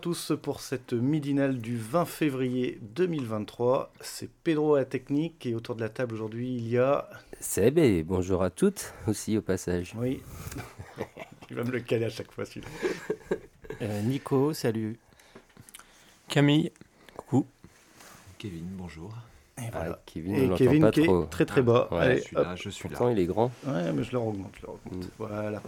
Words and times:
Tous 0.00 0.32
pour 0.40 0.60
cette 0.60 0.94
midinale 0.94 1.58
du 1.58 1.76
20 1.76 2.06
février 2.06 2.78
2023. 2.80 3.92
C'est 4.00 4.30
Pedro 4.30 4.76
à 4.76 4.78
la 4.78 4.84
technique 4.86 5.44
et 5.44 5.54
autour 5.54 5.76
de 5.76 5.82
la 5.82 5.90
table 5.90 6.14
aujourd'hui 6.14 6.56
il 6.56 6.68
y 6.68 6.78
a... 6.78 7.08
Seb 7.38 7.76
et 7.78 8.02
bonjour 8.02 8.42
à 8.42 8.48
toutes 8.48 8.94
aussi 9.06 9.36
au 9.36 9.42
passage. 9.42 9.92
Oui, 9.96 10.22
il 11.50 11.56
va 11.56 11.64
me 11.64 11.70
le 11.70 11.80
caler 11.80 12.06
à 12.06 12.10
chaque 12.10 12.32
fois 12.32 12.46
celui-là. 12.46 12.68
Euh, 13.82 14.02
Nico, 14.02 14.52
salut. 14.54 14.98
Camille, 16.28 16.72
coucou. 17.16 17.46
Kevin, 18.38 18.66
bonjour. 18.72 19.14
Et 19.60 19.64
Ah, 19.72 19.78
voilà. 19.78 19.98
Kevin, 20.06 20.34
Et 20.34 20.50
Kevin 20.56 20.82
pas 20.82 20.90
qui 20.90 21.02
trop. 21.04 21.24
est 21.24 21.26
très 21.30 21.44
très 21.44 21.62
bas. 21.62 21.88
Ouais, 21.90 21.98
Allez, 21.98 22.16
je 22.18 22.22
suis 22.22 22.36
là, 22.36 22.54
je 22.56 22.68
suis 22.70 22.88
Pourtant 22.88 23.06
là. 23.06 23.12
il 23.12 23.18
est 23.18 23.26
grand. 23.26 23.50
Ouais, 23.66 23.92
mais 23.94 24.02
je 24.02 24.12
le 24.12 24.18
augmente, 24.18 24.52
je 24.56 24.62
le 24.66 24.68
augmente. 24.72 25.04
Mm. 25.04 25.08
Voilà. 25.18 25.62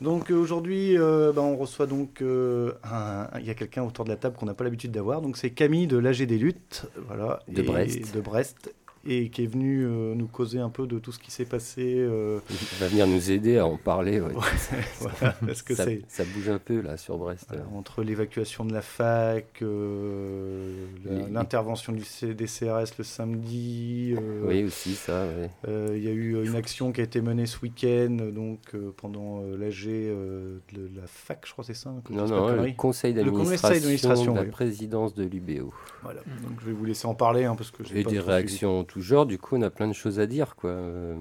Donc 0.00 0.30
euh, 0.30 0.34
aujourd'hui, 0.36 0.96
euh, 0.98 1.32
ben, 1.32 1.42
on 1.42 1.56
reçoit 1.56 1.86
donc 1.86 2.20
euh, 2.22 2.72
un- 2.84 3.28
il 3.40 3.46
y 3.46 3.50
a 3.50 3.54
quelqu'un 3.54 3.82
autour 3.82 4.04
de 4.04 4.10
la 4.10 4.16
table 4.16 4.36
qu'on 4.36 4.46
n'a 4.46 4.54
pas 4.54 4.64
l'habitude 4.64 4.90
d'avoir. 4.92 5.20
Donc 5.22 5.36
c'est 5.36 5.50
Camille 5.50 5.86
de 5.86 5.98
l'AG 5.98 6.22
des 6.24 6.38
luttes, 6.38 6.86
voilà, 7.06 7.40
De 7.48 7.60
et- 7.60 7.64
Brest. 7.64 8.14
de 8.14 8.20
Brest, 8.20 8.74
et 9.06 9.28
qui 9.30 9.44
est 9.44 9.46
venu 9.46 9.84
euh, 9.84 10.14
nous 10.14 10.26
causer 10.26 10.58
un 10.58 10.68
peu 10.70 10.86
de 10.86 10.98
tout 10.98 11.12
ce 11.12 11.18
qui 11.18 11.30
s'est 11.30 11.44
passé. 11.44 11.82
euh, 11.98 12.40
Il 12.50 12.78
va 12.80 12.88
venir 12.88 13.06
nous 13.06 13.30
aider 13.30 13.58
à 13.58 13.66
en 13.66 13.76
parler. 13.76 14.20
ouais. 14.20 14.32
voilà, 15.00 15.34
parce 15.46 15.62
que 15.62 15.74
ça, 15.74 15.84
ça 16.08 16.24
bouge 16.24 16.48
un 16.48 16.58
peu 16.58 16.80
là 16.80 16.96
sur 16.96 17.16
Brest. 17.18 17.46
voilà, 17.48 17.64
entre 17.74 18.02
l'évacuation 18.02 18.64
de 18.64 18.72
la 18.72 18.82
fac, 18.82 19.62
euh, 19.62 20.86
l'intervention 21.30 21.92
du 21.92 22.04
C- 22.04 22.34
des 22.34 22.46
CRS 22.46 22.96
le 22.98 23.04
samedi. 23.04 24.14
euh, 24.16 24.42
Oui 24.46 24.64
aussi 24.64 24.94
ça. 24.94 25.26
ouais. 25.26 25.50
Euh, 25.68 25.94
Il 25.96 26.02
y 26.04 26.08
a 26.08 26.12
eu 26.12 26.34
euh, 26.36 26.44
une 26.44 26.56
action 26.56 26.92
qui 26.92 27.00
a 27.00 27.04
été 27.04 27.20
menée 27.20 27.46
ce 27.46 27.58
week-end, 27.60 28.16
donc 28.32 28.60
pendant 28.96 29.40
l'AG 29.58 29.86
de 29.86 30.60
la 30.96 31.06
fac, 31.06 31.42
je 31.46 31.52
crois 31.52 31.64
que 31.64 31.72
c'est 31.72 31.80
ça. 31.80 31.90
hein, 31.90 32.02
Non 32.10 32.26
non, 32.26 32.48
le 32.48 32.72
conseil 32.72 33.12
Le 33.14 33.30
conseil 33.30 33.54
d'administration 33.80 34.32
de 34.32 34.38
la 34.38 34.44
oui. 34.44 34.50
présidence 34.50 35.14
de 35.14 35.24
l'UBO. 35.24 35.72
Voilà. 36.02 36.20
Donc 36.42 36.60
je 36.60 36.66
vais 36.66 36.72
vous 36.72 36.84
laisser 36.84 37.06
en 37.06 37.14
parler 37.14 37.44
hein, 37.44 37.54
parce 37.56 37.70
que 37.70 37.84
j'ai 37.84 38.02
des 38.04 38.18
réactions 38.20 38.84
tout 38.88 39.00
genre, 39.00 39.26
du 39.26 39.38
coup 39.38 39.54
on 39.56 39.62
a 39.62 39.70
plein 39.70 39.86
de 39.86 39.92
choses 39.92 40.18
à 40.18 40.26
dire. 40.26 40.56
quoi. 40.56 40.70
Euh, 40.70 41.14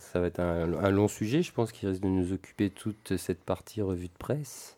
ça 0.00 0.20
va 0.20 0.26
être 0.26 0.40
un, 0.40 0.74
un 0.74 0.90
long 0.90 1.08
sujet, 1.08 1.42
je 1.42 1.50
pense, 1.52 1.72
qui 1.72 1.86
risque 1.86 2.02
de 2.02 2.08
nous 2.08 2.34
occuper 2.34 2.68
toute 2.68 3.16
cette 3.16 3.42
partie 3.42 3.80
revue 3.80 4.08
de 4.08 4.18
presse. 4.18 4.76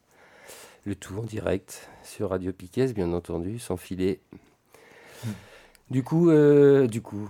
Le 0.86 0.94
tout 0.94 1.18
en 1.18 1.22
direct 1.24 1.90
sur 2.04 2.30
Radio 2.30 2.52
Piquet, 2.52 2.92
bien 2.92 3.12
entendu, 3.12 3.58
sans 3.58 3.76
filet. 3.76 4.20
Du 5.90 6.02
coup, 6.04 6.30
euh, 6.30 6.86
du 6.86 7.02
coup, 7.02 7.28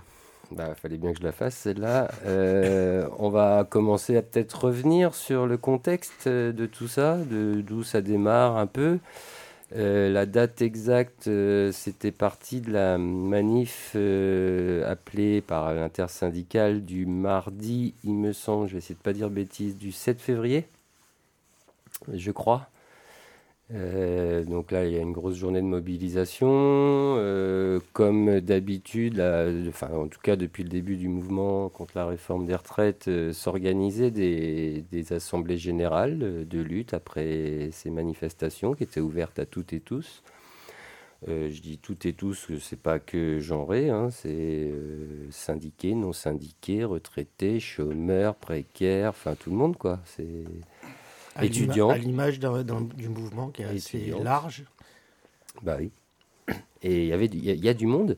bah, 0.51 0.75
fallait 0.75 0.97
bien 0.97 1.11
que 1.11 1.19
je 1.19 1.23
la 1.23 1.31
fasse 1.31 1.55
celle-là. 1.55 2.11
Euh, 2.25 3.07
on 3.17 3.29
va 3.29 3.65
commencer 3.69 4.15
à 4.15 4.21
peut-être 4.21 4.65
revenir 4.65 5.15
sur 5.15 5.47
le 5.47 5.57
contexte 5.57 6.27
de 6.27 6.65
tout 6.65 6.87
ça, 6.87 7.17
de 7.17 7.61
d'où 7.61 7.83
ça 7.83 8.01
démarre 8.01 8.57
un 8.57 8.67
peu. 8.67 8.99
Euh, 9.75 10.09
la 10.09 10.25
date 10.25 10.61
exacte, 10.61 11.27
euh, 11.27 11.71
c'était 11.71 12.11
parti 12.11 12.59
de 12.59 12.71
la 12.71 12.97
manif 12.97 13.93
euh, 13.95 14.89
appelée 14.89 15.39
par 15.41 15.73
l'intersyndicale 15.73 16.83
du 16.83 17.05
mardi, 17.05 17.93
il 18.03 18.15
me 18.15 18.33
semble, 18.33 18.67
je 18.67 18.73
vais 18.73 18.77
essayer 18.79 18.95
de 18.95 18.99
pas 18.99 19.13
dire 19.13 19.29
bêtises, 19.29 19.77
du 19.77 19.93
7 19.93 20.19
février, 20.19 20.67
je 22.13 22.31
crois. 22.31 22.67
Euh, 23.73 24.43
donc 24.43 24.71
là, 24.71 24.85
il 24.85 24.93
y 24.93 24.97
a 24.97 25.01
une 25.01 25.13
grosse 25.13 25.35
journée 25.37 25.61
de 25.61 25.65
mobilisation. 25.65 26.49
euh, 26.51 27.79
comme 27.93 28.39
d'habitude, 28.39 29.21
enfin, 29.69 29.89
en 29.93 30.07
tout 30.07 30.19
cas 30.21 30.35
depuis 30.35 30.63
le 30.63 30.69
début 30.69 30.97
du 30.97 31.07
mouvement 31.07 31.69
contre 31.69 31.93
la 31.95 32.05
réforme 32.05 32.45
des 32.45 32.55
retraites, 32.55 33.07
euh, 33.07 33.33
s'organisaient 33.33 34.11
des, 34.11 34.83
assemblées 35.13 35.57
générales 35.57 36.47
de 36.47 36.61
lutte 36.61 36.93
après 36.93 37.69
ces 37.71 37.89
manifestations 37.89 38.73
qui 38.73 38.83
étaient 38.83 39.01
ouvertes 39.01 39.39
à 39.39 39.45
toutes 39.45 39.73
et 39.73 39.79
tous. 39.79 40.23
Je 41.27 41.61
dis 41.61 41.77
toutes 41.77 42.05
et 42.07 42.13
tous, 42.13 42.47
que 42.47 42.57
c'est 42.57 42.79
pas 42.79 42.97
que 42.99 43.39
genré, 43.39 43.89
hein, 43.89 44.09
c'est 44.09 44.71
syndiqués, 45.29 45.93
non 45.93 46.13
syndiqués, 46.13 46.83
retraités, 46.83 47.59
chômeurs, 47.59 48.35
précaires, 48.35 49.09
enfin 49.09 49.35
tout 49.35 49.51
le 49.51 49.55
monde 49.55 49.77
quoi. 49.77 49.99
C'est 50.05 50.45
À 51.35 51.45
Étudiant. 51.45 51.89
À 51.89 51.97
l'image 51.97 52.39
du 52.39 53.07
mouvement 53.09 53.49
qui 53.49 53.61
est 53.61 53.65
assez 53.65 53.97
Étudiante. 53.97 54.23
large. 54.23 54.63
Bah 55.63 55.77
oui. 55.79 55.91
Et 56.83 57.03
il 57.03 57.07
y 57.07 57.13
avait 57.13 57.25
il 57.27 57.45
y, 57.45 57.51
a- 57.51 57.53
il 57.53 57.63
y 57.63 57.69
a 57.69 57.73
du 57.73 57.85
monde. 57.85 58.17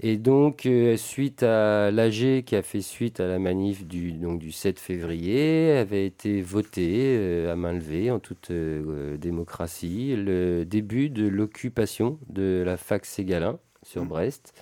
Et 0.00 0.16
donc, 0.16 0.64
euh, 0.66 0.96
suite 0.96 1.42
à 1.42 1.90
l'AG 1.90 2.42
qui 2.44 2.54
a 2.54 2.62
fait 2.62 2.80
suite 2.80 3.18
à 3.18 3.26
la 3.26 3.40
manif 3.40 3.84
du, 3.84 4.12
donc, 4.12 4.38
du 4.38 4.52
7 4.52 4.78
février, 4.78 5.72
avait 5.72 6.06
été 6.06 6.40
voté 6.40 7.16
euh, 7.18 7.52
à 7.52 7.56
main 7.56 7.72
levée 7.72 8.12
en 8.12 8.20
toute 8.20 8.52
euh, 8.52 9.16
démocratie 9.16 10.14
le 10.16 10.64
début 10.64 11.10
de 11.10 11.26
l'occupation 11.26 12.20
de 12.28 12.62
la 12.64 12.76
fac 12.76 13.04
Ségalin 13.06 13.58
sur 13.82 14.04
Brest, 14.04 14.54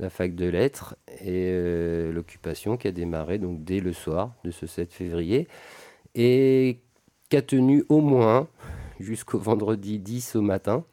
la 0.00 0.10
fac 0.10 0.34
de 0.34 0.46
lettres, 0.48 0.96
et 1.24 1.52
l'occupation 2.12 2.76
qui 2.76 2.88
a 2.88 2.92
démarré 2.92 3.38
donc 3.38 3.62
dès 3.62 3.78
le 3.78 3.92
soir 3.92 4.34
de 4.44 4.50
ce 4.50 4.66
7 4.66 4.92
février 4.92 5.46
et 6.16 6.80
qui 7.28 7.36
a 7.36 7.42
tenu 7.42 7.84
au 7.88 8.00
moins 8.00 8.48
jusqu'au 9.00 9.38
vendredi 9.38 9.98
10 9.98 10.36
au 10.36 10.42
matin. 10.42 10.84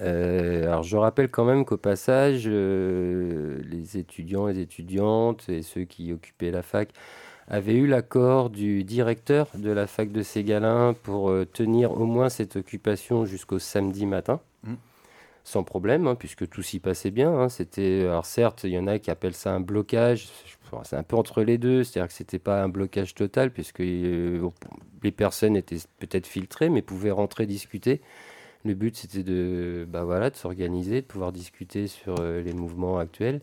Euh, 0.00 0.64
alors 0.64 0.82
je 0.82 0.96
rappelle 0.96 1.30
quand 1.30 1.44
même 1.44 1.64
qu'au 1.64 1.76
passage, 1.76 2.44
euh, 2.46 3.60
les 3.64 3.96
étudiants, 3.96 4.46
les 4.46 4.58
étudiantes 4.60 5.48
et 5.48 5.62
ceux 5.62 5.84
qui 5.84 6.12
occupaient 6.12 6.50
la 6.50 6.62
fac 6.62 6.90
avaient 7.46 7.74
eu 7.74 7.86
l'accord 7.86 8.50
du 8.50 8.84
directeur 8.84 9.48
de 9.54 9.70
la 9.70 9.86
fac 9.86 10.10
de 10.10 10.22
Ségalin 10.22 10.94
pour 11.02 11.30
euh, 11.30 11.44
tenir 11.44 11.92
au 11.92 12.06
moins 12.06 12.28
cette 12.28 12.56
occupation 12.56 13.24
jusqu'au 13.24 13.58
samedi 13.58 14.06
matin. 14.06 14.40
Sans 15.46 15.62
problème, 15.62 16.06
hein, 16.06 16.14
puisque 16.14 16.48
tout 16.48 16.62
s'y 16.62 16.80
passait 16.80 17.10
bien. 17.10 17.30
hein. 17.38 17.48
C'était, 17.48 18.02
alors 18.04 18.24
certes, 18.26 18.64
il 18.64 18.70
y 18.70 18.78
en 18.78 18.86
a 18.86 18.98
qui 18.98 19.10
appellent 19.10 19.34
ça 19.34 19.52
un 19.52 19.60
blocage. 19.60 20.28
C'est 20.84 20.96
un 20.96 21.02
peu 21.04 21.16
entre 21.16 21.42
les 21.42 21.58
deux, 21.58 21.84
c'est-à-dire 21.84 22.08
que 22.08 22.14
c'était 22.14 22.38
pas 22.40 22.62
un 22.62 22.68
blocage 22.68 23.14
total, 23.14 23.52
puisque 23.52 23.80
euh, 23.80 24.48
les 25.04 25.12
personnes 25.12 25.54
étaient 25.56 25.78
peut-être 25.98 26.26
filtrées, 26.26 26.68
mais 26.70 26.82
pouvaient 26.82 27.12
rentrer 27.12 27.46
discuter. 27.46 28.00
Le 28.64 28.74
but, 28.74 28.96
c'était 28.96 29.22
de, 29.22 29.86
bah 29.88 30.04
voilà, 30.04 30.30
de 30.30 30.36
s'organiser, 30.36 31.02
de 31.02 31.06
pouvoir 31.06 31.32
discuter 31.32 31.86
sur 31.88 32.16
euh, 32.20 32.42
les 32.42 32.54
mouvements 32.54 32.98
actuels, 32.98 33.42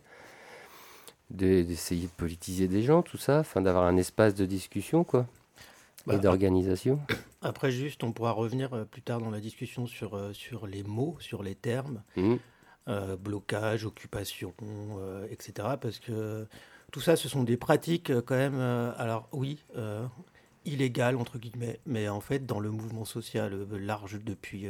de- 1.29 1.61
d'essayer 1.63 2.07
de 2.07 2.11
politiser 2.11 2.67
des 2.67 2.81
gens, 2.81 3.01
tout 3.01 3.17
ça, 3.17 3.39
afin 3.39 3.61
d'avoir 3.61 3.85
un 3.85 3.97
espace 3.97 4.35
de 4.35 4.45
discussion, 4.45 5.03
quoi, 5.03 5.27
et 6.09 6.17
d'organisation. 6.19 6.99
Après, 7.41 7.71
juste, 7.71 8.03
on 8.03 8.11
pourra 8.11 8.31
revenir 8.31 8.73
euh, 8.73 8.85
plus 8.85 9.01
tard 9.01 9.19
dans 9.19 9.29
la 9.31 9.39
discussion 9.39 9.87
sur, 9.87 10.15
euh, 10.15 10.33
sur 10.33 10.67
les 10.67 10.83
mots, 10.83 11.17
sur 11.19 11.43
les 11.43 11.55
termes, 11.55 12.03
Mhm. 12.15 12.39
euh, 12.87 13.15
blocage, 13.17 13.85
occupation, 13.85 14.53
etc. 15.29 15.69
Parce 15.79 15.99
que 15.99 16.45
tout 16.91 17.01
ça, 17.01 17.15
ce 17.15 17.29
sont 17.29 17.43
des 17.43 17.57
pratiques 17.57 18.11
quand 18.25 18.35
même, 18.35 18.59
alors 18.59 19.27
oui, 19.31 19.63
illégales, 20.65 21.15
entre 21.15 21.37
guillemets, 21.39 21.79
mais 21.85 22.07
en 22.09 22.19
fait, 22.21 22.45
dans 22.45 22.59
le 22.59 22.69
mouvement 22.69 23.05
social 23.05 23.65
large 23.71 24.19
depuis, 24.23 24.67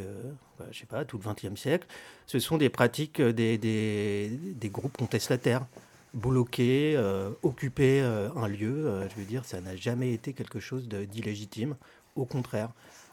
bah, 0.59 0.65
je 0.71 0.79
sais 0.79 0.85
pas, 0.85 1.03
tout 1.05 1.17
le 1.17 1.23
XXe 1.33 1.59
siècle, 1.59 1.87
ce 2.27 2.39
sont 2.39 2.57
des 2.57 2.69
pratiques 2.69 3.21
des, 3.21 3.57
des, 3.57 4.29
des 4.29 4.69
groupes 4.69 4.97
contestataires. 4.97 5.65
Bloquer, 6.13 6.95
euh, 6.97 7.29
occuper 7.41 8.01
euh, 8.01 8.27
un 8.35 8.49
lieu, 8.49 8.85
euh, 8.85 9.07
je 9.09 9.15
veux 9.15 9.23
dire, 9.25 9.45
ça 9.45 9.61
n'a 9.61 9.77
jamais 9.77 10.11
été 10.11 10.33
quelque 10.33 10.59
chose 10.59 10.89
de- 10.89 11.05
d'illégitime. 11.05 11.75
Au 12.17 12.25
contraire, 12.25 12.69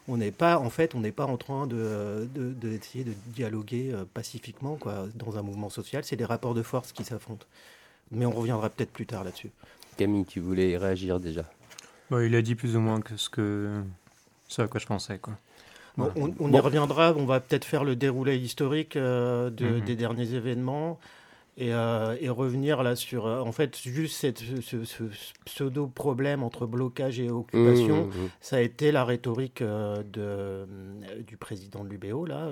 on 0.09 0.17
n'est 0.17 0.33
pas, 0.33 0.59
en 0.59 0.69
fait, 0.69 0.97
on 0.97 1.00
n'est 1.00 1.12
pas 1.12 1.27
en 1.27 1.37
train 1.37 1.69
de, 1.69 2.29
de- 2.35 2.53
de- 2.53 2.69
d'essayer 2.69 3.05
de 3.05 3.12
dialoguer 3.27 3.93
euh, 3.93 4.05
pacifiquement 4.12 4.75
quoi, 4.75 5.06
dans 5.15 5.39
un 5.39 5.43
mouvement 5.43 5.71
social. 5.71 6.03
C'est 6.05 6.17
des 6.17 6.25
rapports 6.25 6.55
de 6.55 6.62
force 6.62 6.91
qui 6.91 7.05
s'affrontent. 7.05 7.47
Mais 8.11 8.27
on 8.27 8.33
reviendra 8.33 8.69
peut-être 8.69 8.93
plus 8.93 9.06
tard 9.06 9.23
là-dessus. 9.23 9.51
Camille, 9.97 10.25
tu 10.25 10.41
voulais 10.41 10.77
réagir 10.77 11.21
déjà? 11.21 11.44
Bah, 12.11 12.25
il 12.25 12.35
a 12.35 12.43
dit 12.43 12.56
plus 12.56 12.75
ou 12.75 12.81
moins 12.81 13.01
que 13.01 13.17
ce 13.17 13.29
que 13.29 13.81
ce 14.49 14.62
à 14.62 14.67
quoi 14.67 14.81
je 14.81 14.87
pensais. 14.87 15.19
Quoi. 15.19 15.35
on, 15.99 16.53
y 16.53 16.59
reviendra, 16.59 17.12
on 17.17 17.27
va 17.27 17.39
peut-être 17.39 17.65
faire 17.65 17.85
le 17.85 17.94
déroulé 17.94 18.37
historique 18.39 18.97
de, 18.97 19.51
mhm. 19.51 19.81
des 19.83 19.94
derniers 19.94 20.33
événements. 20.33 20.99
Et, 21.60 21.70
et, 21.70 22.28
revenir 22.28 22.84
là 22.84 22.94
sur 22.94 23.25
en 23.26 23.50
fait 23.50 23.76
juste 23.76 24.16
cette, 24.16 24.38
ce, 24.38 25.05
pseudo 25.44 25.88
problème 25.88 26.44
entre 26.44 26.66
blocage 26.66 27.19
et 27.19 27.31
occupation 27.31 28.05
mmh, 28.05 28.08
mmh, 28.10 28.25
mmh. 28.25 28.31
ça 28.40 28.56
a 28.56 28.60
été 28.60 28.93
la 28.93 29.05
rhétorique 29.05 29.62
de, 29.62 30.66
du 31.26 31.37
président 31.37 31.82
de 31.82 31.88
l'UBO 31.88 32.26
là 32.26 32.49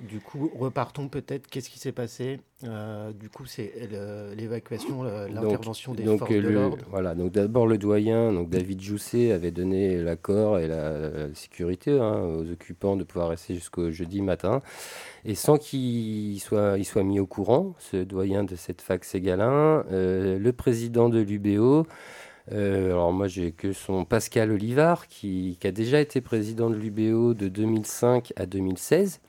du 0.00 0.20
coup, 0.20 0.50
repartons 0.58 1.08
peut-être. 1.08 1.46
Qu'est-ce 1.46 1.70
qui 1.70 1.78
s'est 1.78 1.92
passé? 1.92 2.40
Euh, 2.64 3.12
Du 3.12 3.30
coup, 3.30 3.46
c'est 3.46 3.72
l'évacuation, 4.36 5.02
l'intervention 5.02 5.94
des 5.94 6.04
forces 6.04 6.30
de 6.30 6.48
l'ordre. 6.48 6.84
Voilà. 6.90 7.14
Donc 7.14 7.32
d'abord 7.32 7.66
le 7.66 7.78
doyen, 7.78 8.32
donc 8.32 8.50
David 8.50 8.80
Jousset, 8.82 9.32
avait 9.32 9.50
donné 9.50 10.02
l'accord 10.02 10.58
et 10.58 10.68
la, 10.68 11.34
sécurité 11.34 11.98
hein, 11.98 12.22
aux 12.24 12.50
occupants 12.50 12.96
de 12.96 13.04
pouvoir 13.04 13.30
rester 13.30 13.54
jusqu'au 13.54 13.90
jeudi 13.90 14.20
matin, 14.20 14.60
et 15.24 15.34
sans 15.34 15.56
qu'il 15.56 16.38
soit, 16.40 16.76
il 16.76 16.84
soit 16.84 17.02
mis 17.02 17.18
au 17.18 17.26
courant, 17.26 17.74
ce 17.78 17.96
doyen 17.96 18.44
de 18.44 18.54
cette 18.54 18.82
fac 18.82 19.04
Ségalin, 19.04 19.84
euh, 19.90 20.38
le 20.38 20.52
président 20.52 21.08
de 21.08 21.20
l'UBO. 21.20 21.86
Euh, 22.52 22.92
alors 22.92 23.12
moi 23.12 23.26
j'ai 23.26 23.50
que 23.50 23.72
son 23.72 24.04
Pascal 24.04 24.52
Olivard 24.52 25.08
qui, 25.08 25.56
qui, 25.60 25.66
a 25.66 25.72
déjà 25.72 26.00
été 26.00 26.20
président 26.20 26.70
de 26.70 26.76
l'UBO 26.76 27.34
de 27.34 27.48
2005 27.48 28.32
à 28.36 28.46
2016 28.46 29.20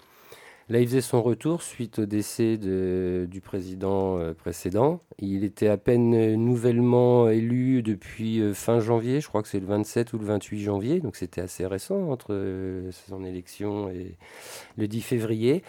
Là, 0.70 0.82
il 0.82 0.88
faisait 0.88 1.00
son 1.00 1.22
retour 1.22 1.62
suite 1.62 2.00
au 2.00 2.06
décès 2.06 2.58
du 2.58 3.42
président 3.42 4.20
euh, 4.20 4.34
précédent. 4.34 5.00
Il 5.18 5.46
était 5.46 5.70
à 5.70 5.78
peine 5.78 6.36
nouvellement 6.36 7.30
élu 7.30 7.82
depuis 7.82 8.42
euh, 8.42 8.54
fin 8.54 8.82
janvier, 8.82 9.22
je 9.22 9.30
crois 9.30 9.42
que 9.42 9.48
c'est 9.48 9.62
le 9.62 9.66
27 9.66 10.12
ou 10.12 10.18
le 10.18 10.26
28 10.26 10.60
janvier, 10.60 11.00
donc 11.00 11.16
c'était 11.16 11.40
assez 11.40 11.66
récent 11.66 12.12
entre 12.12 12.34
euh, 12.34 12.92
son 12.92 13.24
élection 13.24 13.90
et 13.90 14.18
le 14.76 14.90
10 14.90 15.02
février. 15.02 15.64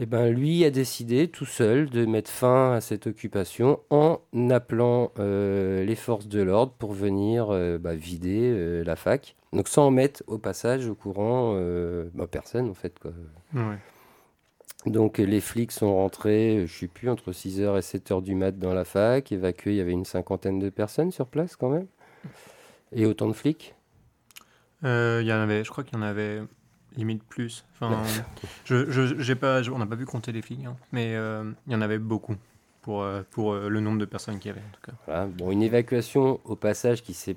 Eh 0.00 0.06
ben, 0.06 0.30
lui 0.30 0.64
a 0.64 0.70
décidé 0.70 1.28
tout 1.28 1.44
seul 1.44 1.88
de 1.88 2.04
mettre 2.04 2.30
fin 2.30 2.72
à 2.72 2.80
cette 2.80 3.06
occupation 3.06 3.78
en 3.90 4.18
appelant 4.48 5.12
les 5.18 5.94
forces 5.94 6.26
de 6.26 6.40
l'ordre 6.40 6.72
pour 6.78 6.94
venir 6.94 7.48
bah, 7.78 7.94
vider 7.94 8.82
la 8.82 8.96
fac. 8.96 9.36
Donc 9.52 9.68
sans 9.68 9.90
mettre 9.90 10.22
au 10.26 10.38
passage 10.38 10.88
au 10.88 10.94
courant 10.94 11.54
bah, 12.14 12.26
personne 12.26 12.70
en 12.70 12.74
fait. 12.74 12.98
Quoi. 12.98 13.12
Donc 14.86 15.18
les 15.18 15.40
flics 15.40 15.72
sont 15.72 15.94
rentrés, 15.94 16.56
je 16.56 16.62
ne 16.62 16.66
sais 16.66 16.86
plus, 16.86 17.10
entre 17.10 17.32
6h 17.32 17.76
et 17.76 17.80
7h 17.80 18.22
du 18.22 18.34
mat 18.34 18.58
dans 18.58 18.72
la 18.72 18.84
fac, 18.84 19.30
évacués, 19.30 19.72
il 19.72 19.76
y 19.76 19.80
avait 19.80 19.92
une 19.92 20.06
cinquantaine 20.06 20.58
de 20.58 20.70
personnes 20.70 21.10
sur 21.10 21.26
place 21.26 21.56
quand 21.56 21.68
même. 21.68 21.86
Et 22.92 23.04
autant 23.06 23.28
de 23.28 23.34
flics? 23.34 23.74
Euh, 24.84 25.20
Il 25.22 25.28
y 25.28 25.32
en 25.32 25.38
avait, 25.40 25.64
je 25.64 25.70
crois 25.70 25.84
qu'il 25.84 25.98
y 25.98 26.00
en 26.00 26.04
avait 26.04 26.40
limite 26.96 27.22
plus. 27.24 27.64
Enfin, 27.74 28.02
je, 28.64 28.90
je 28.90 29.32
pas, 29.34 29.60
on 29.70 29.78
n'a 29.78 29.86
pas 29.86 29.96
pu 29.96 30.06
compter 30.06 30.32
les 30.32 30.42
flics, 30.42 30.64
hein, 30.64 30.76
mais 30.92 31.14
euh, 31.14 31.44
il 31.66 31.72
y 31.72 31.76
en 31.76 31.82
avait 31.82 31.98
beaucoup 31.98 32.36
pour, 32.80 33.02
euh, 33.02 33.22
pour 33.30 33.54
le 33.54 33.80
nombre 33.80 33.98
de 33.98 34.06
personnes 34.06 34.38
qu'il 34.38 34.48
y 34.48 34.52
avait 34.52 34.60
en 34.66 34.72
tout 34.72 34.92
cas. 35.06 35.26
Bon, 35.26 35.50
une 35.50 35.62
évacuation 35.62 36.40
au 36.44 36.56
passage 36.56 37.02
qui 37.02 37.12
s'est 37.12 37.36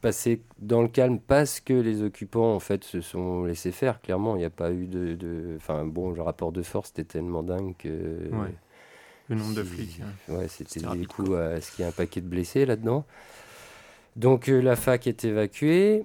passé 0.00 0.42
dans 0.58 0.82
le 0.82 0.88
calme 0.88 1.18
parce 1.18 1.60
que 1.60 1.74
les 1.74 2.02
occupants 2.02 2.54
en 2.54 2.60
fait 2.60 2.84
se 2.84 3.00
sont 3.00 3.44
laissés 3.44 3.72
faire. 3.72 4.00
Clairement 4.00 4.36
il 4.36 4.40
n'y 4.40 4.44
a 4.44 4.50
pas 4.50 4.72
eu 4.72 4.86
de 4.86 5.54
enfin 5.56 5.84
bon 5.84 6.10
le 6.10 6.22
rapport 6.22 6.52
de 6.52 6.62
force 6.62 6.90
était 6.90 7.04
tellement 7.04 7.42
dingue 7.42 7.74
que 7.78 7.88
le 9.28 9.36
nombre 9.36 9.54
de 9.54 9.62
flics 9.62 10.00
ouais, 10.28 10.48
c'était 10.48 10.80
du 10.80 11.06
coup 11.06 11.36
est-ce 11.36 11.72
qu'il 11.72 11.82
y 11.82 11.86
a 11.86 11.88
un 11.88 11.92
paquet 11.92 12.20
de 12.20 12.28
blessés 12.28 12.64
là-dedans. 12.66 13.04
Donc 14.18 14.48
euh, 14.48 14.60
la 14.60 14.74
fac 14.74 15.06
est 15.06 15.24
évacuée 15.24 16.04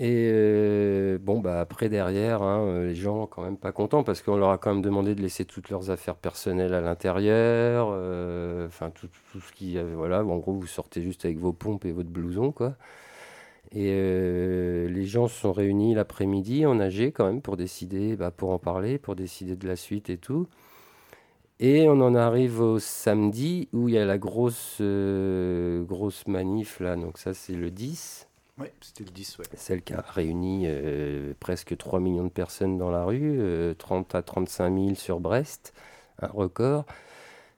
et 0.00 0.30
euh, 0.32 1.18
bon 1.18 1.40
bah 1.40 1.60
après 1.60 1.88
derrière 1.88 2.42
hein, 2.42 2.82
les 2.82 2.94
gens 2.94 3.26
quand 3.26 3.42
même 3.42 3.56
pas 3.56 3.72
contents 3.72 4.04
parce 4.04 4.20
qu'on 4.20 4.36
leur 4.36 4.50
a 4.50 4.58
quand 4.58 4.74
même 4.74 4.82
demandé 4.82 5.14
de 5.14 5.22
laisser 5.22 5.46
toutes 5.46 5.70
leurs 5.70 5.90
affaires 5.90 6.14
personnelles 6.14 6.74
à 6.74 6.82
l'intérieur 6.82 7.88
euh, 7.90 8.66
enfin 8.66 8.90
tout, 8.90 9.08
tout, 9.32 9.40
ce 9.40 9.52
qui 9.52 9.78
voilà. 9.78 10.22
En 10.22 10.36
gros 10.36 10.52
vous 10.52 10.66
sortez 10.66 11.02
juste 11.02 11.24
avec 11.24 11.38
vos 11.38 11.54
pompes 11.54 11.86
et 11.86 11.92
votre 11.92 12.10
blouson 12.10 12.52
quoi 12.52 12.74
et 13.72 13.90
euh, 13.92 14.88
les 14.88 15.04
gens 15.04 15.28
se 15.28 15.40
sont 15.40 15.52
réunis 15.52 15.94
l'après-midi 15.94 16.64
en 16.64 16.80
AG 16.80 17.12
quand 17.12 17.26
même 17.26 17.42
pour 17.42 17.56
décider, 17.56 18.16
bah, 18.16 18.30
pour 18.30 18.50
en 18.50 18.58
parler, 18.58 18.98
pour 18.98 19.14
décider 19.14 19.56
de 19.56 19.68
la 19.68 19.76
suite 19.76 20.08
et 20.08 20.16
tout. 20.16 20.46
Et 21.60 21.88
on 21.88 22.00
en 22.00 22.14
arrive 22.14 22.60
au 22.60 22.78
samedi 22.78 23.68
où 23.72 23.88
il 23.88 23.96
y 23.96 23.98
a 23.98 24.06
la 24.06 24.16
grosse, 24.16 24.78
euh, 24.80 25.82
grosse 25.82 26.26
manif 26.26 26.80
là, 26.80 26.96
donc 26.96 27.18
ça 27.18 27.34
c'est 27.34 27.54
le 27.54 27.70
10. 27.70 28.28
Oui, 28.58 28.68
c'était 28.80 29.04
le 29.04 29.10
10, 29.10 29.38
ouais. 29.38 29.44
Celle 29.54 29.82
qui 29.82 29.92
a 29.92 30.00
réuni 30.00 30.64
euh, 30.66 31.34
presque 31.38 31.76
3 31.76 32.00
millions 32.00 32.24
de 32.24 32.30
personnes 32.30 32.78
dans 32.78 32.90
la 32.90 33.04
rue, 33.04 33.40
30 33.76 34.14
à 34.14 34.22
35 34.22 34.74
000 34.74 34.94
sur 34.94 35.20
Brest, 35.20 35.74
un 36.22 36.28
record. 36.28 36.86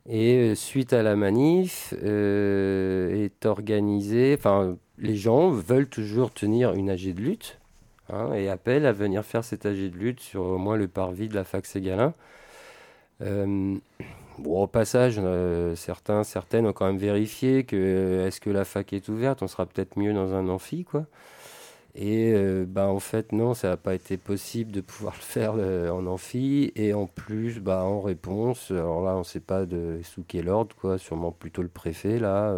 Et 0.09 0.55
suite 0.55 0.93
à 0.93 1.03
la 1.03 1.15
manif, 1.15 1.93
est 2.03 3.47
organisé, 3.47 4.35
enfin 4.39 4.77
les 5.01 5.17
gens 5.17 5.51
veulent 5.51 5.89
toujours 5.89 6.33
tenir 6.33 6.73
une 6.75 6.91
AG 6.91 7.13
de 7.15 7.21
lutte 7.21 7.59
hein, 8.13 8.33
et 8.35 8.49
appellent 8.49 8.87
à 8.87 8.93
venir 8.93 9.25
faire 9.25 9.45
cette 9.45 9.67
AG 9.67 9.77
de 9.77 9.97
lutte 9.97 10.21
sur 10.21 10.43
au 10.43 10.59
moins 10.59 10.77
le 10.77 10.89
parvis 10.89 11.29
de 11.29 11.35
la 11.35 11.45
fac 11.45 11.67
Ségalin. 11.67 12.15
Euh, 13.23 13.77
bon, 14.39 14.63
au 14.63 14.67
passage, 14.67 15.17
euh, 15.19 15.75
certains, 15.75 16.25
certaines 16.25 16.67
ont 16.67 16.73
quand 16.73 16.87
même 16.87 16.99
vérifié 16.99 17.65
que 17.65 17.77
euh, 17.77 18.27
est-ce 18.27 18.41
que 18.41 18.51
la 18.51 18.65
fac 18.65 18.93
est 18.93 19.09
ouverte 19.09 19.43
On 19.43 19.49
sera 19.49 19.67
peut-être 19.67 19.99
mieux 19.99 20.13
dans 20.13 20.35
un 20.35 20.49
amphi, 20.49 20.85
quoi. 20.85 21.07
Et 21.97 22.35
bah, 22.69 22.87
en 22.87 23.01
fait, 23.01 23.33
non, 23.33 23.53
ça 23.53 23.71
n'a 23.71 23.77
pas 23.77 23.97
été 23.97 24.17
possible 24.17 24.71
de 24.71 24.81
pouvoir 24.81 25.13
le 25.17 25.23
faire 25.23 25.55
en 25.93 26.07
amphi. 26.07 26.71
Et 26.77 26.95
en 26.95 27.07
plus, 27.07 27.59
bah, 27.59 27.83
en 27.83 28.01
réponse, 28.01 28.71
alors 28.71 29.03
là, 29.03 29.17
on 29.17 29.21
ne 29.21 29.25
sait 29.25 29.41
pas 29.41 29.67
de 29.67 29.99
sous 30.05 30.23
quel 30.27 30.49
ordre, 30.49 30.77
quoi, 30.77 30.99
sûrement 30.99 31.33
plutôt 31.33 31.63
le 31.63 31.69
préfet, 31.69 32.21
là. 32.21 32.57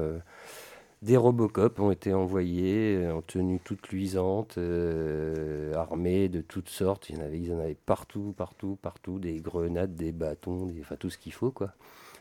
Des 1.03 1.17
Robocop 1.17 1.81
ont 1.81 1.91
été 1.91 2.15
envoyés 2.15 2.95
euh, 2.95 3.17
en 3.17 3.23
tenue 3.23 3.59
toute 3.59 3.89
luisante, 3.89 4.55
euh, 4.57 5.75
armés 5.75 6.29
de 6.29 6.41
toutes 6.41 6.69
sortes. 6.69 7.11
Il 7.11 7.17
y 7.17 7.19
en 7.19 7.23
avait, 7.23 7.41
ils 7.41 7.53
en 7.53 7.59
avaient 7.59 7.75
partout, 7.75 8.33
partout, 8.37 8.79
partout, 8.81 9.19
des 9.19 9.41
grenades, 9.41 9.97
des 9.97 10.13
bâtons, 10.13 10.67
des, 10.67 10.81
enfin 10.81 10.95
tout 10.95 11.11
ce 11.11 11.19
qu'il 11.19 11.33
faut, 11.33 11.51
quoi. 11.51 11.73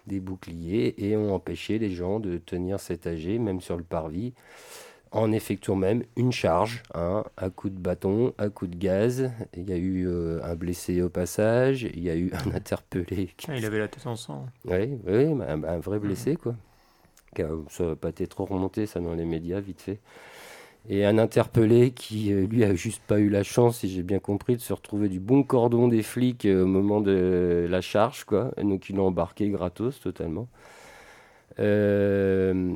Des 0.08 0.20
boucliers, 0.20 0.96
et 0.98 1.16
ont 1.16 1.36
empêché 1.36 1.78
les 1.78 1.92
gens 1.92 2.20
de 2.20 2.40
tenir 2.40 2.80
cet 2.80 3.06
AG, 3.06 3.40
même 3.40 3.62
sur 3.62 3.78
le 3.78 3.84
parvis, 3.84 4.34
en 5.12 5.32
effectuant 5.32 5.76
même 5.76 6.02
une 6.16 6.32
charge, 6.32 6.82
hein, 6.96 7.24
à 7.38 7.52
coup 7.52 7.70
de 7.70 7.78
bâton, 7.78 8.34
à 8.40 8.50
coup 8.50 8.66
de 8.66 8.76
gaz. 8.76 9.30
Il 9.56 9.70
y 9.70 9.74
a 9.74 9.78
eu 9.78 10.08
euh, 10.08 10.44
un 10.44 10.56
blessé 10.56 11.04
au 11.04 11.10
passage, 11.10 11.84
il 11.84 12.02
y 12.02 12.10
a 12.10 12.16
eu 12.16 12.32
un 12.34 12.52
interpellé. 12.56 13.30
Ah, 13.48 13.56
il 13.56 13.64
avait 13.64 13.78
la 13.78 13.90
tête 13.90 14.08
en 14.08 14.16
sang. 14.16 14.48
Oui, 14.66 14.98
oui 15.06 15.26
un, 15.26 15.64
un 15.64 15.78
vrai 15.78 16.00
blessé, 16.00 16.36
quoi 16.36 16.56
ça 17.70 17.86
n'a 17.86 17.96
pas 17.96 18.10
été 18.10 18.28
trop 18.28 18.46
remonté, 18.46 18.86
ça, 18.86 19.00
dans 19.00 19.14
les 19.14 19.26
médias, 19.26 19.60
vite 19.60 19.82
fait. 19.82 20.00
Et 20.90 21.06
un 21.06 21.18
interpellé 21.20 21.92
qui, 21.92 22.34
euh, 22.34 22.48
lui, 22.48 22.64
a 22.64 22.74
juste 22.74 23.04
pas 23.04 23.20
eu 23.20 23.30
la 23.30 23.44
chance, 23.44 23.80
si 23.80 23.90
j'ai 23.90 24.02
bien 24.04 24.20
compris, 24.20 24.56
de 24.56 24.62
se 24.62 24.74
retrouver 24.74 25.10
du 25.10 25.20
bon 25.20 25.44
cordon 25.44 25.88
des 25.88 26.02
flics 26.02 26.46
euh, 26.46 26.64
au 26.64 26.66
moment 26.66 27.02
de 27.02 27.68
la 27.70 27.82
charge, 27.82 28.24
quoi. 28.24 28.52
donc, 28.62 28.90
il 28.90 28.96
l'a 28.96 29.04
embarqué 29.04 29.50
gratos, 29.50 30.00
totalement. 30.00 30.48
Euh, 31.60 32.76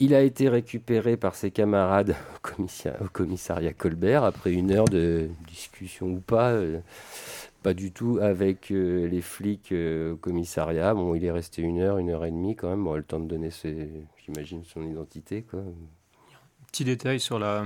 il 0.00 0.14
a 0.14 0.22
été 0.22 0.48
récupéré 0.48 1.16
par 1.16 1.34
ses 1.34 1.50
camarades 1.50 2.16
au 2.58 3.08
commissariat, 3.12 3.72
Colbert 3.74 4.24
après 4.24 4.52
une 4.52 4.72
heure 4.72 4.86
de 4.86 5.28
discussion 5.46 6.06
ou 6.06 6.20
pas 6.20 6.58
pas 7.64 7.74
du 7.74 7.92
tout 7.92 8.18
avec 8.20 8.70
euh, 8.70 9.08
les 9.08 9.22
flics 9.22 9.72
euh, 9.72 10.12
au 10.12 10.16
commissariat. 10.16 10.92
Bon, 10.92 11.14
il 11.14 11.24
est 11.24 11.30
resté 11.30 11.62
une 11.62 11.80
heure, 11.80 11.96
une 11.96 12.10
heure 12.10 12.26
et 12.26 12.30
demie 12.30 12.54
quand 12.54 12.68
même. 12.68 12.84
Bon, 12.84 12.94
le 12.94 13.02
temps 13.02 13.18
de 13.18 13.26
donner, 13.26 13.48
j'imagine, 14.22 14.62
son 14.64 14.82
identité. 14.82 15.42
Quoi. 15.42 15.62
Petit 16.70 16.84
détail 16.84 17.18
sur 17.18 17.38
la, 17.38 17.64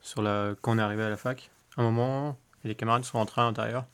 sur 0.00 0.22
la, 0.22 0.54
quand 0.62 0.74
on 0.74 0.78
est 0.78 0.82
arrivé 0.82 1.02
à 1.02 1.10
la 1.10 1.18
fac. 1.18 1.50
un 1.76 1.82
moment, 1.82 2.38
les 2.64 2.74
camarades 2.74 3.04
sont 3.04 3.18
rentrés 3.18 3.42
à 3.42 3.44
l'intérieur. 3.44 3.84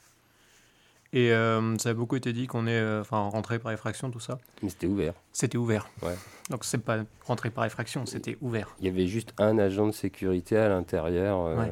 Et 1.12 1.33
euh, 1.33 1.76
ça 1.78 1.88
a 1.88 1.95
beaucoup 1.95 2.14
été 2.14 2.33
dit 2.33 2.47
qu'on 2.47 2.68
est 2.68 2.99
enfin 3.00 3.18
rentré 3.18 3.59
par 3.59 3.73
effraction, 3.73 4.12
tout 4.12 4.21
ça. 4.21 4.38
Mais 4.62 4.68
c'était 4.68 4.87
ouvert. 4.87 5.14
C'était 5.33 5.59
ouvert. 5.59 5.88
Ouais. 6.02 6.16
Donc 6.50 6.64
c'est 6.64 6.78
pas 6.78 6.99
rentré 7.25 7.50
par 7.50 7.64
effraction, 7.64 8.06
c'était 8.06 8.38
ouvert. 8.42 8.76
Il 8.78 8.87
y 8.87 8.88
avait 8.88 9.09
juste 9.09 9.33
un 9.38 9.59
agent 9.59 9.88
de 9.88 9.92
sécurité 9.92 10.56
à 10.56 10.68
l'intérieur. 10.68 11.42
Ouais 11.59 11.71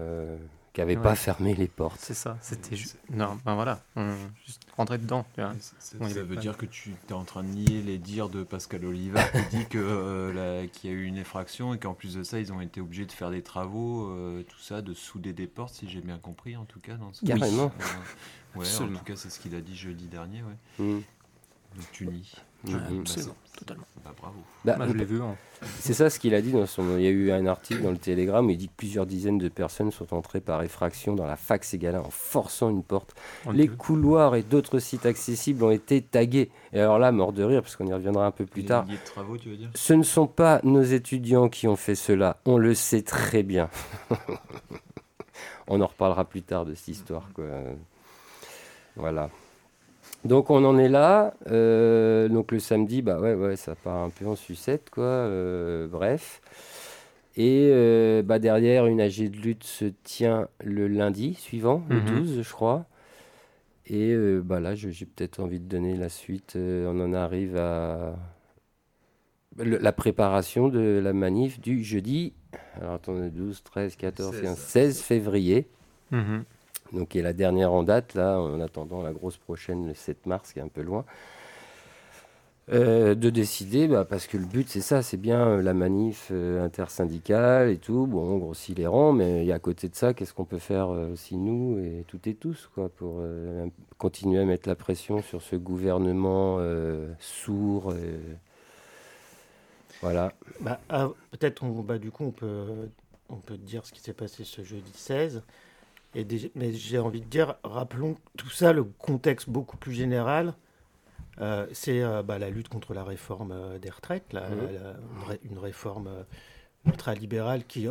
qui 0.75 0.81
n'avait 0.81 0.97
pas 0.97 1.15
fermé 1.15 1.55
les 1.55 1.69
portes. 1.69 2.01
C'est 2.01 2.15
ça, 2.15 2.37
c'était 2.41 2.75
juste. 2.75 2.99
Non, 3.09 3.39
ben 3.45 3.55
voilà, 3.55 3.81
on 3.95 4.13
juste 4.45 4.61
rentrer 4.77 4.99
dedans. 4.99 5.25
ça 5.79 6.23
veut 6.23 6.37
dire 6.37 6.57
que 6.57 6.67
tu 6.67 6.91
es 7.09 7.13
en 7.13 7.23
train 7.23 7.45
de 7.45 7.49
nier 7.49 7.81
les 7.81 7.97
dires 7.97 8.29
de 8.29 8.43
Pascal 8.43 8.85
Oliva 8.85 9.23
qui 9.23 9.57
dit 9.57 9.67
que 9.67 9.79
euh, 9.79 10.67
qu'il 10.67 10.91
y 10.91 10.93
a 10.93 10.97
eu 10.97 11.05
une 11.05 11.17
effraction 11.17 11.75
et 11.75 11.79
qu'en 11.79 11.95
plus 11.95 12.17
de 12.17 12.25
ça, 12.25 12.41
ils 12.41 12.53
ont 12.53 12.61
été 12.61 12.81
obligés 12.81 13.07
de 13.07 13.13
faire 13.13 13.31
des 13.31 13.43
travaux, 13.43 14.09
euh, 14.09 14.43
tout 14.43 14.59
ça, 14.59 14.83
de 14.83 14.95
souder 14.95 15.33
des 15.33 15.47
portes, 15.47 15.75
si 15.75 15.89
j'ai 15.89 16.01
bien 16.01 16.19
compris, 16.19 16.57
en 16.57 16.65
tout 16.65 16.81
cas. 16.81 16.95
Dans 16.95 17.13
ce 17.13 17.25
Carrément. 17.25 17.73
Euh, 18.57 18.59
ouais, 18.59 18.67
en 18.81 18.89
tout 18.89 19.05
cas, 19.05 19.15
c'est 19.15 19.31
ce 19.31 19.39
qu'il 19.39 19.55
a 19.55 19.61
dit 19.61 19.77
jeudi 19.77 20.09
dernier. 20.09 20.43
Ouais. 20.43 20.85
Mm. 20.85 21.03
Donc 21.77 21.93
tu 21.93 22.07
nies. 22.09 22.35
Absolument, 22.67 23.35
totalement. 23.59 23.85
Bah, 24.05 24.13
bravo. 24.19 24.37
Bah, 24.65 24.77
Moi, 24.77 24.87
je 24.89 24.93
l'ai 24.95 25.05
vu. 25.05 25.21
hein. 25.23 25.35
C'est 25.81 25.95
ça 25.95 26.11
ce 26.11 26.19
qu'il 26.19 26.35
a 26.35 26.43
dit 26.43 26.53
dans 26.53 26.67
son. 26.67 26.97
Il 26.99 27.05
y 27.05 27.07
a 27.07 27.11
eu 27.11 27.31
un 27.31 27.47
article 27.47 27.83
dans 27.83 27.91
le 27.91 27.97
Télégramme 27.97 28.47
où 28.47 28.51
il 28.51 28.57
dit 28.59 28.69
que 28.69 28.75
plusieurs 28.77 29.07
dizaines 29.07 29.39
de 29.39 29.49
personnes 29.49 29.91
sont 29.91 30.13
entrées 30.13 30.41
par 30.43 30.63
effraction 30.63 31.15
dans 31.15 31.27
la 31.27 31.37
fac 31.37 31.65
Ségala 31.65 32.01
en 32.03 32.11
forçant 32.11 32.69
une 32.71 32.83
porte. 32.83 33.15
On 33.47 33.53
Les 33.53 33.69
peut- 33.69 33.77
couloirs 33.77 34.35
et 34.37 34.43
d'autres 34.43 34.79
sites 34.79 35.07
accessibles 35.07 35.63
ont 35.65 35.71
été 35.71 36.03
tagués. 36.03 36.51
Et 36.75 36.81
alors 36.81 36.99
là, 36.99 37.13
mort 37.13 37.33
de 37.33 37.43
rire, 37.45 37.63
parce 37.63 37.77
qu'on 37.77 37.87
y 37.87 37.93
reviendra 37.95 38.27
un 38.27 38.31
peu 38.31 38.45
plus 38.45 38.63
Les 38.63 38.69
tard. 38.69 38.85
de 38.85 38.97
travaux, 39.05 39.39
tu 39.39 39.51
veux 39.51 39.57
dire? 39.57 39.71
Ce 39.75 39.95
ne 39.95 40.03
sont 40.03 40.27
pas 40.27 40.61
nos 40.65 40.83
étudiants 40.83 41.49
qui 41.49 41.67
ont 41.67 41.77
fait 41.77 41.95
cela. 41.95 42.37
On 42.45 42.59
le 42.59 42.75
sait 42.75 43.03
très 43.03 43.43
bien. 43.43 43.71
on 45.69 45.81
en 45.81 45.87
reparlera 45.87 46.25
plus 46.27 46.43
tard 46.43 46.67
de 46.67 46.75
cette 46.75 46.89
histoire. 46.89 47.29
Quoi. 47.35 47.45
Voilà. 48.97 49.31
Donc 50.25 50.51
on 50.51 50.65
en 50.65 50.79
est 50.79 50.89
là. 50.89 51.35
Euh, 51.51 52.29
donc 52.29 52.51
le 52.53 52.59
samedi, 52.59 53.03
bah 53.03 53.19
ouais, 53.21 53.35
ouais, 53.35 53.57
ça 53.57 53.75
part 53.75 54.03
un 54.03 54.11
peu 54.11 54.27
en 54.27 54.37
sucette, 54.37 54.89
quoi. 54.91 55.03
Euh, 55.05 55.87
bref. 55.87 56.41
Et 57.37 57.69
euh, 57.73 58.23
bah 58.23 58.39
derrière, 58.39 58.87
une 58.87 59.01
AG 59.01 59.29
de 59.29 59.37
lutte 59.37 59.65
se 59.65 59.87
tient 60.05 60.49
le 60.63 60.87
lundi 60.89 61.35
suivant, 61.35 61.83
le 61.89 62.01
Mhm. 62.01 62.07
12, 62.21 62.43
je 62.43 62.53
crois. 62.53 62.87
Et 63.87 64.17
bah 64.43 64.61
là, 64.61 64.75
j'ai 64.75 65.05
peut-être 65.05 65.41
envie 65.41 65.61
de 65.61 65.69
donner 65.69 65.95
la 65.97 66.09
suite. 66.09 66.55
On 66.57 66.99
en 67.01 67.13
arrive 67.13 67.57
à 67.57 68.17
le- 69.59 69.77
la 69.79 69.93
préparation 69.93 70.69
de 70.69 71.01
la 71.03 71.13
manif 71.13 71.61
du 71.61 71.85
jeudi. 71.85 72.33
Alors 72.81 72.95
attendez, 72.95 73.29
12, 73.31 73.63
13, 73.63 73.97
14, 73.97 74.41
15, 74.41 74.57
16 74.59 75.01
février. 75.03 75.67
Mhm. 76.13 76.45
Donc, 76.93 77.09
qui 77.09 77.19
est 77.19 77.23
la 77.23 77.33
dernière 77.33 77.73
en 77.73 77.83
date, 77.83 78.15
là, 78.15 78.41
en 78.41 78.61
attendant 78.61 79.03
la 79.03 79.13
grosse 79.13 79.37
prochaine, 79.37 79.89
le 79.89 79.95
7 79.95 80.27
mars, 80.27 80.53
qui 80.53 80.59
est 80.59 80.63
un 80.63 80.69
peu 80.69 80.83
loin. 80.83 81.05
Euh, 82.73 83.15
de 83.15 83.29
décider, 83.29 83.89
bah, 83.89 84.07
parce 84.07 84.27
que 84.27 84.39
le 84.39 84.47
but 84.47 84.67
c'est 84.71 84.81
ça, 84.81 85.03
c'est 85.03 85.19
bien 85.19 85.47
euh, 85.47 85.63
la 85.63 85.75
manif 85.75 86.29
euh, 86.31 86.65
intersyndicale 86.65 87.69
et 87.69 87.77
tout. 87.77 88.07
Bon, 88.07 88.23
on 88.23 88.39
grossit 88.39 88.79
les 88.79 88.87
rangs, 88.87 89.13
mais 89.13 89.53
à 89.53 89.59
côté 89.59 89.91
de 89.91 89.95
ça, 89.95 90.15
qu'est-ce 90.15 90.33
qu'on 90.33 90.47
peut 90.47 90.59
faire 90.59 90.89
aussi 90.89 91.37
nous 91.37 91.79
et 91.79 92.05
toutes 92.09 92.27
et 92.27 92.35
tous, 92.35 92.71
quoi, 92.75 92.89
pour 92.89 93.23
continuer 93.99 94.41
à 94.41 94.47
mettre 94.47 94.67
la 94.67 94.75
pression 94.77 95.21
sur 95.21 95.43
ce 95.43 95.57
gouvernement 95.57 96.59
sourd. 97.19 97.93
Voilà. 100.01 100.33
Bah, 100.61 100.81
ah, 100.89 101.11
Peut-être, 101.33 101.65
bah, 101.83 101.99
du 101.99 102.11
coup, 102.11 102.25
on 102.25 102.31
peut, 102.31 102.89
on 103.29 103.37
peut 103.37 103.59
dire 103.59 103.85
ce 103.85 103.93
qui 103.93 104.01
s'est 104.01 104.15
passé 104.15 104.45
ce 104.45 104.63
jeudi 104.63 104.93
16. 104.95 105.43
Et 106.15 106.27
mais 106.55 106.73
j'ai 106.73 106.99
envie 106.99 107.21
de 107.21 107.27
dire, 107.27 107.57
rappelons 107.65 108.17
tout 108.37 108.51
ça, 108.51 108.73
le 108.73 108.85
contexte 108.85 109.49
beaucoup 109.51 109.77
plus 109.77 109.93
général. 109.93 110.55
euh, 111.41 111.67
c'est 111.73 112.01
euh, 112.03 112.23
bah, 112.23 112.39
la 112.39 112.49
lutte 112.49 112.69
contre 112.69 112.95
la 112.95 113.03
réforme 113.03 113.51
euh, 113.51 113.79
des 113.81 113.91
retraites, 113.91 114.33
la- 114.33 114.49
Mhm. 114.51 114.57
la- 114.73 114.91
une, 114.93 115.25
ré- 115.29 115.41
une 115.51 115.59
réforme 115.59 116.07
euh, 116.07 116.23
ultralibérale 116.87 117.65
qui, 117.67 117.89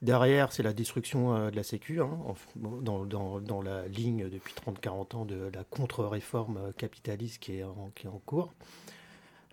derrière, 0.00 0.52
c'est 0.52 0.62
la 0.62 0.72
destruction 0.72 1.50
de 1.50 1.54
la 1.56 1.62
Sécu, 1.64 2.00
hein, 2.00 2.08
en 2.24 2.34
dans, 2.80 3.04
dans- 3.04 3.40
dans 3.40 3.60
la 3.60 3.86
ligne 3.88 4.30
depuis 4.30 4.54
30-40 4.54 5.14
ans 5.14 5.24
de 5.26 5.50
la 5.54 5.64
contre-réforme 5.64 6.72
capitaliste 6.78 7.42
qui 7.42 7.58
est 7.58 7.62
en, 7.64 7.90
qui 7.94 8.06
est 8.06 8.10
en 8.10 8.22
cours. 8.24 8.54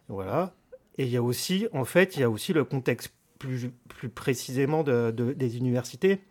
Voilà. 0.08 0.54
Et 0.98 1.04
il 1.04 1.10
y 1.10 1.18
a 1.18 1.22
aussi, 1.24 1.68
en 1.74 1.86
fait, 1.86 2.16
il 2.16 2.22
y 2.22 2.24
a 2.24 2.30
aussi 2.30 2.54
le 2.54 2.64
contexte 2.64 3.14
plus, 3.38 3.70
plus 3.90 4.10
précisément 4.10 4.84
de- 4.84 5.12
de- 5.12 5.34
des 5.34 5.58
universités 5.58 6.22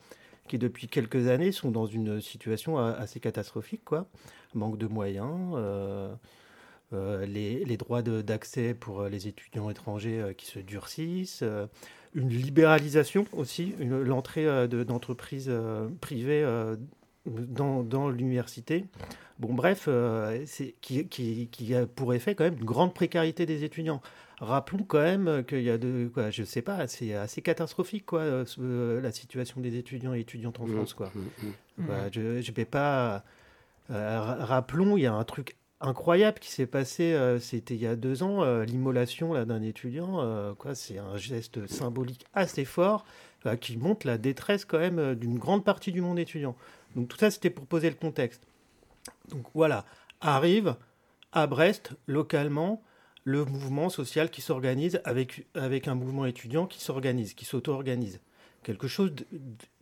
qui, 0.48 0.58
depuis 0.58 0.88
quelques 0.88 1.28
années, 1.28 1.52
sont 1.52 1.70
dans 1.70 1.86
une 1.86 2.20
situation 2.20 2.78
assez 2.78 3.20
catastrophique, 3.20 3.84
quoi. 3.84 4.06
Manque 4.54 4.78
de 4.78 4.86
moyens, 4.86 5.52
euh, 5.54 6.12
euh, 6.92 7.26
les, 7.26 7.64
les 7.64 7.76
droits 7.76 8.02
d'accès 8.02 8.74
pour 8.74 9.02
euh, 9.02 9.08
les 9.08 9.28
étudiants 9.28 9.68
étrangers 9.70 10.34
qui 10.36 10.46
se 10.46 10.58
durcissent, 10.58 11.44
une 12.14 12.30
libéralisation 12.30 13.26
aussi, 13.32 13.74
l'entrée 13.78 14.66
de- 14.66 14.82
d'entreprises 14.82 15.52
privées 16.00 16.44
dans, 17.30 17.82
dans 17.82 18.08
l'université. 18.10 18.84
Bon, 19.38 19.54
bref, 19.54 19.84
euh, 19.88 20.44
qui, 20.80 21.06
qui, 21.06 21.46
qui 21.48 21.74
a 21.74 21.86
pour 21.86 22.12
effet 22.12 22.34
quand 22.34 22.44
même 22.44 22.56
une 22.58 22.64
grande 22.64 22.92
précarité 22.92 23.46
des 23.46 23.62
étudiants. 23.64 24.00
Rappelons 24.40 24.84
quand 24.84 25.00
même 25.00 25.44
qu'il 25.44 25.62
y 25.62 25.70
a 25.70 25.78
de, 25.78 26.10
quoi, 26.12 26.30
je 26.30 26.42
sais 26.44 26.62
pas, 26.62 26.86
c'est 26.88 27.14
assez 27.14 27.40
catastrophique 27.42 28.04
quoi, 28.06 28.20
euh, 28.20 28.44
ce- 28.44 28.60
euh, 28.60 29.00
la 29.00 29.12
situation 29.12 29.60
des 29.60 29.76
étudiants 29.76 30.14
et 30.14 30.20
étudiantes 30.20 30.58
en 30.60 30.66
France 30.66 30.94
quoi. 30.94 31.12
Mm, 31.14 31.20
mm. 31.20 31.52
Voilà, 31.86 32.08
je, 32.12 32.40
je 32.40 32.52
vais 32.52 32.64
pas. 32.64 33.22
euh, 33.90 34.20
ra- 34.20 34.44
rappelons, 34.44 34.96
il 34.96 35.02
y 35.02 35.06
a 35.06 35.14
un 35.14 35.24
truc 35.24 35.56
incroyable 35.80 36.38
qui 36.40 36.50
s'est 36.50 36.66
passé. 36.66 37.12
euh, 37.14 37.38
C'était 37.38 37.74
il 37.74 37.80
y 37.80 37.86
a 37.86 37.94
deux 37.96 38.22
ans, 38.24 38.42
euh, 38.42 38.64
l'immolation 38.64 39.32
là 39.32 39.44
d'un 39.44 39.62
étudiant. 39.62 40.20
euh, 40.20 40.54
quoi, 40.54 40.74
c'est 40.74 40.98
un 40.98 41.16
geste 41.16 41.66
symbolique 41.68 42.24
assez 42.34 42.64
fort 42.64 43.04
euh, 43.46 43.54
qui 43.56 43.76
montre 43.76 44.06
la 44.06 44.18
détresse 44.18 44.64
quand 44.64 44.78
même 44.80 45.14
d'une 45.14 45.38
grande 45.38 45.64
partie 45.64 45.92
du 45.92 46.00
monde 46.00 46.18
étudiant. 46.18 46.56
Donc 46.96 47.08
tout 47.08 47.18
ça, 47.18 47.30
c'était 47.30 47.50
pour 47.50 47.66
poser 47.66 47.88
le 47.90 47.96
contexte. 47.96 48.42
Donc 49.30 49.46
voilà, 49.54 49.84
arrive 50.20 50.76
à 51.32 51.46
Brest 51.46 51.92
localement 52.06 52.82
le 53.24 53.44
mouvement 53.44 53.90
social 53.90 54.30
qui 54.30 54.40
s'organise 54.40 55.00
avec 55.04 55.46
avec 55.54 55.86
un 55.88 55.94
mouvement 55.94 56.24
étudiant 56.26 56.66
qui 56.66 56.80
s'organise, 56.80 57.34
qui 57.34 57.44
s'auto-organise. 57.44 58.20
Quelque 58.62 58.88
chose 58.88 59.14
de, 59.14 59.24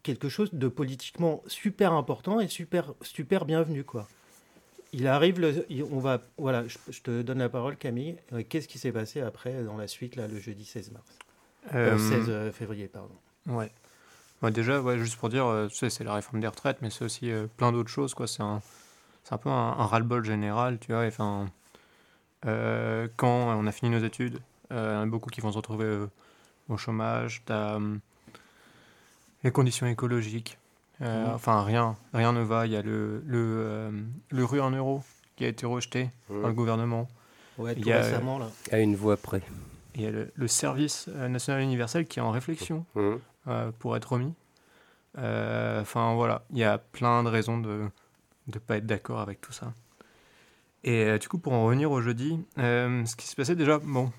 quelque 0.03 0.29
chose 0.29 0.53
de 0.53 0.69
politiquement 0.69 1.43
super 1.47 1.93
important 1.93 2.41
et 2.41 2.49
super 2.49 2.93
super 3.03 3.45
bienvenu 3.45 3.85
quoi. 3.85 4.09
Il 4.93 5.07
arrive, 5.09 5.41
le, 5.41 5.67
on 5.93 5.99
va, 5.99 6.23
voilà, 6.39 6.67
je, 6.69 6.79
je 6.91 7.03
te 7.03 7.23
donne 7.23 7.39
la 7.39 7.49
parole 7.49 7.77
Camille. 7.77 8.17
Euh, 8.33 8.43
Qu'est-ce 8.49 8.69
qui 8.69 8.79
s'est 8.79 8.93
passé 8.93 9.21
après 9.21 9.63
dans 9.65 9.77
la 9.77 9.89
suite 9.89 10.17
là 10.17 10.27
le 10.27 10.39
jeudi 10.39 10.65
16 10.65 10.93
mars, 10.93 11.07
Euh, 11.75 11.95
Euh, 11.95 11.99
16 11.99 12.25
euh, 12.29 12.53
février 12.53 12.89
pardon. 12.89 13.15
Ouais. 13.47 13.71
Ouais, 14.47 14.53
déjà, 14.53 14.81
ouais, 14.81 14.97
juste 14.97 15.17
pour 15.17 15.29
dire, 15.29 15.45
euh, 15.47 15.67
tu 15.67 15.75
sais, 15.75 15.91
c'est 15.91 16.05
la 16.05 16.15
réforme 16.15 16.39
des 16.41 16.47
retraites, 16.47 16.79
mais 16.81 16.89
c'est 16.91 17.05
aussi 17.05 17.33
euh, 17.33 17.49
plein 17.57 17.73
d'autres 17.73 17.89
choses, 17.91 18.15
quoi. 18.15 18.29
C'est 18.29 18.43
un, 18.45 18.63
c'est 19.25 19.35
un 19.35 19.39
peu 19.39 19.49
un, 19.49 19.53
un 19.77 19.87
ras-le-bol 19.87 20.25
général, 20.25 20.79
tu 20.79 20.93
vois. 20.93 21.05
Enfin, 21.05 21.47
euh, 22.47 23.09
quand 23.17 23.27
on 23.29 23.67
a 23.67 23.73
fini 23.73 23.91
nos 23.91 24.05
études, 24.05 24.39
il 24.71 24.77
y 24.77 24.79
en 24.79 25.03
a 25.03 25.07
beaucoup 25.07 25.31
qui 25.31 25.41
vont 25.41 25.51
se 25.51 25.57
retrouver 25.57 25.85
euh, 25.85 26.07
au 26.69 26.77
chômage. 26.77 27.43
T'as 27.45 27.81
les 29.43 29.51
conditions 29.51 29.87
écologiques. 29.89 30.59
Euh, 31.03 31.27
Mhm. 31.27 31.35
Enfin, 31.35 31.65
rien, 31.65 31.97
rien 32.15 32.33
ne 32.33 32.43
va. 32.43 32.67
Il 32.67 32.73
y 32.73 32.77
a 32.77 32.83
le, 32.83 33.21
le, 33.27 33.39
euh, 33.39 33.91
le 34.31 34.45
rue 34.45 34.61
en 34.61 34.71
euros 34.71 35.03
qui 35.35 35.45
a 35.45 35.49
été 35.49 35.67
rejeté 35.67 36.11
par 36.29 36.47
le 36.47 36.53
gouvernement. 36.55 37.09
Ouais, 37.59 37.73
Il 37.77 37.83
tout 37.83 37.89
y 37.89 37.93
a- 37.93 37.97
récemment 38.01 38.39
là. 38.39 38.47
À 38.71 38.79
une 38.79 38.95
voix 38.95 39.17
près. 39.17 39.43
Il 39.97 40.03
y 40.03 40.07
a 40.07 40.11
le, 40.13 40.31
le 40.37 40.47
service 40.49 41.09
national 41.09 41.63
universel 41.63 42.07
qui 42.07 42.21
est 42.21 42.23
en 42.23 42.31
réflexion 42.31 42.85
Mm. 42.95 43.17
Euh, 43.49 43.71
pour 43.79 43.97
être 43.97 44.13
remis. 44.13 44.35
Euh, 45.19 45.81
Enfin 45.81 46.15
voilà, 46.15 46.45
il 46.51 46.59
y 46.59 46.65
a 46.65 46.79
plein 46.79 47.23
de 47.23 47.29
raisons 47.29 47.59
de 47.59 47.89
ne 48.49 48.59
pas 48.59 48.79
être 48.79 48.87
d'accord 48.87 49.21
avec 49.21 49.41
tout 49.41 49.53
ça. 49.53 49.73
Et 50.85 51.05
euh, 51.05 51.19
du 51.19 51.29
coup, 51.29 51.39
pour 51.39 51.53
en 51.53 51.65
revenir 51.65 51.91
au 51.91 52.01
jeudi, 52.01 52.45
ce 52.57 53.17
qui 53.17 53.27
s'est 53.27 53.37
passé 53.37 53.55
déjà, 53.55 53.79
bon, 53.79 54.13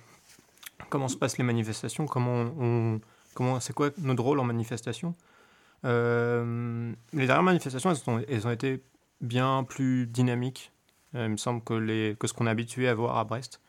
comment 0.89 1.07
se 1.07 1.17
passent 1.17 1.37
les 1.37 1.43
manifestations? 1.43 2.05
Comment 2.05 2.99
comment, 3.33 3.59
c'est 3.59 3.73
quoi 3.73 3.89
notre 3.99 4.23
rôle 4.23 4.39
en 4.39 4.43
manifestation? 4.45 5.13
Les 5.83 5.89
dernières 7.13 7.43
manifestations, 7.43 7.93
elles 8.27 8.47
ont, 8.47 8.51
été 8.51 8.81
bien 9.21 9.63
plus 9.63 10.07
dynamiques. 10.07 10.71
Il 11.13 11.29
me 11.29 11.37
semble 11.37 11.63
que, 11.63 11.73
les, 11.73 12.15
que 12.19 12.27
ce 12.27 12.33
qu'on 12.33 12.47
est 12.47 12.49
habitué 12.49 12.87
à 12.87 12.93
voir 12.93 13.17
à 13.17 13.23
Brest. 13.23 13.61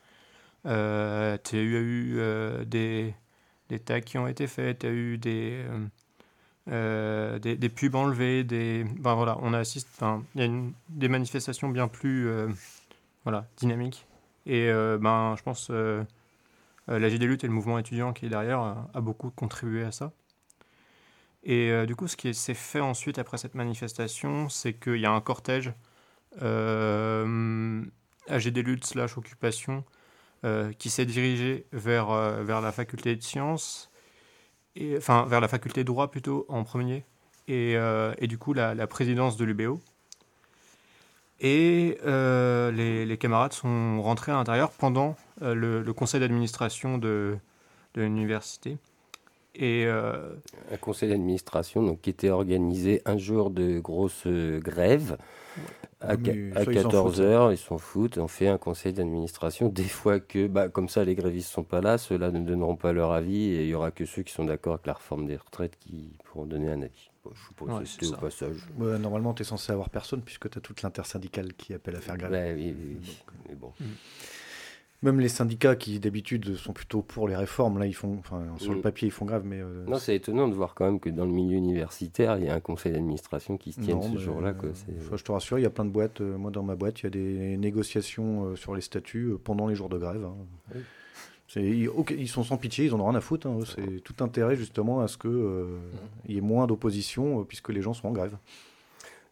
Tu 0.65 0.71
as 0.71 1.39
eu, 1.53 2.21
des, 2.67 3.15
des 3.69 3.79
tags 3.79 4.01
qui 4.01 4.19
ont 4.19 4.27
été 4.27 4.47
faits, 4.47 4.81
tu 4.81 4.87
as 4.87 4.91
eu 4.91 5.19
des, 5.19 5.65
des, 6.67 7.69
pubs 7.69 7.95
enlevés, 7.95 8.45
des, 8.45 8.85
ben 8.85 9.15
voilà, 9.15 9.39
on 9.43 9.53
assiste, 9.53 9.89
il 10.35 10.43
y 10.43 10.45
a 10.45 10.51
des 10.89 11.09
manifestations 11.09 11.69
bien 11.69 11.89
plus 11.89 12.29
euh, 12.29 12.49
voilà, 13.25 13.47
dynamiques. 13.59 14.07
Et 14.47 14.71
euh, 14.71 14.97
ben, 14.99 15.35
je 15.37 15.43
pense 15.43 15.69
euh, 15.71 16.03
euh, 16.89 16.99
la 16.99 17.11
JD 17.11 17.25
Lutte 17.25 17.45
et 17.45 17.47
le 17.47 17.53
mouvement 17.53 17.79
étudiant 17.79 18.15
qui 18.15 18.25
est 18.27 18.31
derrière 18.31 18.61
a, 18.61 18.89
a 18.95 19.01
beaucoup 19.03 19.31
contribué 19.31 19.85
à 19.85 19.93
ça. 19.93 20.13
Et 21.45 21.87
du 21.87 21.95
coup, 21.95 22.09
ce 22.09 22.17
qui 22.17 22.35
s'est 22.35 22.53
fait 22.53 22.81
ensuite 22.81 23.17
après 23.19 23.39
cette 23.39 23.55
manifestation, 23.55 24.49
c'est 24.49 24.73
qu'il 24.75 24.97
y 24.97 25.07
a 25.07 25.13
un 25.13 25.21
cortège 25.21 25.73
AGD 26.43 28.59
Lutte 28.59 28.85
slash 28.85 29.17
occupation 29.17 29.85
qui 30.79 30.91
s'est 30.91 31.07
dirigé 31.07 31.67
vers, 31.73 32.11
euh, 32.11 32.43
vers 32.43 32.61
la 32.61 32.73
faculté 32.73 33.17
de 33.17 33.23
sciences, 33.23 33.91
et, 34.77 34.97
enfin 34.97 35.27
vers 35.27 35.41
la 35.41 35.49
faculté 35.49 35.83
de 35.83 35.87
droit 35.87 36.11
plutôt 36.11 36.47
en 36.49 36.65
premier, 36.65 37.05
et, 37.49 37.77
euh, 37.77 38.15
et 38.19 38.27
du 38.27 38.39
coup 38.39 38.53
la, 38.53 38.87
présidence 38.87 39.37
de 39.37 39.45
l'UBO. 39.45 39.81
Et 41.41 41.99
euh, 42.05 42.71
les, 42.73 43.19
camarades 43.19 43.53
sont 43.53 44.03
rentrés 44.03 44.33
à 44.33 44.35
l'intérieur 44.35 44.71
pendant 44.73 45.17
euh, 45.43 45.55
le, 45.55 45.83
le 45.83 45.93
conseil 45.93 46.21
d'administration 46.21 46.99
de, 46.99 47.37
de 47.95 48.03
l'université. 48.03 48.77
Et 49.61 49.85
euh, 49.87 50.31
Un 50.73 50.77
conseil 50.77 51.09
d'administration 51.09 51.83
donc, 51.83 52.01
qui 52.01 52.11
était 52.11 52.31
organisé 52.31 53.03
un 53.05 53.19
jour 53.19 53.51
de 53.51 53.81
grosse 53.81 54.23
euh, 54.27 54.61
grève. 54.61 55.19
À, 56.01 56.17
Mais 56.17 56.51
qua- 56.53 56.61
à 56.61 56.65
ça, 56.65 56.71
ils 56.73 56.81
s'en 56.81 56.89
14 56.91 57.15
foutent. 57.17 57.25
heures, 57.25 57.51
ils 57.53 57.59
s'en 57.59 57.77
foutent. 57.79 58.19
On 58.19 58.29
fait 58.29 58.47
un 58.47 58.57
conseil 58.59 58.93
d'administration. 58.93 59.69
Des 59.69 59.83
fois 59.83 60.21
que, 60.21 60.47
bah, 60.47 60.69
comme 60.69 60.89
ça, 60.89 61.05
les 61.05 61.17
grévistes 61.17 61.51
sont 61.51 61.65
pas 61.65 61.81
là, 61.81 61.99
ceux-là 61.99 62.31
ne 62.31 62.39
donneront 62.39 62.77
pas 62.77 62.93
leur 62.93 63.11
avis 63.11 63.47
et 63.47 63.65
il 63.65 63.69
y 63.71 63.75
aura 63.75 63.91
que 63.91 64.05
ceux 64.05 64.23
qui 64.23 64.33
sont 64.33 64.45
d'accord 64.45 64.75
avec 64.75 64.87
la 64.87 64.93
réforme 64.93 65.27
des 65.27 65.35
retraites 65.37 65.77
qui 65.81 66.13
pourront 66.25 66.47
donner 66.47 66.71
un 66.71 66.83
avis. 66.83 67.11
Bon, 67.25 67.33
je 67.35 67.43
suppose 67.49 67.71
Ouais, 67.73 67.81
que 67.81 67.85
c'est 67.85 67.93
c'était 67.95 68.07
au 68.07 68.11
ça. 68.11 68.17
passage. 68.19 68.57
Ouais, 68.79 68.97
normalement, 69.01 69.35
tu 69.35 69.43
es 69.43 69.45
censé 69.45 69.73
avoir 69.73 69.91
personne 69.91 70.23
puisque 70.23 70.49
tu 70.49 70.59
as 70.59 70.61
toute 70.61 70.83
l'intersyndicale 70.83 71.53
qui 71.55 71.75
appelle 71.75 71.97
à 71.97 72.01
faire 72.01 72.17
grève. 72.17 72.57
Oui, 72.57 72.73
oui, 72.79 72.97
oui. 73.01 73.19
Mais 73.49 73.57
bon. 73.57 73.73
Même 75.03 75.21
les 75.21 75.29
syndicats 75.29 75.77
qui 75.77 76.01
d'habitude 76.01 76.57
sont 76.57 76.73
plutôt 76.73 77.03
pour 77.03 77.29
les 77.29 77.37
réformes, 77.37 77.79
là, 77.79 77.87
ils 77.87 77.95
font, 77.95 78.17
enfin, 78.19 78.43
sur 78.59 78.73
le 78.73 78.79
Mm. 78.79 78.83
papier, 78.83 79.07
ils 79.09 79.13
font 79.13 79.27
grève, 79.27 79.43
mais 79.45 79.61
euh, 79.61 79.85
Non, 79.87 79.97
c'est 79.99 80.17
étonnant 80.17 80.49
de 80.49 80.55
voir 80.55 80.75
quand 80.75 80.87
même 80.87 80.99
que 80.99 81.09
dans 81.09 81.25
le 81.25 81.31
milieu 81.31 81.57
universitaire, 81.57 82.37
il 82.39 82.47
y 82.47 82.49
a 82.49 82.55
un 82.55 82.61
conseil 82.61 82.91
d'administration 82.93 83.57
qui 83.57 83.71
se 83.71 83.81
tienne 83.81 83.99
Non, 83.99 84.03
ce 84.13 84.19
jour-là. 84.19 84.55
euh, 84.65 84.73
enfin, 84.99 85.17
je 85.17 85.23
te 85.23 85.31
rassure, 85.31 85.57
il 85.59 85.63
y 85.63 85.67
a 85.67 85.71
plein 85.71 85.85
de 85.85 85.91
boîtes. 85.91 86.21
euh, 86.21 86.37
moi, 86.37 86.51
dans 86.51 86.65
ma 86.65 86.75
boîte, 86.75 87.01
il 87.01 87.05
y 87.05 87.07
a 87.07 87.11
des 87.11 87.57
négociations 87.59 88.47
euh, 88.47 88.57
sur 88.57 88.75
les 88.75 88.81
statuts 88.81 89.29
euh, 89.35 89.39
pendant 89.39 89.69
les 89.69 89.77
jours 89.77 89.89
de 89.89 89.99
grève. 89.99 90.25
hein. 90.25 90.35
Oui. 90.75 90.81
Ils, 91.57 92.29
sont 92.29 92.45
sans 92.45 92.59
pitié, 92.59 92.85
ils 92.87 92.95
en 92.95 93.01
ont 93.01 93.07
rien 93.09 93.15
à 93.17 93.21
foutre. 93.23 93.47
hein, 93.47 93.61
C'est 93.65 94.01
tout 94.03 94.17
intérêt 94.23 94.55
justement 94.57 95.01
à 95.01 95.07
ce 95.09 95.17
qu'il 95.17 95.31
Mm. 95.31 95.79
y 96.33 96.37
ait 96.39 96.43
moins 96.43 96.67
d'opposition 96.67 97.41
euh, 97.41 97.45
puisque 97.45 97.69
les 97.71 97.83
gens 97.83 97.95
sont 97.95 98.09
en 98.09 98.13
grève. 98.13 98.37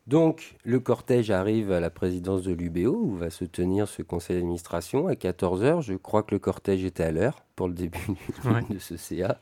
Donc, 0.06 0.54
le 0.62 0.78
cortège 0.78 1.32
arrive 1.32 1.72
à 1.72 1.80
la 1.80 1.90
présidence 1.90 2.42
de 2.44 2.52
l'UBO 2.52 2.94
où 2.94 3.16
va 3.16 3.28
se 3.28 3.44
tenir 3.44 3.88
ce 3.88 4.02
conseil 4.02 4.36
d'administration 4.36 5.08
à 5.08 5.14
14h. 5.14 5.80
Je 5.82 5.94
crois 5.94 6.22
que 6.22 6.32
le 6.32 6.38
cortège 6.38 6.84
était 6.84 7.02
à 7.02 7.10
l'heure 7.10 7.42
pour 7.56 7.66
le 7.66 7.74
début 7.74 7.98
du- 8.08 8.48
Ouais. 8.48 8.62
de 8.70 8.78
ce 8.78 8.96
CA. 8.96 9.40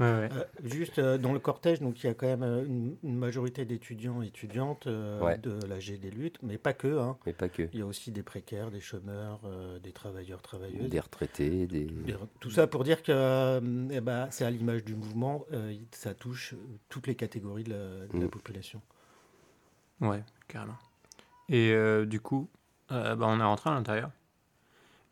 ouais, 0.00 0.04
ouais. 0.06 0.28
Euh, 0.32 0.44
juste 0.64 0.98
euh, 1.00 1.18
dans 1.18 1.34
le 1.34 1.38
cortège, 1.38 1.80
donc 1.80 2.02
il 2.02 2.06
y 2.06 2.08
a 2.08 2.14
quand 2.14 2.28
même 2.28 2.42
euh, 2.44 2.64
une, 2.64 2.96
une 3.02 3.16
majorité 3.18 3.66
d'étudiants 3.66 4.22
et 4.22 4.28
étudiantes 4.28 4.86
euh, 4.86 5.20
Ouais. 5.20 5.36
de 5.36 5.58
l'AG 5.66 5.98
des 6.00 6.10
luttes, 6.10 6.38
mais 6.42 6.56
pas 6.56 6.72
que. 6.72 6.98
hein. 6.98 7.18
Mais 7.26 7.34
pas 7.34 7.50
que. 7.50 7.68
Il 7.74 7.80
y 7.80 7.82
a 7.82 7.86
aussi 7.86 8.10
des 8.10 8.22
précaires, 8.22 8.70
des 8.70 8.80
chômeurs, 8.80 9.40
euh, 9.44 9.78
des 9.80 9.92
travailleurs, 9.92 10.40
travailleuses. 10.40 10.88
Des 10.88 11.00
retraités, 11.00 11.66
des... 11.66 11.88
Tout 12.40 12.50
ça 12.50 12.66
pour 12.66 12.84
dire 12.84 13.02
que 13.02 13.12
euh, 13.12 13.60
eh 13.90 14.00
ben, 14.00 14.28
c'est 14.30 14.46
à 14.46 14.50
l'image 14.50 14.82
du 14.82 14.94
mouvement, 14.94 15.44
euh, 15.52 15.74
ça 15.90 16.14
touche 16.14 16.54
toutes 16.88 17.06
les 17.06 17.16
catégories 17.16 17.64
de 17.64 17.70
la, 17.72 18.06
de 18.06 18.18
la 18.18 18.26
Mm. 18.26 18.30
population. 18.30 18.80
Ouais, 20.00 20.22
carrément. 20.48 20.76
Et 21.48 21.72
euh, 21.72 22.04
du 22.06 22.20
coup, 22.20 22.48
euh, 22.92 23.14
bah, 23.16 23.26
on 23.28 23.38
est 23.40 23.44
rentré 23.44 23.70
à 23.70 23.74
l'intérieur. 23.74 24.10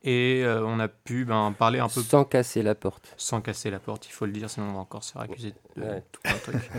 Et 0.02 0.42
euh, 0.44 0.62
on 0.66 0.78
a 0.80 0.88
pu 0.88 1.24
ben, 1.24 1.54
parler 1.58 1.78
un 1.78 1.88
peu 1.88 2.02
sans 2.02 2.24
casser 2.24 2.62
la 2.62 2.74
porte. 2.74 3.14
sans 3.16 3.40
casser 3.40 3.70
la 3.70 3.78
porte, 3.78 4.06
il 4.06 4.12
faut 4.12 4.26
le 4.26 4.32
dire, 4.32 4.50
sinon 4.50 4.66
on 4.68 4.72
va 4.74 4.78
encore 4.80 5.02
se 5.02 5.12
faire 5.12 5.22
accuser 5.22 5.54
de 5.76 5.82
Ouais. 5.82 6.02
tout 6.12 6.20
un 6.26 6.34
truc. 6.38 6.56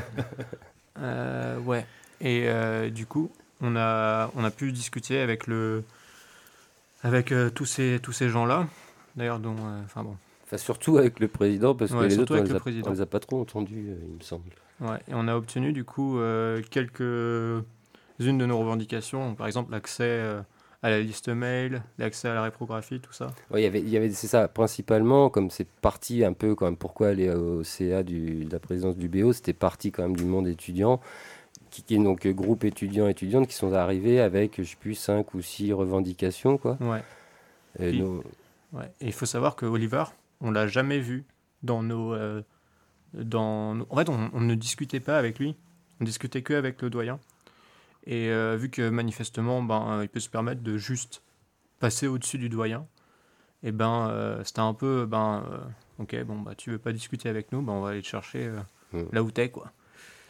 Euh, 0.97 1.59
ouais. 1.59 1.85
Et 2.21 2.47
euh, 2.47 2.89
du 2.89 3.05
coup, 3.05 3.29
on 3.59 3.75
a, 3.75 4.31
on 4.35 4.45
a 4.45 4.50
pu 4.51 4.71
discuter 4.71 5.19
avec 5.19 5.45
le, 5.45 5.83
avec 7.03 7.33
euh, 7.33 7.50
tous 7.50 7.65
ces, 7.65 8.00
tous 8.01 8.13
ces 8.13 8.29
gens-là. 8.29 8.67
D'ailleurs, 9.17 9.39
dont, 9.39 9.57
euh, 9.59 9.81
enfin 9.83 10.03
bon, 10.03 10.15
Enfin, 10.45 10.57
surtout 10.57 10.97
avec 10.97 11.19
le 11.19 11.27
président, 11.27 11.75
parce 11.75 11.91
que 11.91 11.97
Ouais, 11.97 12.07
les 12.07 12.15
surtout 12.15 12.33
autres, 12.35 12.41
on 12.41 12.43
les, 12.43 12.50
le 12.50 12.55
a, 12.55 12.59
président. 12.62 12.88
on 12.89 12.93
les 12.93 13.01
a 13.01 13.05
pas 13.05 13.19
trop 13.19 13.41
entendus, 13.41 13.88
euh, 13.89 13.97
il 14.07 14.15
me 14.15 14.21
semble. 14.21 14.50
Ouais, 14.79 15.00
et 15.09 15.13
on 15.13 15.27
a 15.27 15.35
obtenu 15.35 15.74
du 15.74 15.83
coup 15.83 16.17
euh, 16.19 16.62
quelques-unes 18.17 18.38
de 18.38 18.45
nos 18.45 18.57
revendications, 18.57 19.36
par 19.36 19.48
exemple 19.48 19.72
l'accès 19.72 20.03
euh, 20.03 20.41
à 20.84 20.89
la 20.89 21.00
liste 21.00 21.29
mail, 21.29 21.84
l'accès 21.98 22.29
à 22.29 22.34
la 22.34 22.43
réprographie, 22.43 23.00
tout 23.00 23.13
ça. 23.13 23.27
Ouais, 23.50 23.62
il 23.62 23.63
y 23.63 23.67
avait, 23.67 23.81
il 23.81 23.89
y 23.89 23.98
avait 23.98 24.12
c'est 24.12 24.27
ça, 24.27 24.48
principalement, 24.48 25.29
comme 25.29 25.50
c'est 25.50 25.67
parti 25.67 26.24
un 26.24 26.34
peu, 26.34 26.55
quand 26.55 26.65
même, 26.65 26.77
pourquoi 26.77 27.07
aller 27.07 27.29
au 27.29 27.63
CA 27.63 28.03
du, 28.03 28.45
de 28.45 28.51
la 28.51 28.60
présidence 28.60 28.95
du 28.95 29.10
BO, 29.10 29.34
c'était 29.34 29.53
parti 29.53 29.91
quand 29.91 30.03
même 30.03 30.15
du 30.15 30.25
monde 30.25 30.48
étudiant, 30.48 31.01
qui, 31.72 31.84
qui 31.84 31.95
est 31.95 32.03
donc 32.03 32.25
euh, 32.25 32.34
groupe 32.34 32.63
étudiants-étudiantes 32.63 33.48
qui 33.48 33.55
sont 33.55 33.74
arrivés 33.74 34.19
avec, 34.19 34.62
je 34.62 34.63
sais 34.63 34.75
plus, 34.75 34.95
cinq 34.95 35.34
ou 35.34 35.41
six 35.41 35.74
revendications, 35.74 36.57
quoi. 36.57 36.77
Ouais. 36.81 37.03
Et 37.79 38.01
ouais. 38.01 38.91
Il 39.01 39.12
faut 39.12 39.25
savoir 39.25 39.55
que 39.55 39.65
Oliver, 39.65 40.03
on 40.39 40.51
l'a 40.51 40.67
jamais 40.67 41.00
vu 41.00 41.25
dans 41.63 41.81
nos, 41.81 42.13
euh, 42.13 42.41
dans 43.13 43.79
En 43.89 43.95
fait, 43.98 44.07
on, 44.07 44.29
on 44.34 44.41
ne 44.41 44.55
discutait 44.55 45.00
pas 45.00 45.17
avec 45.17 45.39
lui, 45.39 45.55
on 46.00 46.03
discutait 46.03 46.41
que 46.41 46.53
avec 46.53 46.81
le 46.81 46.89
doyen. 46.89 47.19
Et 48.07 48.29
euh, 48.29 48.55
vu 48.55 48.69
que 48.69 48.89
manifestement, 48.89 49.62
ben, 49.62 50.00
euh, 50.00 50.03
il 50.03 50.09
peut 50.09 50.19
se 50.19 50.29
permettre 50.29 50.62
de 50.62 50.77
juste 50.77 51.21
passer 51.79 52.07
au-dessus 52.07 52.38
du 52.38 52.50
doyen, 52.50 52.85
et 53.63 53.72
ben, 53.72 54.09
euh, 54.09 54.44
c'était 54.44 54.59
un 54.59 54.74
peu, 54.74 55.05
ben, 55.05 55.44
euh, 55.51 56.03
ok, 56.03 56.24
bon, 56.24 56.39
bah, 56.39 56.53
tu 56.55 56.72
veux 56.72 56.77
pas 56.77 56.94
discuter 56.94 57.29
avec 57.29 57.51
nous, 57.51 57.61
ben, 57.61 57.74
on 57.74 57.81
va 57.81 57.89
aller 57.89 58.01
te 58.01 58.07
chercher 58.07 58.46
euh, 58.46 58.59
Mm. 58.96 59.03
là 59.11 59.24
où 59.24 59.31
t'es, 59.31 59.50
quoi. 59.50 59.72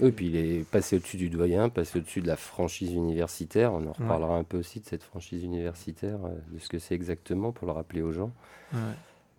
Oui, 0.01 0.11
puis 0.11 0.27
il 0.27 0.35
est 0.35 0.69
passé 0.69 0.97
au-dessus 0.97 1.17
du 1.17 1.29
doyen, 1.29 1.69
passé 1.69 1.99
au-dessus 1.99 2.21
de 2.21 2.27
la 2.27 2.35
franchise 2.35 2.91
universitaire. 2.91 3.73
On 3.73 3.87
en 3.87 3.93
reparlera 3.93 4.35
un 4.35 4.43
peu 4.43 4.57
aussi 4.57 4.81
de 4.81 4.85
cette 4.85 5.03
franchise 5.03 5.43
universitaire, 5.43 6.19
de 6.51 6.59
ce 6.59 6.67
que 6.67 6.79
c'est 6.79 6.95
exactement 6.95 7.53
pour 7.53 7.65
le 7.65 7.71
rappeler 7.71 8.01
aux 8.01 8.11
gens. 8.11 8.33
Ouais. 8.73 8.79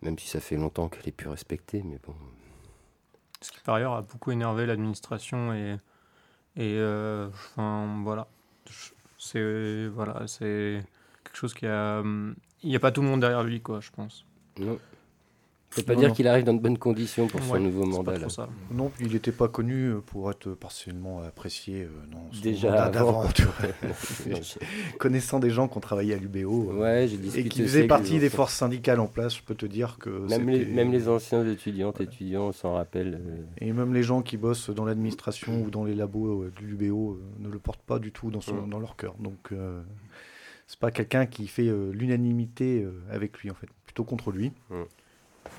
Même 0.01 0.18
si 0.18 0.29
ça 0.29 0.40
fait 0.40 0.57
longtemps 0.57 0.88
qu'elle 0.88 1.07
est 1.09 1.12
plus 1.12 1.29
respectée, 1.29 1.83
mais 1.85 1.99
bon. 2.07 2.14
Ce 3.42 3.53
qui 3.53 3.61
par 3.61 3.75
ailleurs 3.75 3.92
a 3.92 4.03
beaucoup 4.03 4.31
énervé 4.31 4.64
l'administration 4.64 5.53
et, 5.53 5.77
et 6.57 6.77
euh, 6.79 7.29
enfin 7.29 8.01
voilà. 8.03 8.29
C'est 9.19 9.88
voilà, 9.88 10.25
quelque 10.38 11.37
chose 11.37 11.55
qui 11.55 11.66
a. 11.66 12.01
hum, 12.01 12.35
Il 12.62 12.71
n'y 12.71 12.77
a 12.77 12.81
pas 12.81 12.92
tout 12.92 13.03
le 13.03 13.09
monde 13.09 13.21
derrière 13.21 13.42
lui, 13.45 13.61
quoi, 13.61 13.81
je 13.81 13.90
pense. 13.90 14.25
Non. 14.59 14.79
Ça 15.77 15.83
veut 15.83 15.87
pas 15.87 15.95
Non, 15.95 16.01
dire 16.01 16.09
non. 16.09 16.15
qu'il 16.15 16.27
arrive 16.29 16.45
dans 16.45 16.55
de 16.55 16.61
bonnes 16.61 16.79
conditions 16.79 17.27
pour 17.29 17.43
son 17.43 17.61
nouveau 17.61 17.85
mandat. 17.87 18.19
là. 18.19 18.29
ça. 18.29 18.49
Non, 18.73 18.91
il 19.01 19.12
n'était 19.12 19.31
pas 19.33 19.49
connu 19.49 19.89
euh, 19.91 20.01
pour 20.01 20.31
être 20.31 20.51
partiellement 20.55 21.21
apprécié 21.23 21.83
euh, 21.83 21.89
dans 22.11 22.33
son 22.33 22.41
Déjà 22.43 22.69
mandat 22.71 22.85
avant. 22.85 23.23
d'avant. 23.23 23.29
tu 23.33 23.43
vois. 23.43 23.53
Connaissant 24.99 25.39
des 25.39 25.51
gens 25.51 25.69
qui 25.69 25.77
ont 25.77 25.81
travaillé 25.81 26.15
à 26.15 26.17
l'UBO 26.17 26.71
euh, 26.71 26.75
Ouais, 26.79 27.09
j'ai 27.09 27.41
et 27.41 27.45
qui 27.49 27.62
faisaient 27.62 27.87
partie 27.87 28.19
des 28.19 28.31
forces 28.31 28.55
syndicales 28.55 29.01
en 29.01 29.07
place, 29.07 29.37
je 29.37 29.43
peux 29.43 29.55
te 29.55 29.67
dire 29.67 29.99
que 30.01 30.11
Même 30.11 30.49
les, 30.49 30.59
c'était- 30.61 30.73
même 30.73 30.93
les 30.93 31.09
anciens 31.09 31.47
étudiantes, 31.47 32.01
étudiants 32.01 32.53
s'en 32.53 32.73
rappellent. 32.75 33.21
euh, 33.27 33.43
Et 33.61 33.73
même 33.73 33.93
les 33.95 34.03
gens 34.03 34.23
qui 34.23 34.37
bossent 34.37 34.71
dans 34.71 34.85
l'administration 34.85 35.62
ou 35.62 35.71
dans 35.71 35.85
les 35.85 35.95
labos 35.95 36.45
de 36.47 36.65
l'UBO 36.65 37.21
ne 37.39 37.49
le 37.49 37.59
portent 37.59 37.83
pas 37.83 37.99
du 37.99 38.12
tout 38.12 38.31
dans, 38.31 38.41
son, 38.41 38.55
Mm. 38.67 38.71
dans 38.71 38.79
leur 38.79 38.97
cœur. 38.97 39.15
Donc, 39.19 39.37
euh, 39.53 39.83
c'est 40.67 40.79
pas 40.81 40.91
quelqu'un 40.91 41.27
qui 41.27 41.47
fait 41.47 41.71
l'unanimité 41.93 42.87
avec 43.11 43.39
lui, 43.39 43.51
en 43.51 43.55
fait, 43.55 43.69
plutôt 43.85 44.05
contre 44.05 44.31
lui. 44.33 44.53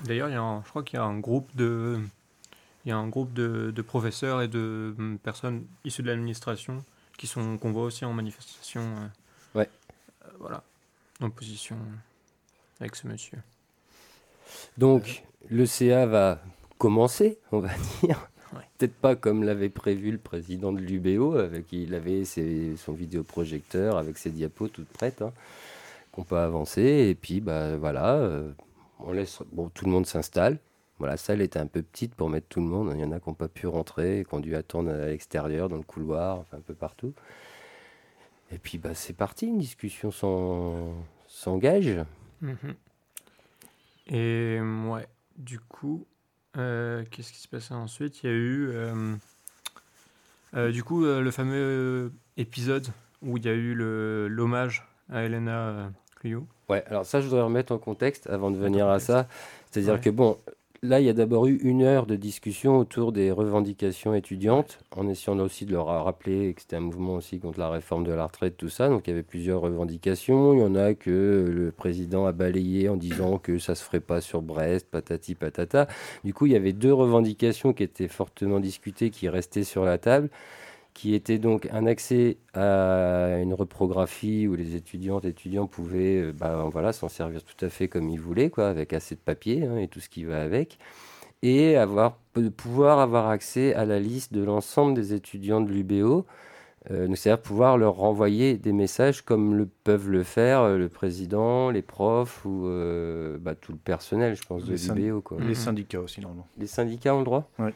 D'ailleurs, 0.04 0.62
je 0.64 0.68
crois 0.70 0.82
qu'il 0.82 0.96
y 0.98 1.02
a 1.02 1.04
un 1.04 1.18
groupe 1.18 1.54
de. 1.56 1.98
Il 2.84 2.88
y 2.88 2.92
a 2.92 2.96
un 2.96 3.08
groupe 3.08 3.32
de, 3.34 3.70
de 3.74 3.82
professeurs 3.82 4.40
et 4.40 4.48
de 4.48 4.94
hum, 4.98 5.18
personnes 5.18 5.66
issues 5.84 6.02
de 6.02 6.06
l'administration 6.08 6.82
qui 7.18 7.26
sont 7.26 7.58
qu'on 7.58 7.72
voit 7.72 7.82
aussi 7.84 8.04
en 8.04 8.12
manifestation. 8.12 8.80
euh, 8.82 9.58
Ouais. 9.58 9.68
euh, 10.24 10.28
voilà, 10.38 10.62
en 11.20 11.30
position 11.30 11.76
avec 12.80 12.94
ce 12.96 13.06
monsieur. 13.08 13.38
Donc, 14.78 15.24
le 15.50 15.66
CA 15.66 16.06
va 16.06 16.40
commencer, 16.78 17.38
on 17.52 17.58
va 17.58 17.70
dire. 18.02 18.28
Ouais. 18.54 18.60
Peut-être 18.78 18.94
pas 18.94 19.16
comme 19.16 19.42
l'avait 19.42 19.68
prévu 19.68 20.10
le 20.12 20.18
président 20.18 20.72
de 20.72 20.78
l'UBO, 20.78 21.36
avec 21.36 21.72
il 21.72 21.94
avait 21.94 22.24
ses- 22.24 22.76
son 22.76 22.92
vidéoprojecteur 22.92 23.98
avec 23.98 24.16
ses 24.16 24.30
diapos 24.30 24.68
toutes 24.68 24.88
prêtes, 24.88 25.20
hein, 25.20 25.32
qu'on 26.12 26.24
peut 26.24 26.38
avancer. 26.38 26.82
Et 27.10 27.14
puis, 27.14 27.40
bah 27.40 27.76
voilà, 27.76 28.14
euh, 28.14 28.50
on 29.00 29.12
laisse. 29.12 29.40
Bon, 29.52 29.68
tout 29.68 29.84
le 29.84 29.90
monde 29.90 30.06
s'installe. 30.06 30.58
Voilà, 30.98 31.14
la 31.14 31.16
salle 31.16 31.40
était 31.40 31.60
un 31.60 31.66
peu 31.66 31.82
petite 31.82 32.14
pour 32.14 32.28
mettre 32.28 32.48
tout 32.48 32.60
le 32.60 32.66
monde. 32.66 32.92
Il 32.94 33.00
y 33.00 33.04
en 33.04 33.12
a 33.12 33.20
qui 33.20 33.28
n'ont 33.28 33.34
pas 33.34 33.48
pu 33.48 33.66
rentrer, 33.66 34.24
qui 34.28 34.34
ont 34.34 34.40
dû 34.40 34.56
attendre 34.56 34.90
à 34.90 35.06
l'extérieur, 35.06 35.68
dans 35.68 35.76
le 35.76 35.82
couloir, 35.82 36.44
un 36.52 36.60
peu 36.60 36.74
partout. 36.74 37.14
Et 38.50 38.58
puis, 38.58 38.78
bah, 38.78 38.94
c'est 38.94 39.12
parti, 39.12 39.46
une 39.46 39.58
discussion 39.58 40.10
s'engage. 41.28 42.04
Mhm. 42.40 42.74
Et 44.08 44.58
ouais, 44.88 45.06
du 45.36 45.60
coup, 45.60 46.06
euh, 46.56 47.04
qu'est-ce 47.10 47.32
qui 47.32 47.38
se 47.38 47.48
passait 47.48 47.74
ensuite? 47.74 48.22
Il 48.22 48.26
y 48.26 48.32
a 48.32 48.36
eu, 48.36 48.68
euh, 48.70 49.14
euh, 50.54 50.72
du 50.72 50.82
coup, 50.82 51.04
le 51.04 51.30
fameux 51.30 52.12
épisode 52.36 52.88
où 53.22 53.36
il 53.36 53.44
y 53.44 53.48
a 53.48 53.54
eu 53.54 53.74
l'hommage 53.74 54.86
à 55.10 55.24
Elena 55.24 55.92
Clio. 56.20 56.46
Ouais, 56.68 56.84
alors 56.88 57.06
ça, 57.06 57.20
je 57.20 57.26
voudrais 57.26 57.42
remettre 57.42 57.72
en 57.72 57.78
contexte 57.78 58.26
avant 58.28 58.50
de 58.50 58.56
venir 58.56 58.88
à 58.88 58.98
ça. 59.00 59.26
C'est-à-dire 59.70 59.94
Ouais. 59.94 60.00
que, 60.00 60.10
bon, 60.10 60.36
là, 60.82 61.00
il 61.00 61.06
y 61.06 61.08
a 61.08 61.12
d'abord 61.12 61.46
eu 61.46 61.56
une 61.62 61.82
heure 61.82 62.06
de 62.06 62.14
discussion 62.14 62.78
autour 62.78 63.12
des 63.12 63.30
revendications 63.30 64.14
étudiantes, 64.14 64.78
en 64.94 65.08
essayant 65.08 65.38
aussi 65.38 65.64
de 65.64 65.72
leur 65.72 65.86
rappeler 65.86 66.52
que 66.54 66.60
c'était 66.60 66.76
un 66.76 66.80
mouvement 66.80 67.14
aussi 67.14 67.38
contre 67.40 67.58
la 67.58 67.70
réforme 67.70 68.04
de 68.04 68.12
la 68.12 68.26
retraite, 68.26 68.56
tout 68.56 68.68
ça. 68.68 68.88
Donc, 68.88 69.06
il 69.06 69.10
y 69.10 69.12
avait 69.12 69.22
plusieurs 69.22 69.60
revendications. 69.60 70.54
Il 70.54 70.60
y 70.60 70.62
en 70.62 70.74
a 70.74 70.94
que 70.94 71.50
le 71.50 71.72
président 71.72 72.26
a 72.26 72.32
balayé 72.32 72.88
en 72.88 72.96
disant 72.96 73.38
que 73.38 73.58
ça 73.58 73.74
se 73.74 73.82
ferait 73.82 74.00
pas 74.00 74.20
sur 74.20 74.42
Brest, 74.42 74.88
patati 74.90 75.34
patata. 75.34 75.88
Du 76.24 76.34
coup, 76.34 76.46
il 76.46 76.52
y 76.52 76.56
avait 76.56 76.72
deux 76.72 76.92
revendications 76.92 77.72
qui 77.72 77.82
étaient 77.82 78.08
fortement 78.08 78.60
discutées, 78.60 79.10
qui 79.10 79.28
restaient 79.28 79.64
sur 79.64 79.84
la 79.84 79.98
table 79.98 80.28
qui 80.98 81.14
était 81.14 81.38
donc 81.38 81.68
un 81.70 81.86
accès 81.86 82.38
à 82.54 83.38
une 83.40 83.54
reprographie 83.54 84.48
où 84.48 84.56
les 84.56 84.74
étudiantes 84.74 85.24
et 85.24 85.28
étudiants 85.28 85.68
pouvaient 85.68 86.32
bah, 86.32 86.68
voilà, 86.72 86.92
s'en 86.92 87.08
servir 87.08 87.44
tout 87.44 87.64
à 87.64 87.68
fait 87.68 87.86
comme 87.86 88.08
ils 88.10 88.20
voulaient, 88.20 88.50
quoi, 88.50 88.68
avec 88.68 88.92
assez 88.92 89.14
de 89.14 89.20
papier 89.20 89.64
hein, 89.64 89.76
et 89.78 89.86
tout 89.86 90.00
ce 90.00 90.08
qui 90.08 90.24
va 90.24 90.42
avec. 90.42 90.76
et 91.42 91.76
avoir, 91.76 92.18
de 92.34 92.48
pouvoir 92.48 92.98
avoir 92.98 93.28
accès 93.28 93.74
à 93.74 93.84
la 93.84 94.00
liste 94.00 94.32
de 94.34 94.42
l'ensemble 94.42 94.94
des 94.94 95.14
étudiants 95.14 95.60
de 95.60 95.70
l'UBO. 95.70 96.26
Euh, 96.90 97.06
c'est-à-dire 97.14 97.42
pouvoir 97.42 97.76
leur 97.78 97.94
renvoyer 97.94 98.56
des 98.56 98.72
messages 98.72 99.22
comme 99.22 99.54
le, 99.54 99.66
peuvent 99.84 100.08
le 100.10 100.22
faire 100.24 100.62
euh, 100.62 100.78
le 100.78 100.88
président, 100.88 101.70
les 101.70 101.82
profs 101.82 102.44
ou 102.44 102.66
euh, 102.66 103.36
bah, 103.40 103.54
tout 103.54 103.72
le 103.72 103.78
personnel, 103.78 104.34
je 104.34 104.42
pense, 104.46 104.64
de 104.64 104.72
Les 104.72 104.78
syn- 104.78 104.94
l'UBO. 104.96 105.20
quoi. 105.20 105.38
Les 105.40 105.48
Mhm. 105.48 105.54
syndicats 105.54 106.00
aussi, 106.00 106.20
normalement. 106.20 106.46
Les 106.56 106.66
syndicats 106.66 107.14
ont 107.14 107.18
le 107.20 107.24
droit? 107.24 107.48
Ouais. 107.58 107.74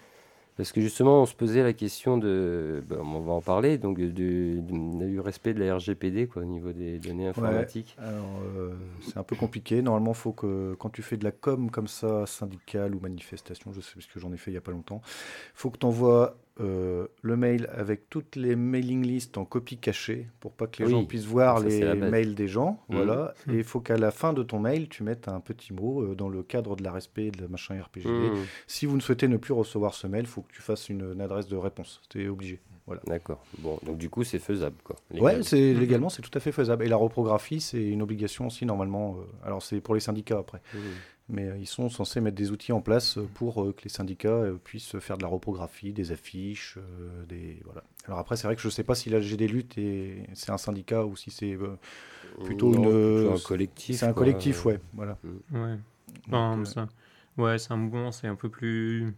Parce 0.56 0.70
que 0.70 0.80
justement, 0.80 1.22
on 1.22 1.26
se 1.26 1.34
posait 1.34 1.62
la 1.62 1.72
question 1.72 2.18
de. 2.18 2.84
bah, 2.86 2.96
on 3.02 3.20
va 3.20 3.32
en 3.32 3.40
parler, 3.40 3.78
donc 3.78 3.98
du 3.98 5.20
respect 5.20 5.54
de 5.54 5.64
la 5.64 5.76
RGPD 5.76 6.26
quoi, 6.26 6.42
au 6.42 6.44
niveau 6.44 6.72
des 6.72 6.98
données 6.98 7.28
informatiques. 7.28 7.96
Alors, 7.98 8.40
euh, 8.56 8.72
c'est 9.00 9.16
un 9.16 9.22
peu 9.22 9.34
compliqué. 9.34 9.80
Normalement, 9.80 10.12
faut 10.12 10.32
que 10.32 10.74
quand 10.78 10.90
tu 10.90 11.02
fais 11.02 11.16
de 11.16 11.24
la 11.24 11.32
com 11.32 11.70
comme 11.70 11.88
ça, 11.88 12.26
syndicale 12.26 12.94
ou 12.94 13.00
manifestation, 13.00 13.72
je 13.72 13.80
sais 13.80 13.94
parce 13.94 14.06
que 14.06 14.20
j'en 14.20 14.32
ai 14.32 14.36
fait 14.36 14.50
il 14.50 14.54
y 14.54 14.58
a 14.58 14.62
pas 14.62 14.72
longtemps, 14.72 15.00
faut 15.54 15.70
que 15.70 15.78
tu 15.78 15.86
envoies 15.86 16.36
le 16.58 17.36
mail 17.36 17.68
avec 17.72 18.08
toutes 18.10 18.36
les 18.36 18.56
mailing 18.56 19.04
lists 19.04 19.38
en 19.38 19.44
copie 19.44 19.78
cachée 19.78 20.28
pour 20.40 20.52
pas 20.52 20.66
que 20.66 20.78
les 20.80 20.84
Oui. 20.86 20.90
gens 20.92 21.04
puissent 21.04 21.24
voir 21.24 21.58
Ça, 21.58 21.64
les 21.66 21.94
mails 21.94 22.34
des 22.34 22.48
gens. 22.48 22.80
Mhm. 22.88 22.96
Voilà. 22.96 23.34
Mhm. 23.46 23.54
Et 23.54 23.58
il 23.58 23.64
faut 23.64 23.80
qu'à 23.80 23.96
la 23.96 24.10
fin 24.10 24.32
de 24.32 24.42
ton 24.42 24.58
mail, 24.58 24.88
tu 24.88 25.02
mettes 25.02 25.28
un 25.28 25.40
petit 25.40 25.72
mot 25.72 26.02
euh, 26.02 26.14
dans 26.14 26.28
le 26.28 26.42
cadre 26.42 26.76
de 26.76 26.82
la 26.84 26.92
respect 26.92 27.30
de 27.30 27.40
la 27.42 27.48
machin 27.48 27.80
RPGD. 27.80 28.08
Mmh, 28.30 28.34
Si 28.66 28.86
vous 28.86 28.96
ne 28.96 29.00
souhaitez 29.02 29.28
ne 29.28 29.36
plus 29.38 29.54
recevoir 29.54 29.94
ce 29.94 30.06
mail, 30.06 30.22
il 30.24 30.28
faut 30.28 30.42
que 30.42 30.52
tu 30.52 30.62
fasses 30.62 30.88
une, 30.88 31.12
une 31.14 31.20
adresse 31.20 31.48
de 31.48 31.56
réponse. 31.56 32.00
C'est 32.12 32.28
obligé. 32.28 32.60
D'accord. 33.06 33.42
Bon, 33.58 33.78
donc 33.86 33.96
du 33.96 34.10
coup, 34.10 34.22
c'est 34.24 34.40
faisable. 34.40 34.76
Quoi, 34.84 34.96
Ouais, 35.18 35.42
c'est 35.42 35.72
légalement, 35.72 36.08
c'est 36.10 36.20
tout 36.20 36.36
à 36.36 36.40
fait 36.40 36.52
faisable. 36.52 36.84
Et 36.84 36.88
la 36.88 36.96
reprographie, 36.96 37.60
c'est 37.60 37.82
une 37.82 38.02
obligation 38.02 38.48
aussi 38.48 38.66
normalement. 38.66 39.16
euh, 39.18 39.46
alors 39.46 39.62
c'est 39.62 39.80
pour 39.80 39.94
les 39.94 40.00
syndicats 40.00 40.38
après, 40.38 40.60
Mmh. 40.74 40.78
Mais 41.28 41.48
euh, 41.48 41.56
ils 41.58 41.66
sont 41.66 41.88
censés 41.88 42.20
mettre 42.20 42.36
des 42.36 42.50
outils 42.50 42.72
en 42.72 42.80
place 42.80 43.18
euh, 43.18 43.28
pour 43.34 43.62
euh, 43.62 43.72
que 43.72 43.82
les 43.84 43.88
syndicats 43.90 44.42
puissent 44.64 44.98
faire 44.98 45.16
de 45.18 45.22
la 45.22 45.28
reprographie, 45.28 45.92
des 45.92 46.12
affiches, 46.12 46.78
des 47.28 47.60
voilà. 47.64 47.82
Alors 48.06 48.18
après, 48.18 48.36
c'est 48.36 48.46
vrai 48.46 48.56
que 48.56 48.62
je 48.62 48.68
sais 48.68 48.84
pas 48.84 48.94
si 48.94 49.10
la 49.10 49.20
GD 49.20 49.46
Lutte 49.48 49.78
est 49.78 50.26
c'est 50.34 50.50
un 50.50 50.58
syndicat 50.58 51.04
ou 51.04 51.16
si 51.16 51.30
c'est 51.30 51.56
plutôt 52.44 52.70
Non, 52.74 52.90
une- 52.90 53.32
un 53.32 53.38
collectif. 53.38 53.96
c'est 53.98 54.06
un 54.06 54.12
quoi. 54.12 54.24
collectif, 54.24 54.64
ouais, 54.64 54.80
voilà. 54.94 55.16
Ouais. 55.52 55.76
Non, 56.28 56.60
euh, 56.60 56.64
ça- 56.64 56.88
ouais, 57.38 57.58
c'est 57.58 57.72
un 57.72 57.76
mouvement, 57.76 58.12
c'est 58.12 58.26
un 58.26 58.34
peu 58.34 58.48
plus 58.48 59.14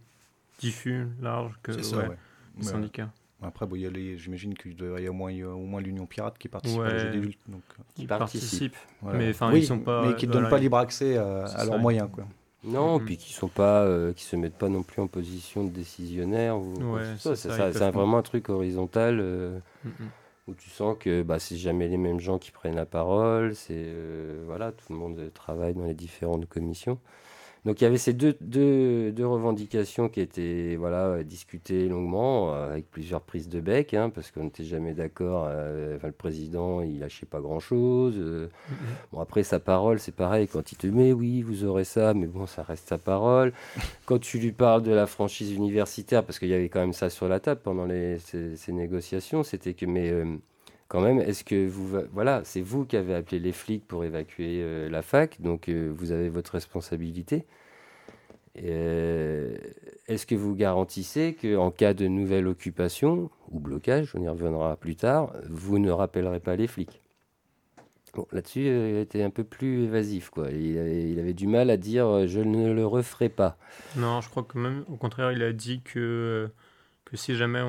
diffus, 0.59 1.07
large 1.21 1.59
que 1.63 1.73
c'est 1.73 1.83
ça, 1.83 1.97
ouais, 1.97 2.07
ouais. 2.09 2.17
les 2.57 2.65
Ouais. 2.65 2.71
syndicats. 2.71 3.11
Après, 3.41 3.65
bon, 3.65 3.75
il 3.75 3.81
y 3.81 3.85
a 3.85 3.89
les- 3.89 4.17
j'imagine 4.17 4.53
qu'il 4.55 4.75
doit 4.75 4.99
y 4.99 5.07
avoir 5.07 5.09
au 5.11 5.13
moins, 5.13 5.31
a 5.31 5.47
au 5.53 5.65
moins 5.65 5.81
l'Union 5.81 6.05
Pirate 6.05 6.37
qui 6.37 6.47
participe 6.47 6.79
à 6.79 6.83
Ouais. 6.83 6.99
GD 6.99 7.19
Lutte. 7.19 7.39
Donc, 7.47 7.61
euh, 7.79 7.83
Ils 7.97 8.07
participent. 8.07 8.41
participent. 8.41 8.75
voilà. 9.01 9.17
Mais, 9.19 9.33
oui, 9.53 9.59
ils 9.59 9.65
sont 9.65 9.79
pas- 9.79 10.07
mais 10.07 10.15
qui 10.15 10.25
ne 10.25 10.31
voilà, 10.31 10.41
donnent 10.47 10.49
pas 10.51 10.59
libre 10.59 10.77
accès 10.77 11.17
à, 11.17 11.65
leurs 11.65 11.79
moyens, 11.79 12.09
quoi. 12.11 12.25
Non, 12.63 12.97
Mhm. 12.97 13.05
puis 13.05 13.17
qui 13.17 13.31
sont 13.33 13.47
pas, 13.49 13.83
euh, 13.83 14.13
qui 14.13 14.23
se 14.23 14.35
mettent 14.35 14.57
pas 14.57 14.69
non 14.69 14.81
plus 14.81 14.99
en 15.01 15.05
position 15.07 15.63
de 15.65 15.69
décisionnaire 15.69 16.57
ou 16.57 16.73
Ouais, 16.95 17.03
c'est 17.19 17.49
vraiment 17.91 18.17
un 18.17 18.21
truc 18.23 18.49
horizontal 18.49 19.19
euh, 19.21 19.59
Mm, 19.83 19.89
mm. 19.89 19.93
où 20.47 20.53
tu 20.55 20.69
sens 20.71 20.95
que 20.99 21.21
bah, 21.21 21.37
c'est 21.37 21.57
jamais 21.57 21.87
les 21.87 21.97
mêmes 21.97 22.19
gens 22.19 22.39
qui 22.39 22.49
prennent 22.51 22.75
la 22.75 22.87
parole. 22.87 23.53
C'est 23.53 23.73
euh, 23.77 24.41
voilà, 24.47 24.71
tout 24.71 24.91
le 24.91 24.97
monde 24.97 25.19
travaille 25.35 25.75
dans 25.75 25.85
les 25.85 25.93
différentes 25.93 26.47
commissions. 26.47 26.97
Donc 27.65 27.81
il 27.81 27.83
y 27.83 27.87
avait 27.87 27.97
ces 27.97 28.13
deux, 28.13 28.37
deux, 28.41 29.11
deux 29.11 29.25
revendications 29.25 30.07
qui 30.07 30.21
étaient 30.21 30.75
voilà 30.77 31.07
euh, 31.07 31.23
discutées 31.23 31.87
longuement 31.89 32.53
euh, 32.53 32.71
avec 32.71 32.89
plusieurs 32.91 33.21
prises 33.21 33.49
de 33.49 33.59
bec, 33.59 33.93
hein, 33.95 34.11
parce 34.11 34.29
qu'on 34.31 34.43
n'était 34.45 34.63
jamais 34.63 34.93
d'accord. 34.93 35.47
euh, 35.49 35.95
enfin, 35.97 36.07
le 36.07 36.13
président, 36.13 36.81
il 36.81 36.99
lâchait 36.99 37.25
pas 37.25 37.41
grand 37.41 37.59
chose. 37.59 38.17
Mm, 38.17 38.75
Bon, 39.11 39.19
après, 39.19 39.43
sa 39.43 39.59
parole, 39.59 39.99
c'est 39.99 40.11
pareil. 40.15 40.47
Quand 40.47 40.71
il 40.71 40.77
te 40.77 40.87
met, 40.87 41.11
oui, 41.13 41.41
vous 41.41 41.63
aurez 41.65 41.83
ça, 41.85 42.13
mais 42.13 42.27
bon, 42.27 42.45
ça 42.45 42.63
reste 42.63 42.87
sa 42.87 42.97
parole. 42.97 43.51
Quand 44.05 44.19
tu 44.19 44.37
lui 44.39 44.51
parles 44.51 44.83
de 44.83 44.91
la 44.91 45.07
franchise 45.07 45.51
universitaire, 45.51 46.23
parce 46.23 46.39
qu'il 46.39 46.49
y 46.49 46.53
avait 46.53 46.69
quand 46.69 46.81
même 46.81 46.93
ça 46.93 47.09
sur 47.09 47.27
la 47.27 47.39
table 47.39 47.61
pendant 47.63 47.85
les, 47.85 48.19
ces, 48.19 48.55
ces 48.57 48.71
négociations, 48.73 49.43
c'était 49.43 49.73
que, 49.73 49.85
mais 49.85 50.11
euh, 50.11 50.25
quand 50.87 51.01
même, 51.01 51.19
est-ce 51.19 51.43
que 51.43 51.67
vous. 51.67 51.99
Voilà, 52.13 52.41
c'est 52.43 52.61
vous 52.61 52.85
qui 52.85 52.95
avez 52.97 53.15
appelé 53.15 53.39
les 53.39 53.51
flics 53.51 53.87
pour 53.87 54.03
évacuer 54.03 54.61
euh, 54.61 54.89
la 54.89 55.01
fac, 55.01 55.41
donc 55.41 55.67
euh, 55.67 55.91
vous 55.95 56.11
avez 56.11 56.29
votre 56.29 56.51
responsabilité. 56.51 57.45
Euh, 58.63 59.57
Est-ce 60.07 60.25
que 60.25 60.35
vous 60.35 60.55
garantissez 60.55 61.35
qu'en 61.41 61.71
cas 61.71 61.93
de 61.93 62.07
nouvelle 62.07 62.47
occupation 62.47 63.29
ou 63.49 63.59
blocage, 63.59 64.13
on 64.15 64.21
y 64.21 64.29
reviendra 64.29 64.77
plus 64.77 64.95
tard, 64.95 65.33
vous 65.49 65.79
ne 65.79 65.91
rappellerez 65.91 66.39
pas 66.39 66.55
les 66.55 66.67
flics? 66.67 67.01
Bon, 68.13 68.25
là-dessus, 68.31 68.61
il 68.61 68.95
était 68.95 69.23
un 69.23 69.29
peu 69.29 69.43
plus 69.43 69.83
évasif, 69.83 70.29
quoi. 70.29 70.49
Il 70.51 71.19
avait, 71.19 71.33
du 71.33 71.47
mal 71.47 71.69
à 71.69 71.75
dire 71.75 72.27
je 72.27 72.39
ne 72.39 72.71
le 72.71 72.85
referai 72.85 73.27
pas. 73.27 73.57
Non, 73.97 74.21
je 74.21 74.29
crois 74.29 74.43
que 74.43 74.57
même, 74.57 74.85
au 74.87 74.95
contraire, 74.95 75.33
il 75.33 75.43
a 75.43 75.51
dit 75.51 75.81
que, 75.81 76.49
que 77.03 77.17
si 77.17 77.35
jamais 77.35 77.61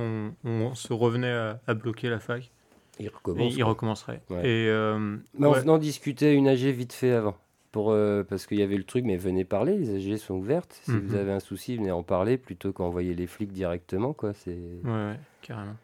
on, 0.44 0.74
se 0.76 0.92
revenait 0.92 1.56
à 1.66 1.74
bloquer 1.74 2.08
la 2.10 2.20
fac, 2.20 2.52
Il 2.98 3.08
recommence. 3.08 3.54
il 3.56 3.62
recommencerait. 3.62 4.22
Ouais. 4.30 4.40
Et, 4.46 4.68
euh, 4.68 5.16
Mais 5.38 5.46
ouais. 5.46 5.68
en 5.68 5.78
discutait 5.78 6.34
une 6.34 6.48
AG 6.48 6.60
vite 6.66 6.92
fait 6.92 7.12
avant. 7.12 7.36
Pour, 7.72 7.90
euh, 7.90 8.22
parce 8.22 8.46
qu'il 8.46 8.58
y 8.58 8.62
avait 8.62 8.76
le 8.78 8.84
truc, 8.84 9.04
mais 9.04 9.16
venez 9.18 9.44
parler, 9.44 9.76
les 9.76 9.94
AG 10.12 10.16
sont 10.18 10.34
ouvertes. 10.36 10.80
Si 10.84 10.92
Mhm. 10.92 11.00
vous 11.06 11.14
avez 11.14 11.32
un 11.32 11.40
souci, 11.40 11.76
venez 11.76 11.90
en 11.90 12.02
parler 12.02 12.38
plutôt 12.38 12.72
qu'envoyer 12.72 13.14
les 13.14 13.26
flics 13.26 13.52
directement, 13.52 14.14
quoi. 14.14 14.32
C'est... 14.32 14.56
Ouais, 14.84 14.90
ouais, 14.90 15.20
carrément. 15.42 15.76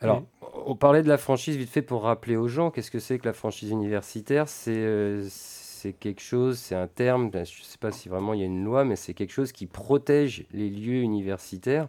Alors, 0.00 0.22
on 0.66 0.74
parlait 0.74 1.02
de 1.02 1.08
la 1.08 1.18
franchise 1.18 1.56
vite 1.56 1.70
fait 1.70 1.82
pour 1.82 2.02
rappeler 2.02 2.36
aux 2.36 2.48
gens 2.48 2.70
qu'est-ce 2.72 2.90
que 2.90 2.98
c'est 2.98 3.18
que 3.20 3.24
la 3.26 3.32
franchise 3.32 3.70
universitaire? 3.70 4.48
C'est 4.48 4.74
euh, 4.76 5.24
c'est 5.28 5.92
quelque 5.92 6.20
chose, 6.20 6.58
c'est 6.58 6.74
un 6.76 6.86
terme, 6.88 7.30
ben, 7.30 7.44
je 7.44 7.60
ne 7.60 7.64
sais 7.64 7.78
pas 7.78 7.90
si 7.92 8.08
vraiment 8.08 8.34
il 8.34 8.40
y 8.40 8.42
a 8.42 8.46
une 8.46 8.64
loi, 8.64 8.84
mais 8.84 8.94
c'est 8.96 9.14
quelque 9.14 9.32
chose 9.32 9.50
qui 9.52 9.66
protège 9.66 10.44
les 10.52 10.70
lieux 10.70 11.02
universitaires 11.02 11.88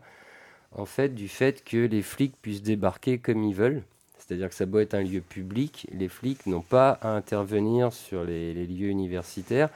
en 0.72 0.86
fait 0.86 1.10
du 1.13 1.28
fait 1.28 1.63
que 1.63 1.78
les 1.78 2.02
flics 2.02 2.36
puissent 2.41 2.63
débarquer 2.63 3.17
comme 3.19 3.43
ils 3.43 3.54
veulent. 3.54 3.84
C'est-à-dire 4.26 4.50
que 4.50 4.56
ça 4.56 4.66
doit 4.66 4.82
être 4.82 4.94
un 4.94 5.04
lieu 5.04 5.22
public, 5.22 5.88
les 5.92 6.08
flics 6.08 6.46
n'ont 6.46 6.62
pas 6.62 6.92
à 7.02 7.10
intervenir 7.10 7.92
sur 7.92 8.24
les, 8.24 8.54
les 8.54 8.66
lieux 8.66 8.88
universitaires. 8.88 9.70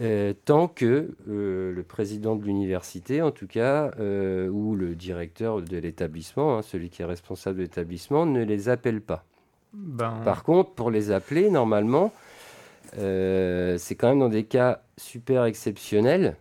euh, 0.00 0.32
tant 0.44 0.68
que 0.68 1.10
euh, 1.28 1.72
le 1.72 1.82
président 1.82 2.36
de 2.36 2.44
l'université, 2.44 3.22
en 3.22 3.30
tout 3.30 3.46
cas, 3.46 3.90
euh, 3.98 4.48
ou 4.48 4.76
le 4.76 4.94
directeur 4.94 5.60
de 5.62 5.76
l'établissement, 5.76 6.58
hein, 6.58 6.62
celui 6.62 6.88
qui 6.88 7.02
est 7.02 7.06
responsable 7.06 7.56
de 7.56 7.62
l'établissement, 7.62 8.26
ne 8.26 8.44
les 8.44 8.68
appelle 8.68 9.00
pas. 9.00 9.24
Ben, 9.72 10.20
Par 10.24 10.44
contre, 10.44 10.70
pour 10.70 10.90
les 10.90 11.10
appeler, 11.10 11.50
normalement, 11.50 12.12
c'est 12.92 13.96
quand 13.96 14.08
même 14.08 14.20
dans 14.20 14.28
des 14.28 14.44
cas 14.44 14.82
super 14.96 15.44
exceptionnels. 15.44 16.36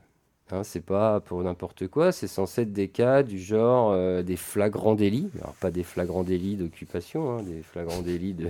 Hein, 0.49 0.63
c'est 0.63 0.81
pas 0.81 1.19
pour 1.19 1.43
n'importe 1.43 1.89
quoi, 1.89 2.13
c'est 2.13 2.27
censé 2.27 2.61
être 2.61 2.71
des 2.71 2.87
cas 2.87 3.21
du 3.21 3.37
genre 3.37 3.91
euh, 3.91 4.23
des 4.23 4.37
flagrants 4.37 4.95
délits. 4.95 5.29
Alors, 5.41 5.53
pas 5.55 5.71
des 5.71 5.83
flagrants 5.83 6.23
délits 6.23 6.55
d'occupation, 6.55 7.37
hein, 7.37 7.43
des 7.43 7.61
flagrants 7.63 8.01
délits 8.01 8.33
de, 8.33 8.47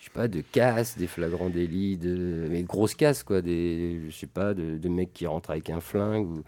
je 0.00 0.04
sais 0.04 0.10
pas, 0.12 0.26
de 0.26 0.40
casse, 0.40 0.98
des 0.98 1.06
flagrants 1.06 1.48
délits 1.48 1.96
de. 1.96 2.48
Mais 2.50 2.64
grosses 2.64 2.96
casses, 2.96 3.22
quoi, 3.22 3.40
des, 3.40 4.00
je 4.08 4.10
sais 4.10 4.26
pas, 4.26 4.52
de, 4.52 4.88
mecs 4.88 5.12
qui 5.12 5.28
rentrent 5.28 5.50
avec 5.50 5.70
un 5.70 5.80
flingue, 5.80 6.26
ou 6.26 6.42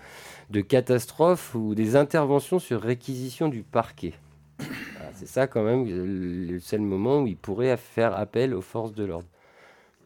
de 0.50 0.60
catastrophes, 0.60 1.54
ou 1.54 1.76
des 1.76 1.94
interventions 1.94 2.58
sur 2.58 2.82
réquisition 2.82 3.48
du 3.48 3.62
parquet. 3.62 4.14
Voilà, 4.58 5.12
c'est 5.14 5.28
ça, 5.28 5.46
quand 5.46 5.62
même, 5.62 5.86
le 5.86 6.58
seul 6.58 6.80
moment 6.80 7.20
où 7.20 7.28
il 7.28 7.36
pourrait 7.36 7.76
faire 7.76 8.18
appel 8.18 8.52
aux 8.52 8.60
forces 8.60 8.92
de 8.92 9.04
l'ordre. 9.04 9.28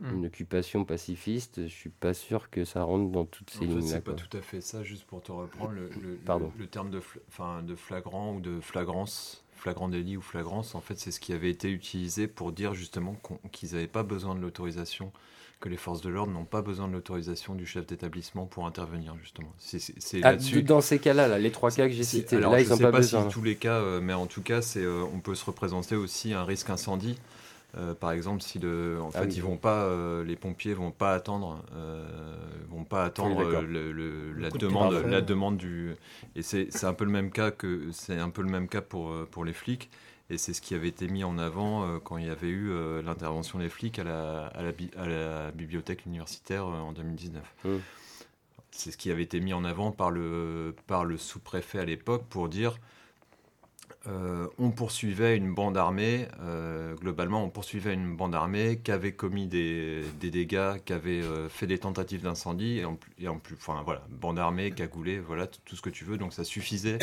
Une 0.03 0.27
occupation 0.27 0.85
pacifiste, 0.85 1.63
je 1.65 1.73
suis 1.75 1.91
pas 1.91 2.15
sûr 2.15 2.51
que 2.51 2.65
ça 2.65 2.83
rentre 2.83 3.11
dans 3.11 3.25
toutes 3.25 3.51
ces 3.51 3.59
En 3.59 3.61
fait, 3.63 3.67
lignes-là. 3.67 3.83
c'est 3.83 4.05
pas 4.05 4.13
tout 4.13 4.37
à 4.37 4.41
fait 4.41 4.61
ça, 4.61 4.83
juste 4.85 5.05
pour 5.05 5.23
te 5.23 5.33
reprendre 5.33 5.73
le, 5.73 5.83
le- 6.03 6.19
Pardon. 6.25 6.51
le- 6.57 6.63
le 6.63 6.67
terme 6.69 6.91
de, 6.91 7.01
enfin, 7.29 7.63
de 7.63 7.75
flagrant 7.75 8.35
ou 8.35 8.41
de 8.41 8.61
flagrance, 8.61 9.43
flagrant 9.57 9.89
délit 9.89 10.17
ou 10.17 10.23
flagrance, 10.23 10.75
en 10.75 10.81
fait, 10.81 10.99
c'est 10.99 11.11
ce 11.11 11.21
qui 11.21 11.33
avait 11.33 11.51
été 11.51 11.71
utilisé 11.71 12.29
pour 12.29 12.53
dire 12.53 12.75
justement 12.75 13.17
qu'ils 13.53 13.73
n'avaient 13.73 13.87
pas 13.89 14.03
besoin 14.05 14.35
de 14.35 14.41
l'autorisation, 14.41 15.11
que 15.61 15.69
les 15.69 15.77
forces 15.77 16.01
de 16.03 16.09
l'ordre 16.09 16.33
n'ont 16.33 16.45
pas 16.45 16.63
besoin 16.63 16.87
de 16.87 16.93
l'autorisation 16.93 17.55
du 17.57 17.67
chef 17.67 17.85
d'établissement 17.87 18.47
pour 18.47 18.67
intervenir, 18.67 19.17
justement. 19.21 19.53
C'est 19.59 20.23
Ah, 20.23 20.31
là-dessus. 20.31 20.63
dans 20.63 20.81
ces 20.81 21.01
cas-là, 21.01 21.27
là, 21.27 21.39
les 21.39 21.51
trois 21.51 21.71
cas 21.73 21.89
que 21.89 21.93
j'ai 21.95 22.05
cités, 22.05 22.37
alors, 22.37 22.53
là, 22.53 22.61
je 22.61 22.65
ils 22.65 22.71
n'ont 22.71 22.77
sais 22.77 22.85
pas, 22.85 22.93
pas 22.93 22.99
besoin. 22.99 23.29
si 23.29 23.35
tous 23.35 23.43
les 23.43 23.57
cas, 23.57 23.81
euh, 23.81 24.01
mais 24.01 24.13
en 24.15 24.27
tout 24.27 24.43
cas, 24.43 24.63
c'est, 24.63 24.83
euh, 24.85 25.03
on 25.13 25.19
peut 25.19 25.35
se 25.35 25.45
représenter 25.45 25.97
aussi 25.97 26.33
un 26.33 26.45
risque 26.45 26.71
incendie. 26.71 27.19
Euh, 27.77 27.95
par 27.95 28.13
exemple, 28.13 28.43
si 28.43 28.59
le, 28.59 28.99
en 29.01 29.11
Ah 29.15 29.21
fait, 29.21 29.27
oui. 29.27 29.35
ils 29.37 29.43
vont 29.43 29.59
pas, 29.59 29.83
euh, 29.85 30.25
les 30.25 30.37
pompiers 30.37 30.73
vont 30.73 30.91
pas 30.91 31.13
attendre, 31.15 31.63
euh, 31.75 32.03
vont 32.71 32.85
pas 32.85 33.05
attendre 33.05 33.37
Oui, 33.37 33.45
d'accord. 33.45 33.63
le- 33.63 33.93
le- 33.93 34.33
Le 34.33 34.41
la 34.43 34.51
de 34.51 34.57
demande, 34.59 34.93
la 34.95 35.21
demande 35.21 35.57
du. 35.59 35.95
Et 36.35 36.43
c'est, 36.43 36.85
un 36.85 36.95
peu 36.95 37.05
le 37.05 37.11
même 37.11 37.31
cas 37.31 37.51
que, 37.51 37.91
c'est 37.93 38.19
un 38.19 38.31
peu 38.31 38.43
le 38.43 38.49
même 38.51 38.69
cas 38.69 38.81
pour 38.81 39.13
pour 39.31 39.45
les 39.45 39.53
flics. 39.53 39.91
Et 40.31 40.37
c'est 40.39 40.53
ce 40.53 40.61
qui 40.61 40.75
avait 40.75 40.89
été 40.89 41.09
mis 41.09 41.25
en 41.25 41.39
avant 41.39 41.85
euh, 41.85 41.99
quand 42.01 42.19
il 42.19 42.27
y 42.27 42.31
avait 42.31 42.49
eu 42.49 42.71
euh, 42.71 43.01
l'intervention 43.03 43.59
des 43.59 43.71
flics 43.71 43.99
à 43.99 44.05
la, 44.05 44.47
à 44.49 44.63
la, 44.63 44.73
bi- 44.73 44.91
à 44.99 45.07
la 45.07 45.51
bibliothèque 45.53 46.05
universitaire 46.05 46.67
euh, 46.67 46.79
en 46.81 46.93
2019. 46.93 47.55
Mm. 47.65 47.77
C'est 48.71 48.91
ce 48.91 48.97
qui 48.99 49.11
avait 49.11 49.23
été 49.23 49.41
mis 49.41 49.53
en 49.55 49.65
avant 49.65 49.91
par 49.93 50.11
le, 50.11 50.75
par 50.87 51.05
le 51.07 51.17
sous-préfet 51.17 51.79
à 51.79 51.85
l'époque 51.87 52.25
pour 52.29 52.49
dire 52.49 52.79
on 54.59 54.71
poursuivait 54.71 55.37
une 55.37 55.53
bande 55.55 55.77
armée, 55.77 56.27
globalement, 57.01 57.45
on 57.45 57.51
poursuivait 57.51 57.95
une 57.95 58.17
bande 58.17 58.35
armée 58.35 58.81
qui 58.83 58.91
avait 58.91 59.13
commis 59.13 59.47
des, 59.47 60.03
dégâts, 60.21 60.79
qui 60.85 60.93
avait 60.93 61.23
fait 61.49 61.67
des 61.67 61.79
tentatives 61.79 62.23
d'incendie, 62.23 62.79
et 62.79 62.85
en, 62.85 62.99
et 63.19 63.29
en 63.29 63.39
plus, 63.39 63.57
enfin 63.57 63.83
voilà, 63.85 64.03
bande 64.11 64.39
armée, 64.39 64.71
cagoulée, 64.71 65.19
voilà, 65.19 65.47
tout 65.47 65.77
ce 65.77 65.83
que 65.83 65.91
tu 65.91 66.05
veux, 66.05 66.17
donc 66.17 66.33
ça 66.33 66.45
suffisait 66.45 66.99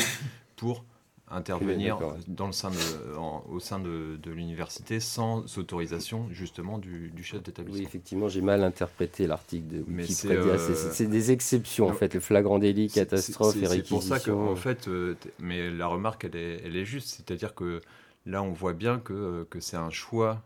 pour 0.56 0.84
intervenir 1.28 1.98
dans 2.28 2.46
le 2.46 2.52
sein 2.52 2.70
de, 2.70 3.16
au 3.48 3.58
sein 3.58 3.80
de, 3.80 4.16
de 4.22 4.30
l'université 4.30 5.00
sans 5.00 5.58
autorisation 5.58 6.28
justement 6.30 6.78
du, 6.78 7.10
du 7.10 7.24
chef 7.24 7.42
d'établissement. 7.42 7.80
Oui, 7.80 7.86
effectivement, 7.86 8.28
j'ai 8.28 8.42
mal 8.42 8.62
interprété 8.62 9.26
l'article 9.26 9.66
de 9.66 9.84
Wikipédia. 9.88 10.36
Euh, 10.36 10.74
c'est 10.92 11.06
des 11.06 11.32
exceptions 11.32 11.88
en 11.88 11.94
fait, 11.94 12.14
le 12.14 12.20
flagrant 12.20 12.58
délit, 12.58 12.88
catastrophe 12.88 13.56
et 13.56 13.66
réquisition. 13.66 14.00
C'est 14.00 14.08
pour 14.08 14.18
ça 14.18 14.20
que 14.20 14.30
en 14.30 14.56
fait, 14.56 14.86
euh, 14.86 15.16
mais 15.40 15.70
la 15.70 15.88
remarque 15.88 16.24
elle 16.24 16.36
est, 16.36 16.62
elle 16.64 16.76
est 16.76 16.84
juste, 16.84 17.08
c'est-à-dire 17.08 17.54
que 17.54 17.80
là 18.24 18.42
on 18.42 18.52
voit 18.52 18.72
bien 18.72 19.00
que, 19.00 19.12
euh, 19.12 19.44
que 19.50 19.58
c'est 19.58 19.76
un 19.76 19.90
choix, 19.90 20.42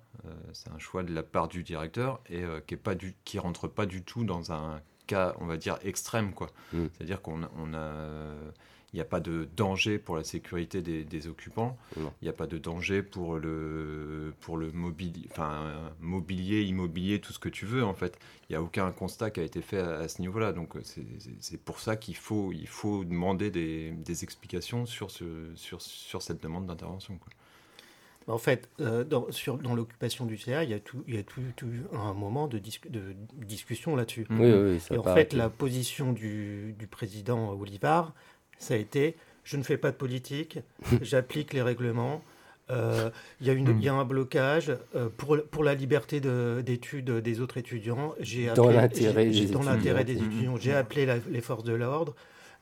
c'est 0.53 0.71
un 0.71 0.79
choix 0.79 1.03
de 1.03 1.15
la 1.15 1.23
part 1.23 1.49
du 1.49 1.63
directeur 1.63 2.21
et 2.29 2.43
qui 2.67 2.75
est 2.75 2.77
pas 2.77 2.95
du, 2.95 3.15
qui 3.25 3.39
rentre 3.39 3.69
pas 3.69 3.87
du 3.87 4.03
tout 4.03 4.25
dans 4.25 4.53
un 4.53 4.81
cas, 5.07 5.35
on 5.41 5.47
va 5.47 5.57
dire 5.57 5.79
extrême 5.83 6.33
quoi. 6.35 6.49
Mm. 6.73 6.87
C'est-à-dire 6.93 7.23
qu'on 7.23 7.41
on 7.59 7.75
a 7.75 7.95
il 8.93 8.97
n'y 8.97 9.01
a 9.01 9.05
pas 9.05 9.21
de 9.21 9.49
danger 9.57 9.99
pour 9.99 10.17
la 10.17 10.25
sécurité 10.25 10.83
des, 10.83 11.27
occupants. 11.29 11.77
Il 11.97 12.03
n'y 12.23 12.29
a 12.29 12.33
pas 12.33 12.49
de 12.49 12.59
danger 12.59 13.03
pour 13.03 13.39
le, 13.39 14.35
pour 14.41 14.57
le 14.57 14.73
mobilier, 14.73 15.29
enfin, 15.31 15.73
mobilier, 16.01 16.63
immobilier, 16.63 17.21
tout 17.21 17.33
ce 17.33 17.39
que 17.39 17.49
tu 17.49 17.67
veux, 17.67 17.85
en 17.85 17.95
fait. 17.95 18.19
Il 18.49 18.53
n'y 18.53 18.57
a 18.57 18.63
aucun 18.63 18.91
constat 18.91 19.31
qui 19.31 19.39
a 19.39 19.45
été 19.45 19.63
fait 19.63 19.79
à, 19.79 20.09
ce 20.09 20.21
niveau-là. 20.21 20.53
Donc, 20.53 20.75
c'est 20.83 21.61
pour 21.61 21.79
ça 21.79 21.97
qu'il 21.97 22.17
faut, 22.17 22.53
il 22.53 22.67
faut 22.67 23.05
demander 23.05 23.51
des, 23.51 23.95
explications 24.25 24.87
sur, 24.87 25.11
ce, 25.11 25.25
sur, 25.55 25.81
sur 25.81 26.21
cette 26.21 26.43
demande 26.43 26.67
d'intervention. 26.67 27.19
En 28.27 28.39
fait, 28.39 28.69
euh, 28.81 29.03
dans, 29.03 29.31
sur, 29.31 29.57
dans 29.59 29.75
l'occupation 29.75 30.27
du 30.27 30.37
CA, 30.37 30.63
il 30.65 30.71
y 30.71 30.75
a 30.75 30.81
tout, 30.81 31.03
il 31.09 31.15
y 31.15 31.19
a 31.19 31.23
tout, 31.23 31.41
un 31.93 32.13
moment 32.13 32.49
de, 32.49 32.59
de 32.59 33.15
discussion 33.45 33.97
là-dessus. 33.97 34.27
Oui, 34.31 34.53
oui, 34.53 34.79
Et 34.91 34.99
en 34.99 35.03
fait, 35.03 35.33
la 35.33 35.49
position 35.49 36.13
du, 36.13 36.75
du 36.79 36.87
président 36.87 37.53
Olivard, 37.53 38.15
ça 38.61 38.75
a 38.75 38.77
été 38.77 39.17
je 39.51 39.57
ne 39.57 39.63
fais 39.63 39.77
pas 39.77 39.91
de 39.91 39.97
politique, 39.97 40.61
j'applique 41.03 41.53
les 41.53 41.63
règlements. 41.63 42.23
Euh, 42.71 43.11
il 43.41 43.49
y, 43.49 43.83
y, 43.83 43.89
a 43.89 43.95
un 43.95 44.05
blocage 44.05 44.73
euh, 44.95 45.09
pour, 45.17 45.37
pour 45.51 45.65
la 45.65 45.75
liberté 45.75 46.21
d'études 46.21 47.11
des 47.11 47.41
autres 47.41 47.57
étudiants. 47.57 48.15
Dans 48.55 48.71
l'intérêt 48.71 49.25
des, 49.27 50.15
des, 50.15 50.23
étudiants. 50.23 50.57
J'ai 50.57 50.73
appelé 50.73 51.09
les 51.29 51.41
forces 51.41 51.65
de 51.65 51.73
l'ordre. 51.73 52.15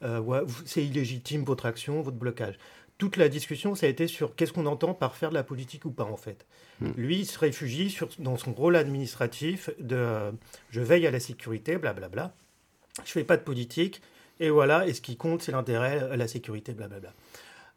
Euh, 0.03 0.47
c'est 0.65 0.83
illégitime 0.83 1.45
votre 1.45 1.67
action, 1.67 2.01
votre 2.01 2.17
blocage. 2.17 2.59
Toute 2.97 3.19
la 3.19 3.29
discussion, 3.29 3.75
ça 3.75 3.85
a 3.85 3.91
été 3.91 4.07
sur 4.07 4.35
qu'est-ce 4.35 4.55
qu'on 4.55 4.65
entend 4.65 4.95
par 4.95 5.15
faire 5.15 5.29
de 5.29 5.35
la 5.35 5.45
politique 5.45 5.85
ou 5.85 5.91
pas, 5.91 6.05
en 6.05 6.17
fait. 6.17 6.47
Hmm. 6.81 6.93
Lui, 6.97 7.19
il 7.19 7.27
se 7.27 7.39
réfugie 7.39 7.91
sur, 7.91 8.09
dans 8.19 8.39
son 8.39 8.55
rôle 8.55 8.77
administratif 8.77 9.69
de 9.79 10.33
je 10.71 10.81
veille 10.81 11.07
à 11.07 11.11
la 11.11 11.21
sécurité, 11.21 11.77
blablabla. 11.77 12.09
Bla, 12.09 12.25
bla. 12.25 13.05
Je 13.05 13.13
fais 13.13 13.25
pas 13.25 13.37
de 13.37 13.43
politique, 13.43 14.01
et 14.41 14.51
voilà, 14.51 14.87
et 14.87 14.95
ce 14.95 15.01
qui 15.01 15.17
compte, 15.17 15.43
c'est 15.43 15.53
l'intérêt, 15.53 16.17
la 16.17 16.29
sécurité, 16.29 16.73
blablabla. 16.73 17.13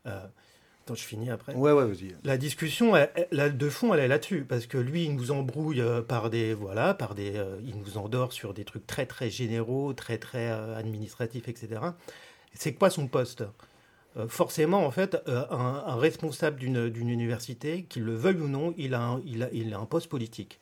Euh, 0.07 0.25
attends, 0.83 0.95
je 0.95 1.03
finis 1.03 1.29
après. 1.29 1.53
Ouais, 1.53 1.71
ouais, 1.71 1.85
vas-y. 1.85 2.15
La 2.23 2.37
discussion 2.37 2.95
elle, 2.95 3.57
de 3.57 3.69
fond, 3.69 3.93
elle 3.93 4.01
est 4.01 4.07
là-dessus, 4.07 4.45
parce 4.47 4.65
que 4.65 4.77
lui, 4.77 5.05
il 5.05 5.15
nous 5.15 5.31
embrouille 5.31 5.81
euh, 5.81 6.01
par 6.01 6.29
des, 6.29 6.53
voilà, 6.53 6.93
par 6.93 7.15
des, 7.15 7.35
euh, 7.35 7.57
il 7.65 7.77
nous 7.77 7.97
endort 7.97 8.33
sur 8.33 8.53
des 8.53 8.65
trucs 8.65 8.85
très, 8.87 9.05
très 9.05 9.29
généraux, 9.29 9.93
très, 9.93 10.17
très 10.17 10.49
euh, 10.49 10.75
administratifs, 10.75 11.47
etc. 11.47 11.81
C'est 12.53 12.73
quoi 12.73 12.89
son 12.89 13.07
poste? 13.07 13.43
Forcément, 14.27 14.85
en 14.85 14.91
fait, 14.91 15.17
un, 15.25 15.95
responsable 15.95 16.59
d'une 16.59 17.09
université, 17.09 17.83
qu'il 17.83 18.03
le 18.03 18.13
veuille 18.13 18.41
ou 18.41 18.49
non, 18.49 18.73
il 18.75 18.93
a 18.93 19.01
un, 19.01 19.21
il 19.25 19.41
a, 19.41 19.49
il 19.53 19.73
a 19.73 19.79
un 19.79 19.85
poste 19.85 20.09
politique 20.09 20.59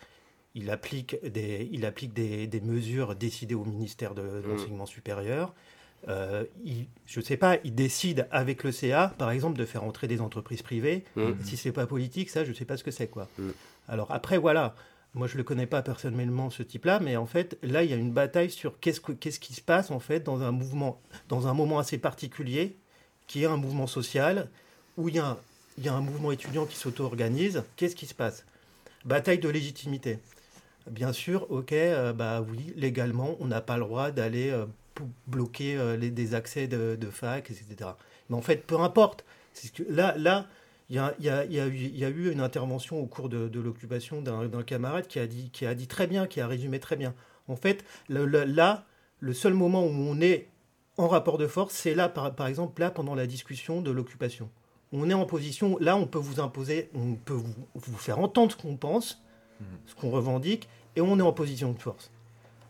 il 0.56 0.70
applique 0.72 1.16
des, 1.26 1.70
il 1.72 1.86
applique 1.86 2.14
des, 2.14 2.48
des, 2.48 2.62
mesures 2.62 3.16
décidées 3.16 3.56
au 3.56 3.66
ministère 3.66 4.14
de, 4.14 4.22
mmh. 4.22 4.42
l'enseignement 4.48 4.86
supérieur. 4.86 5.54
Euh, 6.08 6.46
je 7.06 7.20
ne 7.20 7.26
sais 7.26 7.38
pas, 7.38 7.58
il 7.64 7.76
décide 7.76 8.28
avec 8.32 8.64
le 8.64 8.72
CA, 8.72 9.14
par 9.18 9.32
exemple, 9.32 9.58
de 9.58 9.66
faire 9.66 9.84
entrer 9.84 10.08
des 10.08 10.22
entreprises 10.22 10.62
privées. 10.62 11.04
Mmh. 11.16 11.32
Si 11.44 11.58
c'est 11.58 11.72
pas 11.72 11.86
politique, 11.86 12.30
ça, 12.30 12.46
je 12.46 12.50
ne 12.50 12.56
sais 12.56 12.66
pas 12.66 12.78
ce 12.78 12.84
que 12.84 12.92
c'est, 12.92 13.08
quoi. 13.08 13.28
Mmh. 13.38 13.50
Alors 13.88 14.12
après, 14.12 14.38
voilà. 14.38 14.76
Moi, 15.16 15.26
je 15.26 15.34
ne 15.34 15.38
le 15.40 15.44
connais 15.44 15.66
pas 15.66 15.82
personnellement, 15.82 16.52
ce 16.52 16.62
type-là, 16.62 17.00
mais 17.00 17.16
en 17.18 17.26
fait, 17.26 17.58
là, 17.64 17.84
il 17.84 17.90
y 17.90 17.94
a 17.94 17.98
une 17.98 18.12
bataille 18.12 18.52
sur 18.52 18.80
qu'est-ce, 18.80 19.02
qu'est-ce 19.02 19.40
qui 19.40 19.54
se 19.54 19.62
passe, 19.62 19.90
en 19.90 20.00
fait, 20.00 20.20
dans 20.20 20.44
un 20.44 20.52
mouvement, 20.52 21.02
dans 21.30 21.48
un 21.48 21.54
moment 21.54 21.80
assez 21.80 21.98
particulier, 21.98 22.78
qui 23.26 23.44
est 23.44 23.48
un 23.48 23.58
mouvement 23.58 23.88
social, 23.88 24.50
où 24.98 25.10
il 25.10 25.16
y 25.16 25.20
a, 25.20 25.38
il 25.80 25.86
y 25.86 25.90
a 25.90 25.94
un 25.96 26.02
mouvement 26.02 26.32
étudiant 26.32 26.66
qui 26.66 26.78
s'auto-organise. 26.78 27.64
Qu'est-ce 27.76 27.96
qui 27.96 28.06
se 28.06 28.14
passe? 28.14 28.46
Bataille 29.04 29.40
de 29.40 29.50
légitimité. 29.50 30.20
Bien 30.90 31.14
sûr, 31.14 31.48
ok, 31.50 31.74
euh, 31.74 32.14
bah 32.14 32.42
oui, 32.42 32.74
légalement, 32.76 33.36
on 33.40 33.46
n'a 33.46 33.62
pas 33.62 33.78
le 33.78 33.84
droit 33.84 34.12
d'aller 34.12 34.50
euh, 34.50 34.66
bloquer 35.28 35.78
euh, 35.78 35.98
les, 35.98 36.12
des 36.12 36.36
accès 36.36 36.68
de, 36.68 36.98
fac, 37.12 37.50
etc. 37.52 37.92
Mais 38.30 38.36
en 38.36 38.42
fait, 38.42 38.66
peu 38.66 38.80
importe. 38.80 39.26
Que 39.76 39.84
là, 39.90 40.16
là, 40.18 40.48
il 40.90 40.96
y 40.96 41.00
a, 41.00 41.14
y, 41.20 41.30
a, 41.30 41.44
y, 41.46 41.60
a 41.60 41.68
y 41.68 42.06
a, 42.06 42.10
eu 42.10 42.32
une 42.32 42.40
intervention 42.40 43.00
au 43.00 43.06
cours 43.06 43.28
de, 43.28 43.50
de 43.50 43.60
l'occupation 43.60 44.22
d'un 44.22 44.64
camarade 44.64 45.08
qui 45.08 45.20
a, 45.20 45.28
dit, 45.28 45.50
qui 45.52 45.66
a 45.66 45.74
dit 45.76 45.88
très 45.88 46.08
bien, 46.08 46.28
qui 46.28 46.40
a 46.40 46.48
résumé 46.48 46.80
très 46.80 46.96
bien. 46.96 47.14
En 47.48 47.56
fait, 47.56 47.84
là, 48.08 48.86
le 49.20 49.34
seul 49.34 49.54
moment 49.54 49.84
où 49.84 49.90
on 49.90 50.22
est 50.22 50.48
en 50.98 51.08
rapport 51.08 51.38
de 51.38 51.48
force, 51.48 51.74
c'est 51.74 51.96
là, 51.96 52.10
par, 52.10 52.34
par, 52.36 52.48
exemple, 52.48 52.80
là, 52.80 52.92
pendant 52.92 53.16
la 53.16 53.28
discussion 53.28 53.82
de 53.82 53.92
l'occupation. 53.92 54.50
On 54.92 55.10
est 55.10 55.14
en 55.14 55.26
position, 55.26 55.78
là, 55.80 55.96
on 55.96 56.08
peut 56.08 56.20
vous 56.20 56.40
imposer, 56.40 56.90
on 56.94 57.16
peut 57.16 57.34
vous, 57.34 57.54
vous 57.76 57.98
faire 57.98 58.20
entendre 58.20 58.52
ce 58.52 58.58
qu'on 58.58 58.76
pense, 58.76 59.22
mmh. 59.60 59.64
ce 59.88 59.96
qu'on 59.96 60.10
revendique, 60.10 60.68
et 60.96 61.02
on 61.02 61.18
est 61.20 61.24
en 61.24 61.34
position 61.34 61.72
de 61.72 61.80
force. 61.80 62.12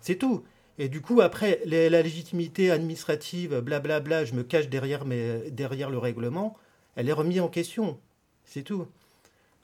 C'est 0.02 0.15
tout. 0.15 0.44
Et 0.80 0.88
du 0.88 1.02
coup, 1.02 1.20
après, 1.20 1.60
la 1.65 2.02
légitimité 2.02 2.72
administrative, 2.72 3.60
blablabla, 3.60 4.00
bla, 4.00 4.22
bla, 4.22 4.26
je 4.26 4.34
me 4.34 4.44
cache 4.44 4.70
derrière, 4.70 5.06
mes, 5.06 5.52
derrière 5.52 5.89
le 5.89 5.98
règlement, 5.98 6.56
elle 6.96 7.10
est 7.10 7.13
remise 7.13 7.42
en 7.42 7.50
question. 7.50 8.00
C'est 8.46 8.63
tout. 8.63 8.88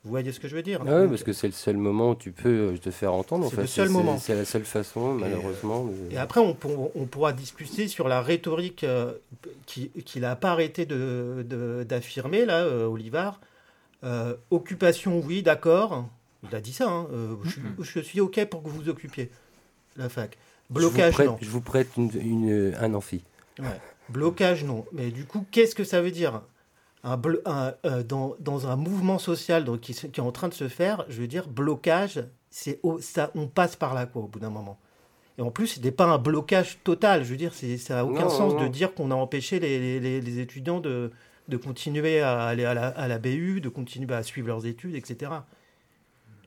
Vous 0.04 0.12
voyez 0.12 0.32
ce 0.32 0.40
que 0.40 0.48
je 0.48 0.56
veux 0.56 0.62
dire? 0.62 0.82
Ah 0.86 1.02
Oui, 1.02 1.08
parce 1.08 1.24
que 1.24 1.34
c'est 1.34 1.48
le 1.48 1.54
seul 1.54 1.78
moment 1.78 2.12
où 2.12 2.16
tu 2.16 2.32
peux 2.32 2.74
euh, 2.74 2.78
te 2.78 2.92
faire 2.92 3.14
entendre. 3.14 3.50
C'est 3.50 3.62
le 3.62 3.66
seul 3.66 3.90
moment. 3.90 4.20
C'est 4.20 4.36
la 4.36 4.46
seule 4.46 4.66
façon, 4.66 5.14
malheureusement. 5.14 5.90
Et, 6.12 6.18
après, 6.18 6.42
on, 6.42 6.56
on, 6.94 7.06
pourra 7.06 7.34
discuter 7.34 7.88
sur 7.88 8.08
la 8.08 8.22
rhétorique 8.22 8.84
euh, 8.84 9.14
qu'il 9.66 10.22
n'a 10.22 10.36
pas 10.36 10.52
arrêté 10.52 10.86
d'affirmer, 10.86 12.42
de, 12.42 12.46
là, 12.46 12.66
euh, 12.66 12.86
Olivard. 12.86 13.40
occupation, 14.52 15.20
oui, 15.26 15.42
d'accord. 15.42 16.08
Il 16.44 16.56
a 16.56 16.62
dit 16.62 16.74
ça. 16.74 16.88
Hein. 16.88 17.08
je, 17.44 17.50
mm-hmm. 17.50 17.84
je, 17.84 18.00
suis 18.02 18.22
OK 18.22 18.46
pour 18.46 18.62
que 18.62 18.70
vous 18.70 18.82
vous 18.82 18.90
occupiez, 18.90 19.32
la 19.98 20.10
fac. 20.10 20.38
Blocage, 20.70 21.16
je 21.18 21.24
non. 21.24 21.38
Je 21.42 21.50
vous 21.50 21.62
prête 21.62 21.90
une, 21.98 22.76
un 22.80 22.94
amphi. 22.94 23.24
Blocage, 24.10 24.64
non. 24.64 24.86
Mais 24.92 25.12
du 25.12 25.26
coup, 25.26 25.46
qu'est-ce 25.52 25.76
que 25.76 25.84
ça 25.84 26.02
veut 26.02 26.12
dire? 26.12 26.42
Un, 27.04 27.22
euh, 27.86 28.02
dans, 28.02 28.36
dans, 28.40 28.66
un 28.66 28.76
mouvement 28.76 29.20
social 29.20 29.64
donc, 29.64 29.82
qui, 29.82 29.94
qui, 29.94 30.06
est 30.08 30.24
en 30.24 30.32
train 30.32 30.48
de 30.48 30.56
se 30.56 30.68
faire, 30.68 31.06
je 31.08 31.22
veux 31.22 31.28
dire, 31.28 31.48
blocage, 31.48 32.24
c'est 32.50 32.80
ça, 33.00 33.30
on 33.36 33.46
passe 33.46 33.76
par 33.76 33.94
là, 33.94 34.08
quoi, 34.08 34.24
au 34.24 34.28
bout 34.28 34.40
d'un 34.40 34.50
moment. 34.50 34.80
Et 35.38 35.42
en 35.42 35.52
plus, 35.52 35.68
ce 35.68 35.80
n'est 35.80 35.92
pas 35.92 36.06
un 36.06 36.18
blocage 36.18 36.80
total. 36.84 37.24
Je 37.24 37.30
veux 37.30 37.38
dire, 37.38 37.54
ça 37.54 37.96
n'a 37.96 38.06
aucun 38.06 38.30
sens 38.30 38.60
de 38.60 38.68
dire 38.68 38.94
qu'on 38.94 39.12
a 39.12 39.16
empêché 39.16 39.60
les, 39.60 40.00
les, 40.00 40.22
les, 40.22 40.40
étudiants 40.40 40.80
de, 40.80 41.12
de 41.48 41.58
continuer 41.58 42.22
à 42.22 42.46
aller 42.46 42.66
à 42.66 42.74
la, 42.74 42.88
à 42.88 43.08
la, 43.08 43.20
BU, 43.20 43.62
de 43.62 43.70
continuer 43.70 44.14
à 44.16 44.24
suivre 44.24 44.48
leurs 44.48 44.66
études, 44.66 44.96
etc. 44.96 45.32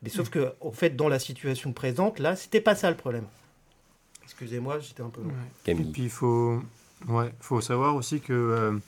Mais 0.02 0.08
sauf 0.08 0.30
que, 0.30 0.54
en 0.60 0.72
fait, 0.72 0.96
dans 0.96 1.08
la 1.08 1.18
situation 1.18 1.72
présente, 1.72 2.18
là, 2.18 2.34
c'était 2.34 2.60
pas 2.60 2.74
ça 2.74 2.90
le 2.90 2.96
problème. 2.96 3.26
Excusez-moi, 4.28 4.78
j'étais 4.78 5.02
un 5.02 5.08
peu 5.08 5.22
long. 5.22 5.32
Et 5.66 5.74
puis 5.74 6.02
il 6.02 6.10
faut, 6.10 6.62
ouais, 7.08 7.32
faut 7.40 7.62
savoir 7.62 7.96
aussi 7.96 8.20
que, 8.20 8.34
euh, 8.34 8.78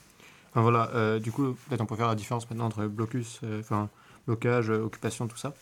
enfin, 0.51 0.61
voilà, 0.61 0.91
euh, 0.93 1.19
du 1.19 1.31
coup, 1.31 1.57
peut-être 1.67 1.81
on 1.81 1.87
peut 1.87 1.95
faire 1.95 2.07
la 2.07 2.15
différence 2.15 2.47
maintenant 2.47 2.67
entre 2.67 2.85
blocus, 2.85 3.39
euh, 3.43 3.59
enfin 3.59 3.89
blocage, 4.27 4.69
occupation, 4.69 5.27
tout 5.27 5.37
ça. 5.37 5.55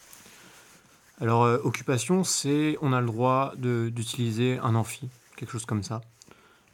Alors 1.21 1.43
occupation, 1.63 2.25
c'est 2.25 2.77
on 2.81 2.91
a 2.91 2.99
le 2.99 3.07
droit 3.07 3.53
d'utiliser 3.55 4.59
un 4.59 4.75
amphi, 4.75 5.09
quelque 5.37 5.51
chose 5.51 5.65
comme 5.65 5.83
ça. 5.83 6.01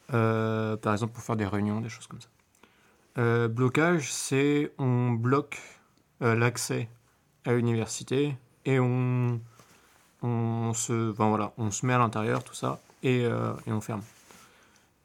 par 0.08 0.92
exemple 0.92 1.12
pour 1.14 1.22
faire 1.22 1.36
des 1.36 1.46
réunions, 1.46 1.80
des 1.80 1.88
choses 1.88 2.08
comme 2.08 2.20
ça. 2.20 3.48
blocage, 3.48 4.12
c'est 4.12 4.72
on 4.78 5.12
bloque 5.12 5.60
l'accès 6.20 6.88
à 7.44 7.52
l'université 7.52 8.36
et 8.64 8.78
on, 8.80 9.40
on 10.22 10.72
se, 10.74 11.12
enfin, 11.12 11.28
voilà, 11.28 11.52
on 11.56 11.70
se 11.70 11.86
met 11.86 11.94
à 11.94 11.98
l'intérieur, 11.98 12.44
tout 12.44 12.54
ça, 12.54 12.80
euh, 13.04 13.54
et, 13.66 13.72
on 13.72 13.80
ferme. 13.80 14.02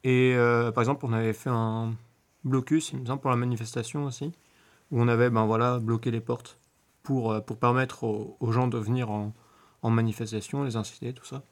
Et 0.03 0.33
euh, 0.35 0.71
par 0.71 0.81
exemple, 0.81 1.05
on 1.05 1.13
avait 1.13 1.33
fait 1.33 1.49
un 1.49 1.93
blocus, 2.43 2.91
il 2.93 2.99
me 2.99 3.05
semble, 3.05 3.21
pour 3.21 3.29
la 3.29 3.35
manifestation 3.35 4.05
aussi, 4.05 4.31
où 4.91 5.01
on 5.01 5.07
avait 5.07 5.29
ben, 5.29 5.45
voilà, 5.45 5.79
bloqué 5.79 6.11
les 6.11 6.21
portes 6.21 6.57
pour, 7.03 7.31
euh, 7.31 7.39
pour 7.39 7.57
permettre 7.57 8.03
aux, 8.03 8.51
gens 8.51 8.67
de 8.67 8.77
venir 8.77 9.11
en, 9.11 9.33
en, 9.83 9.89
manifestation, 9.89 10.63
les 10.63 10.75
inciter, 10.75 11.13
tout 11.13 11.25
ça. 11.25 11.43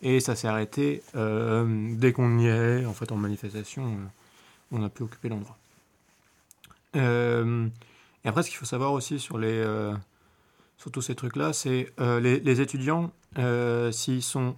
Et 0.00 0.20
ça 0.20 0.36
s'est 0.36 0.46
arrêté 0.46 1.02
dès 1.14 2.12
qu'on 2.12 2.38
y 2.38 2.46
est, 2.46 2.86
en 2.86 2.92
fait, 2.92 3.10
en 3.10 3.16
manifestation, 3.16 3.98
on 4.70 4.84
a 4.84 4.88
pu 4.88 5.02
occuper 5.02 5.28
l'endroit. 5.28 5.58
Et 6.94 8.28
après, 8.28 8.44
ce 8.44 8.48
qu'il 8.48 8.58
faut 8.58 8.64
savoir 8.64 8.92
aussi 8.92 9.18
sur, 9.18 9.38
les, 9.38 9.60
sur 10.76 10.92
tous 10.92 11.02
ces 11.02 11.16
trucs-là, 11.16 11.52
c'est 11.52 11.92
les, 11.98 12.38
les 12.38 12.60
étudiants, 12.60 13.10
s'ils 13.90 14.22
sont 14.22 14.54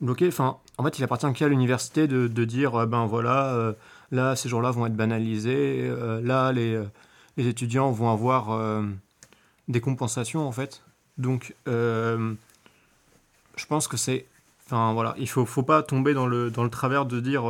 bloqués, 0.00 0.28
enfin, 0.28 0.58
en 0.78 0.84
fait, 0.84 0.98
il 0.98 1.04
appartient 1.04 1.32
qu'à 1.32 1.48
l'université 1.48 2.06
de, 2.06 2.28
de 2.28 2.44
dire, 2.44 2.74
euh, 2.74 2.86
ben 2.86 3.06
voilà, 3.06 3.54
euh, 3.54 3.72
là, 4.10 4.36
ces 4.36 4.48
jours-là 4.48 4.70
vont 4.70 4.86
être 4.86 4.96
banalisés, 4.96 5.80
euh, 5.88 6.20
là, 6.22 6.52
les, 6.52 6.80
les 7.36 7.48
étudiants 7.48 7.90
vont 7.90 8.10
avoir 8.10 8.82
des 9.68 9.80
compensations, 9.80 10.46
en 10.46 10.52
fait. 10.52 10.82
Donc, 11.18 11.54
je 11.66 12.36
pense 13.68 13.88
que 13.88 13.96
c'est, 13.96 14.26
enfin, 14.66 14.92
voilà, 14.92 15.14
il 15.18 15.28
faut, 15.28 15.46
faut 15.46 15.62
pas 15.62 15.82
tomber 15.82 16.14
dans 16.14 16.26
le, 16.26 16.50
dans 16.50 16.64
le 16.64 16.70
travers 16.70 17.06
de 17.06 17.20
dire, 17.20 17.44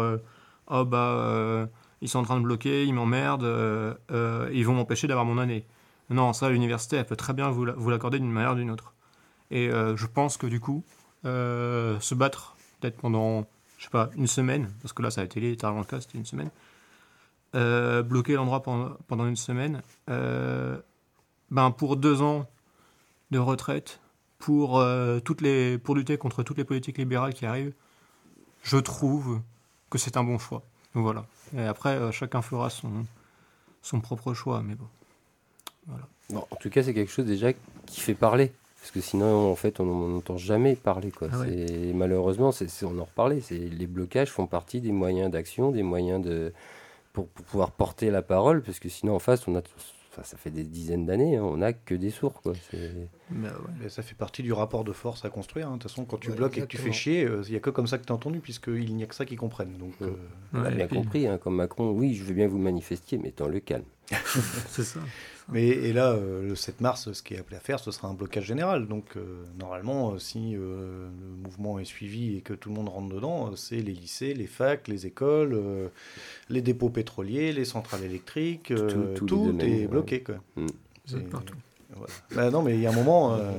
oh, 0.68 0.84
bah, 0.84 1.68
ils 2.00 2.08
sont 2.08 2.18
en 2.20 2.24
train 2.24 2.38
de 2.38 2.44
bloquer, 2.44 2.84
ils 2.84 2.94
m'emmerdent, 2.94 3.96
ils 4.52 4.64
vont 4.64 4.74
m'empêcher 4.74 5.06
d'avoir 5.08 5.24
mon 5.24 5.38
année. 5.38 5.64
Non, 6.10 6.32
ça, 6.32 6.48
l'université, 6.48 6.96
elle 6.96 7.06
peut 7.06 7.16
très 7.16 7.32
bien 7.32 7.50
vous 7.50 7.64
la- 7.64 7.72
vous 7.72 7.90
l'accorder 7.90 8.20
d'une 8.20 8.30
manière 8.30 8.52
ou 8.52 8.56
d'une 8.56 8.70
autre. 8.70 8.92
Et 9.50 9.68
je 9.68 10.06
pense 10.06 10.36
que 10.36 10.46
du 10.46 10.60
coup, 10.60 10.84
euh, 11.26 11.98
se 12.00 12.14
battre 12.14 12.56
peut-être 12.80 12.96
pendant, 12.96 13.46
je 13.78 13.84
sais 13.84 13.90
pas, 13.90 14.10
une 14.16 14.26
semaine, 14.26 14.70
parce 14.82 14.92
que 14.92 15.02
là, 15.02 15.10
ça 15.10 15.20
a 15.20 15.24
été 15.24 15.40
littéralement 15.40 15.80
le 15.80 15.86
cas, 15.86 16.00
c'était 16.00 16.18
une 16.18 16.24
semaine, 16.24 16.50
euh, 17.54 18.02
bloquer 18.02 18.34
l'endroit 18.34 18.62
pendant, 18.62 18.96
pendant 19.08 19.26
une 19.26 19.36
semaine, 19.36 19.82
euh, 20.08 20.78
ben 21.50 21.70
pour 21.70 21.96
deux 21.96 22.22
ans 22.22 22.48
de 23.30 23.38
retraite, 23.38 24.00
pour, 24.38 24.84
toutes 25.24 25.40
les, 25.40 25.78
pour 25.78 25.96
lutter 25.96 26.18
contre 26.18 26.42
toutes 26.42 26.58
les 26.58 26.64
politiques 26.64 26.98
libérales 26.98 27.34
qui 27.34 27.46
arrivent, 27.46 27.72
je 28.62 28.76
trouve 28.76 29.40
que 29.90 29.98
c'est 29.98 30.16
un 30.16 30.24
bon 30.24 30.38
choix. 30.38 30.62
Voilà. 30.94 31.24
Et 31.56 31.62
après, 31.62 32.12
chacun 32.12 32.42
fera 32.42 32.68
son, 32.70 33.06
son 33.82 34.00
propre 34.00 34.34
choix, 34.34 34.62
mais 34.62 34.74
bon. 34.74 34.86
Bon, 36.30 36.46
en 36.50 36.56
tout 36.56 36.70
cas, 36.70 36.82
c'est 36.82 36.92
quelque 36.94 37.10
chose 37.10 37.24
déjà 37.26 37.52
qui 37.86 38.00
fait 38.00 38.14
parler. 38.14 38.52
Parce 38.80 38.90
que 38.92 39.00
sinon, 39.00 39.50
en 39.50 39.56
fait, 39.56 39.80
on 39.80 39.84
n'entend 40.08 40.36
jamais 40.36 40.76
parler. 40.76 41.10
Quoi. 41.10 41.28
Ah 41.32 41.40
ouais. 41.40 41.66
C'est- 41.68 41.92
Malheureusement, 41.92 42.52
c'est, 42.52 42.68
c'est- 42.68 42.86
on 42.86 42.98
en 42.98 43.04
reparlait. 43.04 43.40
C'est, 43.40 43.58
les 43.58 43.86
blocages 43.86 44.30
font 44.30 44.46
partie 44.46 44.80
des 44.80 44.92
moyens 44.92 45.30
d'action, 45.30 45.72
des 45.72 45.82
moyens 45.82 46.22
de, 46.24 46.52
pour, 47.12 47.26
pour 47.28 47.44
pouvoir 47.46 47.70
porter 47.72 48.10
la 48.10 48.22
parole. 48.22 48.62
Parce 48.62 48.78
que 48.78 48.88
sinon, 48.88 49.16
en 49.16 49.18
face, 49.18 49.48
on 49.48 49.56
a, 49.56 49.60
enfin, 50.12 50.22
ça 50.22 50.36
fait 50.36 50.50
des 50.50 50.62
dizaines 50.62 51.04
d'années, 51.04 51.36
hein, 51.36 51.42
on 51.42 51.56
n'a 51.56 51.72
que 51.72 51.94
des 51.96 52.10
sourds. 52.10 52.40
Quoi. 52.42 52.52
C'est- 52.70 53.08
Mais, 53.30 53.48
ouais. 53.48 53.54
Mais 53.82 53.88
ça 53.88 54.02
fait 54.02 54.14
partie 54.14 54.42
du 54.44 54.52
rapport 54.52 54.84
de 54.84 54.92
force 54.92 55.24
à 55.24 55.30
construire. 55.30 55.66
hein. 55.68 55.72
De 55.72 55.78
toute 55.82 55.90
façon, 55.90 56.04
quand 56.04 56.18
tu 56.18 56.30
Ouais, 56.30 56.36
bloques 56.36 56.56
et 56.58 56.60
que 56.60 56.66
tu 56.66 56.76
fais 56.78 56.92
chier, 56.92 57.24
euh, 57.24 57.42
il 57.46 57.50
n'y 57.50 57.56
a 57.56 57.60
que 57.60 57.70
comme 57.70 57.88
ça 57.88 57.98
que 57.98 58.04
tu 58.04 58.12
as 58.12 58.14
entendu, 58.14 58.38
puisqu'il 58.38 58.94
n'y 58.94 59.02
a 59.02 59.06
que 59.06 59.14
ça 59.16 59.24
qu'ils 59.24 59.38
comprennent. 59.38 59.76
Donc, 59.78 59.94
euh, 60.02 60.10
on 60.52 60.62
a 60.62 60.70
bien 60.70 60.86
puis- 60.86 60.96
compris, 60.98 61.26
hein, 61.26 61.38
comme 61.38 61.56
Macron, 61.56 61.90
oui, 61.90 62.14
je 62.14 62.22
veux 62.22 62.34
bien 62.34 62.46
vous 62.46 62.58
manifestiez, 62.58 63.18
mais 63.18 63.32
dans 63.36 63.48
le 63.48 63.58
calme. 63.58 63.84
C'est 64.68 64.84
ça. 64.84 65.00
Mais 65.48 65.68
et 65.68 65.92
là, 65.92 66.10
euh, 66.10 66.42
le 66.42 66.56
7 66.56 66.80
mars, 66.80 67.12
ce 67.12 67.22
qui 67.22 67.34
est 67.34 67.38
appelé 67.38 67.56
à 67.56 67.60
faire, 67.60 67.78
ce 67.78 67.92
sera 67.92 68.08
un 68.08 68.14
blocage 68.14 68.44
général. 68.44 68.88
Donc, 68.88 69.04
euh, 69.16 69.44
normalement, 69.60 70.12
euh, 70.12 70.18
si 70.18 70.56
euh, 70.56 71.08
le 71.20 71.42
mouvement 71.42 71.78
est 71.78 71.84
suivi 71.84 72.36
et 72.36 72.40
que 72.40 72.52
tout 72.52 72.68
le 72.68 72.74
monde 72.74 72.88
rentre 72.88 73.14
dedans, 73.14 73.54
c'est 73.54 73.76
les 73.76 73.92
lycées, 73.92 74.34
les 74.34 74.48
facs, 74.48 74.88
les 74.88 75.06
écoles, 75.06 75.54
euh, 75.54 75.88
les 76.50 76.62
dépôts 76.62 76.88
pétroliers, 76.90 77.52
les 77.52 77.64
centrales 77.64 78.02
électriques, 78.02 78.72
euh, 78.72 79.14
Tout- 79.14 79.54
est 79.60 79.64
ouais. 79.82 79.86
bloqué. 79.86 80.22
Quoi. 80.24 80.36
Mm. 80.56 80.66
Vous 81.06 81.16
êtes 81.16 81.22
Et- 81.22 81.26
partout. 81.30 81.54
Voilà. 81.94 82.12
Bah 82.34 82.50
non, 82.50 82.62
mais 82.62 82.74
il 82.74 82.80
y 82.80 82.86
a 82.86 82.90
un 82.90 82.94
moment, 82.94 83.34
euh, 83.34 83.52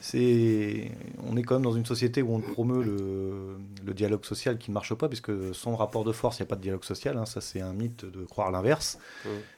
c'est, 0.00 0.90
on 1.22 1.36
est 1.36 1.42
quand 1.42 1.56
même 1.56 1.62
dans 1.64 1.72
une 1.74 1.84
société 1.86 2.22
où 2.22 2.34
on 2.34 2.40
promeut 2.40 2.82
le, 2.82 3.58
le 3.84 3.94
dialogue 3.94 4.24
social 4.24 4.58
qui 4.58 4.70
ne 4.70 4.74
marche 4.74 4.94
pas, 4.94 5.08
puisque 5.08 5.30
sans 5.54 5.76
rapport 5.76 6.04
de 6.04 6.12
force, 6.12 6.38
il 6.38 6.42
n'y 6.42 6.46
a 6.46 6.48
pas 6.48 6.56
de 6.56 6.62
dialogue 6.62 6.84
social. 6.84 7.18
hein. 7.18 7.26
ça, 7.26 7.40
c'est 7.40 7.60
un 7.60 7.72
mythe 7.74 8.04
de 8.06 8.24
croire 8.24 8.50
l'inverse. 8.50 8.98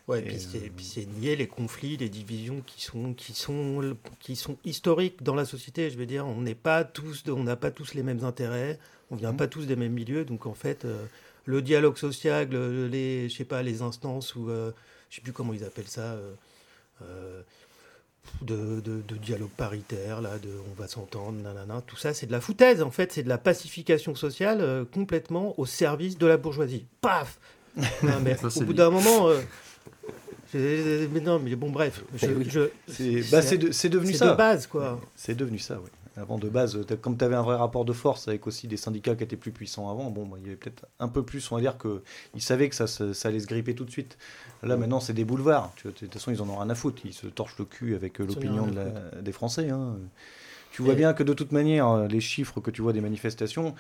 Ouais, 0.08 0.18
Et, 0.18 0.22
puis 0.22 0.40
c'est 0.40 0.58
euh, 0.58 0.68
puis 0.74 0.84
c'est 0.84 1.06
nier 1.06 1.36
les 1.36 1.46
conflits, 1.46 1.96
les 1.96 2.08
divisions 2.08 2.60
qui 2.66 2.82
sont, 2.82 3.14
qui 3.14 3.32
sont, 3.34 3.94
qui 4.18 4.34
sont 4.36 4.56
historiques 4.64 5.22
dans 5.22 5.34
la 5.36 5.44
société. 5.44 5.90
Je 5.90 5.96
veux 5.98 6.06
dire, 6.06 6.26
on 6.26 6.40
n'est 6.40 6.56
pas 6.56 6.84
tous, 6.84 7.22
on 7.28 7.44
n'a 7.44 7.56
pas 7.56 7.70
tous 7.70 7.94
les 7.94 8.02
mêmes 8.02 8.24
intérêts, 8.24 8.78
on 9.10 9.16
vient 9.16 9.30
Mhm. 9.30 9.36
pas 9.38 9.46
tous 9.46 9.66
des 9.66 9.76
mêmes 9.76 9.92
milieux, 9.92 10.24
donc 10.24 10.46
en 10.46 10.54
fait, 10.54 10.84
euh, 10.84 11.04
le 11.44 11.62
dialogue 11.62 11.96
social, 11.98 12.48
le- 12.50 12.88
les, 12.88 13.28
je 13.28 13.36
sais 13.36 13.44
pas, 13.44 13.62
les 13.62 13.80
instances 13.82 14.34
ou, 14.34 14.50
euh, 14.50 14.72
je 15.08 15.16
sais 15.16 15.22
plus 15.22 15.32
comment 15.32 15.52
ils 15.54 15.64
appellent 15.64 15.88
ça. 15.88 16.16
euh, 17.02 17.42
de, 18.40 18.80
de- 18.80 19.02
de 19.02 19.16
dialogue 19.16 19.50
paritaire, 19.56 20.20
là, 20.20 20.38
de 20.38 20.48
on 20.70 20.80
va 20.80 20.88
s'entendre, 20.88 21.40
nanana, 21.42 21.82
tout 21.86 21.96
ça, 21.96 22.14
c'est 22.14 22.26
de 22.26 22.32
la 22.32 22.40
foutaise, 22.40 22.82
en 22.82 22.90
fait, 22.90 23.12
c'est 23.12 23.22
de 23.22 23.28
la 23.28 23.38
pacification 23.38 24.14
sociale 24.14 24.60
euh, 24.60 24.84
complètement 24.84 25.58
au 25.58 25.66
service 25.66 26.18
de 26.18 26.26
la 26.26 26.36
bourgeoisie. 26.36 26.86
Paf 27.00 27.38
Non, 27.76 28.20
mais 28.22 28.36
Ça, 28.36 28.46
Au 28.46 28.50
c'est 28.50 28.64
bout 28.64 28.74
d'un 28.74 28.90
moment, 28.90 29.28
euh, 29.28 29.40
mais 30.54 31.20
non, 31.20 31.38
mais 31.38 31.54
bon, 31.56 31.70
bref, 31.70 32.02
je- 32.16 32.26
oui. 32.26 32.46
je- 32.48 32.68
C'est, 32.88 33.22
bah, 33.30 33.42
c'est, 33.42 33.58
de- 33.58 33.70
c'est 33.72 33.88
devenu 33.88 34.12
c'est 34.12 34.18
ça. 34.18 34.30
de 34.32 34.36
base, 34.36 34.66
quoi. 34.66 35.00
C'est 35.16 35.34
devenu 35.34 35.58
ça, 35.58 35.78
oui. 35.82 35.90
Avant 36.16 36.36
de 36.38 36.48
base, 36.48 36.78
comme 37.00 37.16
tu 37.16 37.24
avais 37.24 37.36
un 37.36 37.42
vrai 37.42 37.56
rapport 37.56 37.84
de 37.86 37.92
force 37.94 38.28
avec 38.28 38.46
aussi 38.46 38.68
des 38.68 38.76
syndicats 38.76 39.14
qui 39.16 39.24
étaient 39.24 39.36
plus 39.36 39.50
puissants 39.52 39.90
avant, 39.90 40.10
bon, 40.10 40.26
bah, 40.26 40.36
il 40.40 40.44
y 40.44 40.46
avait 40.48 40.56
peut-être 40.56 40.84
un 41.00 41.08
peu 41.08 41.22
plus, 41.22 41.50
on 41.50 41.54
va 41.54 41.60
dire 41.62 41.78
qu'ils 41.78 42.42
savaient 42.42 42.68
que 42.68 42.74
ça, 42.74 43.04
allait 43.28 43.40
se 43.40 43.46
gripper 43.46 43.74
tout 43.74 43.84
de 43.86 43.90
suite. 43.90 44.18
Là, 44.62 44.76
maintenant, 44.76 45.00
c'est 45.00 45.14
des 45.14 45.24
boulevards. 45.24 45.72
Tu 45.76 45.84
vois, 45.84 45.92
De 45.92 45.98
toute 45.98 46.12
façon, 46.12 46.30
ils 46.30 46.42
en 46.42 46.48
ont 46.50 46.56
rien 46.58 46.68
à 46.68 46.74
foutre. 46.74 47.00
Ils 47.06 47.14
se 47.14 47.26
torchent 47.26 47.58
le 47.58 47.64
cul 47.64 47.94
avec 47.94 48.20
euh, 48.20 48.26
l'opinion 48.26 48.66
de 48.66 48.76
la- 48.76 49.22
des 49.22 49.32
Français. 49.32 49.70
hein. 49.70 49.96
Tu 50.70 50.82
vois 50.82 50.92
Et- 50.94 50.96
bien 50.96 51.14
que 51.14 51.22
de 51.22 51.32
toute 51.32 51.52
manière, 51.52 51.88
euh, 51.88 52.06
les 52.08 52.20
chiffres 52.20 52.60
que 52.60 52.70
tu 52.70 52.82
vois 52.82 52.92
des 52.92 53.00
manifestations, 53.00 53.74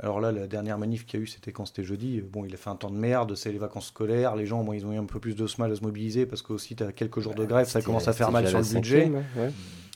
alors 0.00 0.20
là, 0.20 0.32
la 0.32 0.46
dernière 0.48 0.78
manif 0.78 1.06
qu'il 1.06 1.20
y 1.20 1.22
a 1.22 1.24
eu, 1.24 1.26
c'était 1.28 1.52
quand 1.52 1.66
c'était 1.66 1.84
jeudi. 1.84 2.20
Bon, 2.20 2.44
il 2.44 2.52
a 2.54 2.56
fait 2.56 2.70
un 2.70 2.74
temps 2.76 2.90
de 2.90 2.96
merde, 2.96 3.34
c'est 3.36 3.52
les 3.52 3.58
vacances 3.58 3.88
scolaires. 3.88 4.34
Les 4.34 4.46
gens, 4.46 4.64
bon, 4.64 4.72
ils 4.72 4.84
ont 4.86 4.92
eu 4.92 4.96
un 4.98 5.04
peu 5.04 5.20
plus 5.20 5.34
de 5.36 5.46
mal 5.58 5.70
à 5.70 5.76
se 5.76 5.82
mobiliser 5.82 6.26
parce 6.26 6.42
qu'aussi, 6.42 6.74
tu 6.74 6.82
as 6.82 6.92
quelques 6.92 7.20
jours 7.20 7.34
de 7.34 7.44
grève, 7.44 7.68
ça 7.68 7.80
commence 7.82 8.08
à 8.08 8.12
faire 8.12 8.32
mal 8.32 8.44
sur 8.48 8.58
le 8.58 8.64
budget. 8.80 9.10
ouais. 9.36 9.50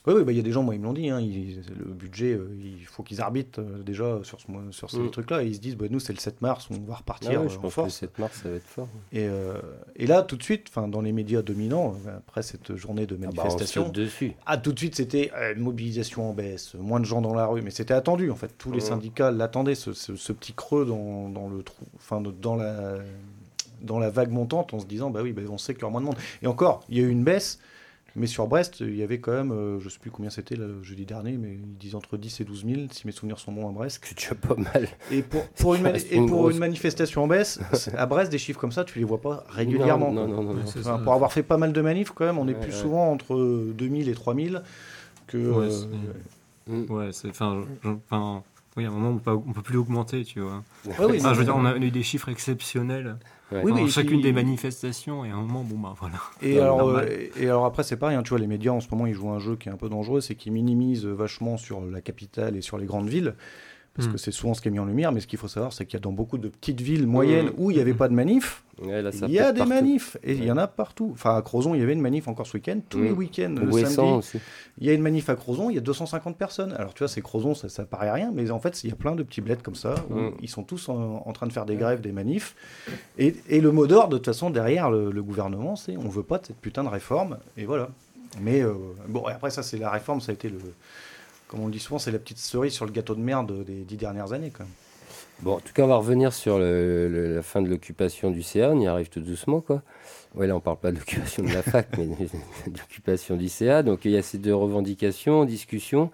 Oui, 0.07 0.13
oui, 0.15 0.23
bah, 0.23 0.31
il 0.31 0.37
y 0.37 0.39
a 0.39 0.43
des 0.43 0.53
gens, 0.53 0.63
moi, 0.63 0.73
ils 0.75 0.79
me 0.79 0.85
l'ont 0.85 0.93
dit, 0.93 1.09
hein, 1.09 1.19
ils- 1.19 1.61
le 1.77 1.91
budget, 1.93 2.31
euh, 2.33 2.47
il 2.63 2.85
faut 2.85 3.03
qu'ils 3.03 3.19
arbitrent 3.19 3.59
euh, 3.59 3.83
déjà 3.83 4.19
sur, 4.23 4.39
ce, 4.39 4.45
sur 4.71 4.89
ces 4.89 4.99
Mm. 4.99 5.09
trucs-là. 5.11 5.43
Et 5.43 5.47
ils 5.47 5.55
se 5.55 5.59
disent, 5.59 5.75
bah, 5.75 5.87
nous, 5.89 5.99
c'est 5.99 6.13
le 6.13 6.19
7 6.19 6.41
mars, 6.41 6.67
on 6.71 6.75
va 6.75 6.93
Ah 6.93 6.95
repartir 6.99 7.41
ouais, 7.41 7.45
euh, 7.47 7.49
je 7.49 7.57
en 7.57 7.61
pense 7.61 7.75
que 7.75 7.81
le 7.81 7.85
force. 7.87 7.95
7 7.99 8.17
mars, 8.17 8.39
ça 8.41 8.49
va 8.49 8.55
être 8.55 8.63
fort. 8.67 8.87
Et, 9.11 9.27
et 9.97 10.07
là, 10.07 10.21
tout 10.23 10.37
de 10.37 10.43
suite, 10.43 10.67
dans 10.87 11.01
les 11.01 11.11
médias 11.11 11.41
dominants, 11.41 11.95
après 12.17 12.43
cette 12.43 12.75
journée 12.77 13.05
de 13.05 13.15
Ah 13.15 13.17
bah, 13.19 13.27
manifestation, 13.27 13.89
dessus. 13.89 14.31
ah, 14.45 14.57
tout 14.57 14.71
de 14.71 14.79
suite, 14.79 14.95
c'était 14.95 15.31
euh, 15.35 15.53
mobilisation 15.57 16.29
en 16.29 16.33
baisse, 16.33 16.75
moins 16.75 17.01
de 17.01 17.05
gens 17.05 17.19
dans 17.21 17.33
la 17.33 17.45
rue, 17.45 17.61
mais 17.61 17.71
c'était 17.71 17.93
attendu, 17.93 18.31
en 18.31 18.35
fait. 18.35 18.57
Tous 18.57 18.71
les 18.71 18.79
Ouais. 18.79 18.85
syndicats 18.85 19.31
l'attendaient, 19.31 19.75
ce, 19.75 19.91
ce- 19.91 20.15
ce 20.15 20.31
petit 20.31 20.53
creux 20.53 20.85
dans, 20.85 21.27
dans 21.27 21.49
le 21.49 21.61
trou, 21.61 21.83
enfin, 21.97 22.21
de- 22.21 22.31
dans 22.31 22.55
la, 22.55 22.99
dans 23.81 23.99
la 23.99 24.09
vague 24.09 24.31
montante, 24.31 24.73
en 24.73 24.79
se 24.79 24.85
disant, 24.85 25.09
bah 25.09 25.21
oui, 25.23 25.33
bah, 25.33 25.41
on 25.49 25.57
sait 25.57 25.73
qu'il 25.73 25.81
y 25.81 25.83
aura 25.83 25.91
moins 25.91 26.01
de 26.01 26.05
monde. 26.05 26.17
Et 26.41 26.47
encore, 26.47 26.83
il 26.89 26.97
y 26.97 27.01
a 27.01 27.03
eu 27.03 27.09
une 27.09 27.23
baisse, 27.25 27.59
mais 28.19 28.27
sur 28.27 28.45
Brest, 28.47 28.81
il 28.81 28.95
y 28.95 29.01
avait 29.01 29.19
quand 29.19 29.31
même, 29.31 29.51
euh, 29.51 29.79
je 29.79 29.89
sais 29.89 29.97
plus 29.97 30.11
combien 30.11 30.29
c'était 30.29 30.55
le 30.55 30.83
jeudi 30.83 31.05
dernier, 31.05 31.37
mais 31.37 31.53
ils 31.53 31.77
disent 31.77 31.95
entre 31.95 32.17
10 32.17 32.41
et 32.41 32.43
12 32.43 32.65
000, 32.65 32.81
si 32.91 33.07
mes 33.07 33.11
souvenirs 33.11 33.39
sont 33.39 33.51
bons 33.51 33.67
à 33.67 33.71
Brest. 33.71 34.01
C'est 34.03 34.15
déjà 34.17 34.35
pas 34.35 34.55
mal. 34.55 34.87
Et 35.11 35.23
pour, 35.23 35.47
pour, 35.49 35.73
une, 35.75 35.81
mani- 35.83 35.99
C'est 35.99 36.09
et 36.11 36.17
une 36.17 36.27
pour 36.27 36.41
grosse- 36.41 36.53
une 36.53 36.59
manifestation 36.59 37.23
en 37.23 37.27
baisse, 37.27 37.59
à 37.97 38.05
Brest, 38.05 38.31
des 38.31 38.37
chiffres 38.37 38.59
comme 38.59 38.71
ça, 38.71 38.83
tu 38.83 38.99
les 38.99 39.05
vois 39.05 39.21
pas 39.21 39.43
régulièrement. 39.49 40.11
Non, 40.11 40.27
non, 40.27 40.35
non, 40.35 40.43
non. 40.43 40.49
Ouais, 40.51 40.59
non. 40.61 40.67
c'est 40.67 40.79
Enfin, 40.81 40.97
ça. 40.97 41.03
pour 41.03 41.13
avoir 41.13 41.31
fait 41.33 41.43
pas 41.43 41.57
mal 41.57 41.73
de 41.73 41.81
manifs, 41.81 42.11
quand 42.11 42.25
même, 42.25 42.37
on 42.37 42.47
est 42.47 42.53
Ouais, 42.53 42.59
plus 42.59 42.73
ouais. 42.73 42.77
souvent 42.81 43.11
entre 43.11 43.35
2000 43.73 44.07
et 44.09 44.13
3000 44.13 44.61
que. 45.27 45.37
Ouais, 45.37 45.65
euh, 45.65 45.69
c'est- 45.69 45.87
Mm. 46.71 46.85
Ouais, 46.91 47.09
c'est. 47.13 47.29
Enfin, 47.29 47.63
oui, 48.77 48.85
à 48.85 48.89
un 48.89 48.91
moment, 48.91 49.09
on 49.09 49.17
peut, 49.17 49.31
on 49.31 49.53
peut 49.53 49.61
plus 49.63 49.77
augmenter, 49.77 50.23
tu 50.23 50.39
vois. 50.39 50.63
ouais, 50.85 50.93
oui, 51.09 51.19
je 51.19 51.27
veux 51.33 51.43
dire, 51.43 51.55
on 51.55 51.65
a 51.65 51.75
eu 51.75 51.89
des 51.89 52.03
chiffres 52.03 52.29
exceptionnels 52.29 53.17
Ouais. 53.51 53.61
Oui, 53.63 53.71
oui, 53.73 53.81
et 53.83 53.87
chacune 53.87 54.09
puis- 54.11 54.21
des 54.21 54.31
manifestations, 54.33 55.25
et 55.25 55.29
à 55.31 55.35
un 55.35 55.41
moment, 55.41 55.63
bon, 55.63 55.77
bah 55.79 55.93
voilà. 55.99 56.17
Et, 56.41 56.53
Ouais, 56.55 56.59
alors, 56.61 56.87
euh, 56.89 57.05
et 57.39 57.45
alors 57.45 57.65
après, 57.65 57.81
c'est 57.83 57.97
pareil, 57.97 58.15
hein, 58.15 58.21
tu 58.23 58.29
vois, 58.29 58.37
les 58.39 58.45
médias 58.47 58.71
en 58.71 58.79
ce 58.79 58.87
moment, 58.91 59.07
ils 59.07 59.13
jouent 59.13 59.31
un 59.31 59.39
jeu 59.39 59.55
qui 59.55 59.69
est 59.69 59.71
un 59.71 59.77
peu 59.77 59.89
dangereux, 59.89 60.21
c'est 60.21 60.35
qu'ils 60.35 60.51
minimisent 60.51 61.05
vachement 61.05 61.57
sur 61.57 61.81
la 61.81 62.01
capitale 62.01 62.55
et 62.55 62.61
sur 62.61 62.77
les 62.77 62.85
grandes 62.85 63.09
villes, 63.09 63.33
parce 63.99 64.09
Mm. 64.09 64.11
que 64.13 64.17
c'est 64.17 64.31
souvent 64.31 64.53
ce 64.53 64.61
qui 64.61 64.67
est 64.67 64.71
mis 64.71 64.79
en 64.79 64.85
lumière, 64.85 65.11
mais 65.11 65.19
ce 65.19 65.27
qu'il 65.27 65.37
faut 65.39 65.47
savoir, 65.47 65.73
c'est 65.73 65.85
qu'il 65.85 65.95
y 65.95 65.97
a 65.97 65.99
dans 66.01 66.11
beaucoup 66.11 66.37
de 66.37 66.47
petites 66.47 66.81
villes 66.81 67.05
moyennes 67.07 67.47
Mm. 67.47 67.53
où 67.57 67.71
il 67.71 67.75
n'y 67.75 67.81
avait 67.81 67.93
pas 67.93 68.07
de 68.07 68.13
manif, 68.13 68.63
Ouais, 68.81 69.01
là, 69.01 69.09
il 69.13 69.31
y 69.31 69.39
a 69.39 69.51
des 69.51 69.57
partout. 69.59 69.73
manifs, 69.73 70.15
et 70.23 70.31
il 70.33 70.45
y 70.45 70.49
en 70.51 70.55
a 70.57 70.65
partout. 70.65 71.09
Enfin, 71.11 71.35
à 71.35 71.41
Crozon, 71.41 71.75
il 71.75 71.81
y 71.81 71.83
avait 71.83 71.91
une 71.91 71.99
manif 71.99 72.29
encore 72.29 72.47
ce 72.47 72.55
week-end, 72.55 72.79
tous 72.87 73.01
les 73.01 73.11
week-ends, 73.11 73.53
le 73.59 73.67
Ouessant 73.69 73.89
samedi, 73.89 74.11
aussi. 74.19 74.39
il 74.77 74.87
y 74.87 74.89
a 74.89 74.93
une 74.93 75.01
manif 75.01 75.29
à 75.29 75.35
Crozon, 75.35 75.69
il 75.69 75.75
y 75.75 75.77
a 75.77 75.81
250 75.81 76.37
personnes. 76.37 76.71
Alors 76.77 76.93
tu 76.93 76.99
vois, 76.99 77.09
c'est 77.09 77.19
Crozon, 77.21 77.53
ça, 77.55 77.67
ça 77.67 77.83
paraît 77.83 78.09
rien, 78.11 78.31
mais 78.33 78.49
en 78.51 78.59
fait, 78.61 78.81
il 78.85 78.89
y 78.89 78.93
a 78.93 78.95
plein 78.95 79.15
de 79.15 79.23
petits 79.23 79.41
bleds 79.41 79.57
comme 79.61 79.75
ça, 79.75 79.95
où 80.09 80.31
ils 80.41 80.47
sont 80.49 80.63
tous 80.63 80.87
en, 80.87 81.23
en 81.25 81.33
train 81.33 81.45
de 81.47 81.51
faire 81.51 81.65
des 81.65 81.75
grèves, 81.75 81.99
des 81.99 82.13
manifs. 82.13 82.55
Et, 83.17 83.35
et 83.49 83.59
le 83.59 83.71
mot 83.73 83.85
d'ordre, 83.85 84.09
de 84.11 84.17
toute 84.17 84.27
façon, 84.27 84.49
derrière 84.49 84.89
le, 84.89 85.11
le 85.11 85.23
gouvernement, 85.23 85.75
c'est 85.75 85.97
on 85.97 86.07
veut 86.07 86.23
pas 86.23 86.37
de 86.37 86.45
cette 86.45 86.61
putain 86.61 86.85
de 86.85 86.89
réforme, 86.89 87.37
et 87.57 87.65
voilà. 87.65 87.89
Mais 88.39 88.61
euh, 88.61 88.73
bon, 89.09 89.27
et 89.27 89.33
après 89.33 89.49
ça, 89.49 89.61
c'est 89.61 89.77
la 89.77 89.89
réforme, 89.89 90.21
ça 90.21 90.31
a 90.31 90.35
été 90.35 90.47
le... 90.49 90.59
Comme 91.49 91.61
on 91.61 91.65
le 91.65 91.71
dit 91.71 91.79
souvent, 91.79 91.97
c'est 91.97 92.11
la 92.11 92.19
petite 92.19 92.37
cerise 92.37 92.73
sur 92.73 92.85
le 92.85 92.91
gâteau 92.91 93.15
de 93.15 93.21
merde 93.21 93.65
des 93.65 93.83
dix 93.83 93.97
dernières 93.97 94.33
années. 94.33 94.53
Bon, 95.41 95.55
en 95.55 95.59
tout 95.59 95.73
cas, 95.73 95.83
on 95.83 95.87
va 95.87 95.95
revenir 95.95 96.31
sur 96.31 96.59
la 96.59 97.41
fin 97.41 97.63
de 97.63 97.67
l'occupation 97.67 98.29
du 98.29 98.43
CA. 98.43 98.69
On 98.69 98.79
y 98.79 98.85
arrive 98.85 99.09
tout 99.09 99.19
doucement, 99.19 99.59
quoi. 99.59 99.81
Ouais, 100.35 100.45
là, 100.45 100.55
on 100.55 100.59
parle 100.59 100.77
pas 100.77 100.91
de 100.91 100.97
l'occupation 100.97 101.43
de 101.43 101.51
la 101.51 101.63
fac, 101.63 101.87
mais 101.97 102.05
de 102.05 102.77
l'occupation 102.77 103.35
du 103.35 103.49
CA. 103.49 103.81
Donc, 103.81 104.05
il 104.05 104.11
y 104.11 104.17
a 104.17 104.21
ces 104.21 104.37
deux 104.37 104.53
revendications 104.53 105.39
en 105.39 105.45
discussion. 105.45 106.11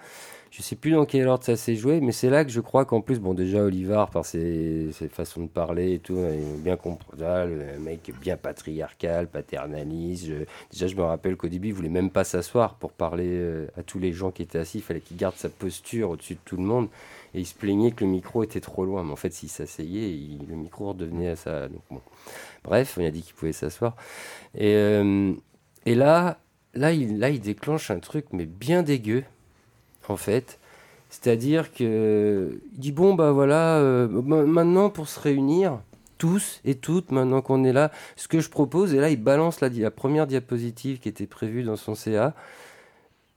Je 0.58 0.62
sais 0.62 0.78
plus 0.78 0.92
dans 0.92 1.04
quel 1.06 1.28
ordre 1.28 1.44
ça 1.44 1.58
s'est 1.58 1.76
joué, 1.76 2.00
mais 2.00 2.14
c'est 2.14 2.30
là 2.30 2.46
que 2.46 2.50
je 2.50 2.62
crois 2.62 2.86
qu'en 2.86 3.02
plus, 3.02 3.20
bon, 3.20 3.34
déjà, 3.34 3.62
Olivard, 3.62 4.10
par 4.10 4.26
ses, 4.26 4.90
ses 4.94 5.10
façons 5.10 5.42
de 5.44 5.50
parler 5.50 5.96
et 5.96 6.00
tout, 6.00 6.18
il 6.18 6.62
bien 6.62 6.78
comprendre, 6.78 7.26
ah, 7.26 7.46
le 7.46 7.78
mec 7.78 8.10
bien 8.22 8.38
patriarcal, 8.38 9.28
paternaliste. 9.28 10.30
Déjà, 10.72 10.88
je 10.88 10.96
me 10.96 11.02
rappelle 11.02 11.36
qu'au 11.36 11.50
début, 11.50 11.68
il 11.70 11.74
voulait 11.74 11.90
même 11.90 12.10
pas 12.10 12.24
s'asseoir 12.24 12.76
pour 12.76 12.94
parler 12.94 13.28
euh, 13.28 13.68
à 13.78 13.84
tous 13.84 14.00
les 14.00 14.14
gens 14.14 14.32
qui 14.32 14.44
étaient 14.44 14.58
assis. 14.60 14.78
Il 14.78 14.82
fallait 14.82 15.02
qu'il 15.02 15.18
garde 15.18 15.36
sa 15.36 15.50
posture 15.50 16.12
au-dessus 16.12 16.36
de 16.36 16.40
tout 16.46 16.56
le 16.56 16.64
monde. 16.64 16.88
Et 17.34 17.40
il 17.42 17.46
se 17.46 17.54
plaignait 17.54 17.92
que 17.92 18.06
le 18.06 18.12
micro 18.12 18.42
était 18.42 18.62
trop 18.62 18.86
loin. 18.86 19.04
Mais 19.04 19.12
en 19.12 19.18
fait, 19.18 19.34
s'il 19.34 19.50
s'asseyait, 19.50 20.10
il- 20.10 20.46
le 20.48 20.56
micro 20.56 20.88
redevenait 20.88 21.32
à 21.32 21.36
sa. 21.36 21.68
Donc, 21.68 21.82
bon. 21.92 22.00
Bref, 22.64 22.98
on 22.98 23.06
a 23.06 23.12
dit 23.12 23.24
qu'il 23.24 23.36
pouvait 23.36 23.52
s'asseoir. 23.52 23.98
Et, 24.58 24.74
euh, 24.76 25.34
et 25.86 25.96
là, 25.96 26.40
là, 26.76 26.94
il, 26.94 27.20
là, 27.20 27.30
il 27.30 27.42
déclenche 27.42 27.92
un 27.92 28.00
truc, 28.00 28.28
mais 28.32 28.46
bien 28.46 28.84
dégueu, 28.84 29.26
en 30.10 30.18
fait. 30.18 30.60
C'est-à-dire 31.10 31.74
que 31.74 32.60
il 32.74 32.80
dit 32.80 32.92
bon 32.92 33.14
bah 33.14 33.32
voilà, 33.32 33.78
euh, 33.78 34.08
ma- 34.08 34.44
maintenant 34.44 34.90
pour 34.90 35.08
se 35.08 35.20
réunir 35.20 35.80
tous 36.18 36.62
et 36.66 36.76
toutes, 36.76 37.12
maintenant 37.12 37.42
qu'on 37.42 37.64
est 37.64 37.74
là, 37.74 37.92
ce 38.16 38.28
que 38.28 38.40
je 38.40 38.50
propose 38.50 38.94
et 38.94 39.00
là 39.00 39.10
il 39.10 39.22
balance 39.22 39.62
la, 39.62 39.92
première 39.92 40.28
diapositive 40.28 41.00
qui 41.00 41.10
était 41.10 41.28
prévue 41.28 41.64
dans 41.64 41.76
son 41.76 41.96
CA, 41.96 42.34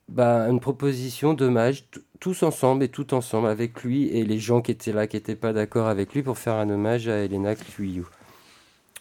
bah 0.09 0.49
une 0.49 0.61
proposition 0.61 1.35
d'hommage 1.35 1.85
tous 2.21 2.43
ensemble 2.43 2.83
et 2.85 2.89
tout 2.89 3.15
ensemble 3.15 3.49
avec 3.49 3.83
lui 3.85 4.09
et 4.09 4.25
les 4.25 4.39
gens 4.39 4.63
qui 4.63 4.71
étaient 4.73 4.93
là 4.93 5.07
qui 5.07 5.17
n'étaient 5.17 5.37
pas 5.37 5.53
d'accord 5.53 5.87
avec 5.89 6.15
lui 6.15 6.23
pour 6.23 6.39
faire 6.39 6.55
un 6.55 6.71
hommage 6.71 7.09
à 7.09 7.19
Elena 7.19 7.55
Cluyou. 7.55 8.09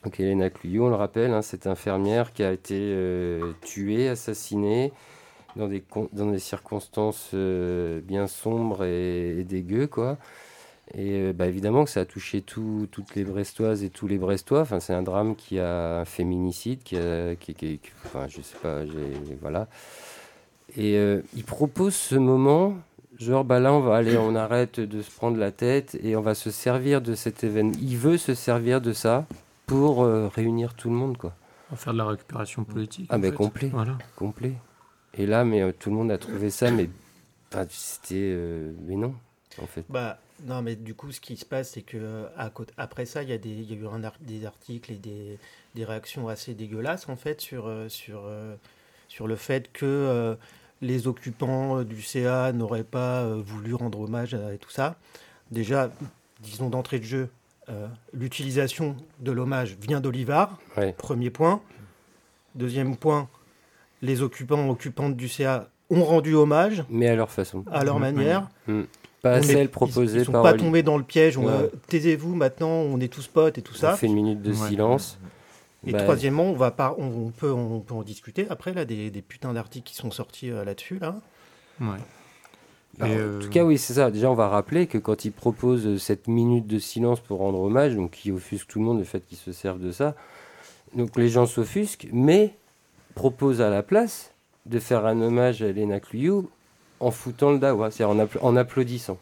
Donc 0.03 0.20
Elena 0.20 0.49
Cluyou, 0.49 0.86
on 0.86 0.89
le 0.89 0.95
rappelle, 0.95 1.32
hein, 1.32 1.41
cette 1.41 1.65
infirmière 1.68 2.34
qui 2.34 2.43
a 2.43 2.51
été 2.51 2.76
euh, 2.78 3.53
tuée, 3.61 4.09
assassinée 4.09 4.93
dans 5.58 5.68
des, 5.68 5.84
dans 6.14 6.32
des 6.32 6.39
circonstances 6.39 7.32
euh, 7.34 7.99
bien 8.01 8.28
sombres 8.28 8.84
et, 8.86 9.39
et 9.39 9.43
dégueu, 9.43 9.88
quoi. 9.88 10.18
Et 10.93 11.20
euh, 11.20 11.34
bah, 11.34 11.47
évidemment 11.47 11.84
que 11.84 11.89
ça 11.89 12.01
a 12.01 12.05
touché 12.05 12.41
tout- 12.41 12.88
toutes 12.91 13.16
les 13.16 13.26
Brestoises 13.26 13.84
et 13.84 13.89
tous 13.89 14.08
les 14.08 14.18
Brestois. 14.18 14.62
Enfin, 14.62 14.80
c'est 14.80 14.93
un 14.93 15.01
drame 15.03 15.36
qui 15.36 15.60
a 15.60 15.99
un 15.99 16.05
féminicide, 16.05 16.82
qui 16.84 16.95
a, 16.97 17.36
qui, 17.36 17.53
qui- 17.53 17.80
qui- 17.80 17.91
enfin, 18.05 18.28
je 18.30 18.41
sais 18.41 18.55
pas, 18.62 18.86
j'ai- 18.86 19.38
voilà. 19.41 19.68
Et 20.78 20.95
euh, 20.97 21.22
il 21.36 21.43
propose 21.43 21.93
ce 21.95 22.16
moment, 22.16 22.76
genre, 23.20 23.43
bah 23.43 23.60
là, 23.60 23.74
on 23.74 23.80
va 23.82 23.95
aller, 23.97 24.18
on 24.18 24.36
arrête 24.36 24.80
de 24.80 25.01
se 25.01 25.12
prendre 25.12 25.38
la 25.38 25.51
tête 25.51 25.97
et 26.03 26.16
on 26.16 26.22
va 26.22 26.36
se 26.36 26.51
servir 26.51 27.01
de 27.01 27.16
cet 27.16 27.43
événement. 27.43 27.74
Il 27.82 27.97
veut 27.97 28.18
se 28.18 28.34
servir 28.34 28.80
de 28.80 28.93
ça 28.93 29.26
pour 29.66 30.03
euh, 30.03 30.28
réunir 30.34 30.74
tout 30.74 30.89
le 30.89 30.95
monde, 30.95 31.18
quoi. 31.18 31.34
On 31.70 31.76
va 31.76 31.78
faire 31.82 31.91
de 31.93 31.97
la 31.97 32.05
récupération 32.05 32.64
politique. 32.64 33.08
Ah, 33.10 33.18
mais 33.18 33.32
complet. 33.32 33.70
Voilà. 33.74 33.97
complet. 34.16 34.53
Et 35.18 35.26
là, 35.26 35.43
mais 35.43 35.61
euh, 35.61 35.72
tout 35.78 35.89
le 35.89 35.95
monde 35.95 36.11
a 36.11 36.18
trouvé 36.18 36.49
ça, 36.49 36.70
mais 36.72 36.89
enfin, 37.51 37.65
c'était, 37.70 38.15
euh, 38.15 38.72
mais 38.86 38.95
non, 38.95 39.15
en 39.61 39.65
fait. 39.65 39.84
Bah, 39.89 40.20
non, 40.45 40.61
mais 40.61 40.76
du 40.76 40.93
coup, 40.93 41.11
ce 41.11 41.20
qui 41.20 41.36
se 41.38 41.45
passe, 41.45 41.72
c'est 41.72 41.82
que 41.82 41.97
euh, 41.97 42.26
à 42.38 42.49
côté, 42.49 42.74
après 42.78 43.05
ça, 43.05 43.24
il 43.24 43.30
y 43.30 43.34
a, 43.34 43.38
des, 43.38 43.49
il 43.49 43.72
y 43.72 43.74
a 43.74 43.78
eu 43.78 43.88
un 43.88 44.03
ar- 44.03 44.13
des 44.22 44.45
articles 44.45 44.91
et 44.91 44.97
des, 44.97 45.39
des 45.76 45.86
réactions 45.86 46.28
assez 46.28 46.53
dégueulasses, 46.53 47.09
en 47.09 47.15
fait, 47.15 47.41
sur, 47.41 47.68
euh, 47.68 47.89
sur, 47.89 48.24
sur 49.07 49.28
le 49.28 49.36
fait 49.36 49.72
que 49.72 50.38
les 50.82 51.07
occupants 51.07 51.82
du 51.84 52.01
CA 52.03 52.51
n'auraient 52.53 52.84
pas 52.84 53.26
voulu 53.38 53.74
rendre 53.74 54.01
hommage 54.01 54.36
à 54.36 54.53
et 54.53 54.59
tout 54.59 54.70
ça. 54.70 54.95
Déjà, 55.49 55.89
disons 56.41 56.70
d'entrée 56.70 56.99
de 56.99 57.05
jeu, 57.05 57.30
euh, 57.70 57.88
l'utilisation 58.13 58.95
de 59.20 59.32
l'hommage 59.32 59.76
vient 59.82 59.99
d'Olivard, 60.01 60.59
Ouais. 60.78 60.93
premier 60.93 61.32
point. 61.32 61.61
Deuxième 62.53 62.95
point, 62.95 63.28
les 64.01 64.21
occupants, 64.21 64.69
occupantes 64.69 65.15
du 65.15 65.27
CA 65.27 65.69
ont 65.89 66.03
rendu 66.03 66.33
hommage 66.35 66.83
Mais 66.89 67.07
à 67.07 67.15
leur 67.15 67.31
façon, 67.31 67.63
à 67.71 67.83
leur 67.83 67.95
Mhm. 67.95 68.01
manière. 68.01 68.49
pas 69.21 69.33
à 69.33 69.37
On 69.37 69.41
est- 69.41 69.43
celle 69.43 69.63
ils- 69.63 69.69
proposée 69.69 70.19
Ils 70.19 70.25
sont 70.25 70.31
par 70.31 70.43
pas 70.43 70.51
Oli- 70.53 70.59
tombés 70.63 70.83
dans 70.83 70.97
le 70.97 71.03
piège. 71.03 71.37
on, 71.37 71.45
Ouais. 71.45 71.71
Taisez-vous 71.87 72.35
maintenant, 72.35 72.69
on 72.69 72.99
est 72.99 73.07
tous 73.11 73.27
potes 73.27 73.57
et 73.57 73.61
tout 73.61 73.73
On 73.75 73.79
ça. 73.79 73.93
fait 73.95 74.07
une 74.07 74.13
minute 74.15 74.41
de 74.41 74.51
Ouais. 74.51 74.67
silence. 74.69 75.17
Et 75.85 75.91
Bah, 75.91 76.01
troisièmement, 76.03 76.43
on 76.45 76.53
va 76.53 76.71
pas, 76.71 76.95
on, 76.97 77.05
on 77.27 77.29
peut, 77.29 77.51
on 77.51 77.79
peut 77.79 77.93
en 77.93 78.03
discuter 78.03 78.45
après 78.49 78.73
là 78.73 78.83
des, 78.85 79.09
des 79.09 79.21
putains 79.21 79.53
d'articles 79.53 79.87
qui 79.87 79.95
sont 79.95 80.11
sortis 80.11 80.49
euh, 80.51 80.65
là-dessus 80.65 80.99
là. 80.99 81.15
Ouais. 81.79 81.87
bah, 82.97 83.05
En 83.05 83.09
euh, 83.11 83.39
tout 83.39 83.49
cas, 83.49 83.63
oui, 83.63 83.77
c'est 83.77 83.93
ça. 83.93 84.11
Déjà, 84.11 84.29
on 84.29 84.33
va 84.35 84.49
rappeler 84.49 84.87
que 84.87 84.97
quand 84.97 85.23
il 85.23 85.31
propose 85.31 85.85
euh, 85.87 85.97
cette 85.97 86.27
minute 86.27 86.67
de 86.67 86.79
silence 86.79 87.19
pour 87.21 87.39
rendre 87.39 87.59
hommage, 87.59 87.95
donc 87.95 88.11
qui 88.11 88.31
offusque 88.31 88.67
tout 88.67 88.79
le 88.79 88.85
monde 88.85 88.97
le 88.99 89.03
fait 89.05 89.21
qu'ils 89.25 89.37
se 89.37 89.51
servent 89.51 89.79
de 89.79 89.91
ça, 89.91 90.15
donc 90.95 91.15
les 91.15 91.29
gens 91.29 91.45
s'offusquent, 91.45 92.07
mais 92.11 92.55
propose 93.18 93.61
à 93.61 93.70
la 93.70 93.84
place 93.84 94.32
de 94.68 94.80
faire 94.80 95.05
un 95.05 95.20
hommage 95.22 95.61
à 95.63 95.68
Elena 95.68 95.99
Cluyou 95.99 96.49
en 96.99 97.11
foutant 97.11 97.51
le 97.51 97.59
dawa, 97.59 97.89
c'est-à-dire 97.91 98.15
en, 98.15 98.24
appla- 98.26 98.39
en 98.41 98.55
applaudissant. 98.55 99.18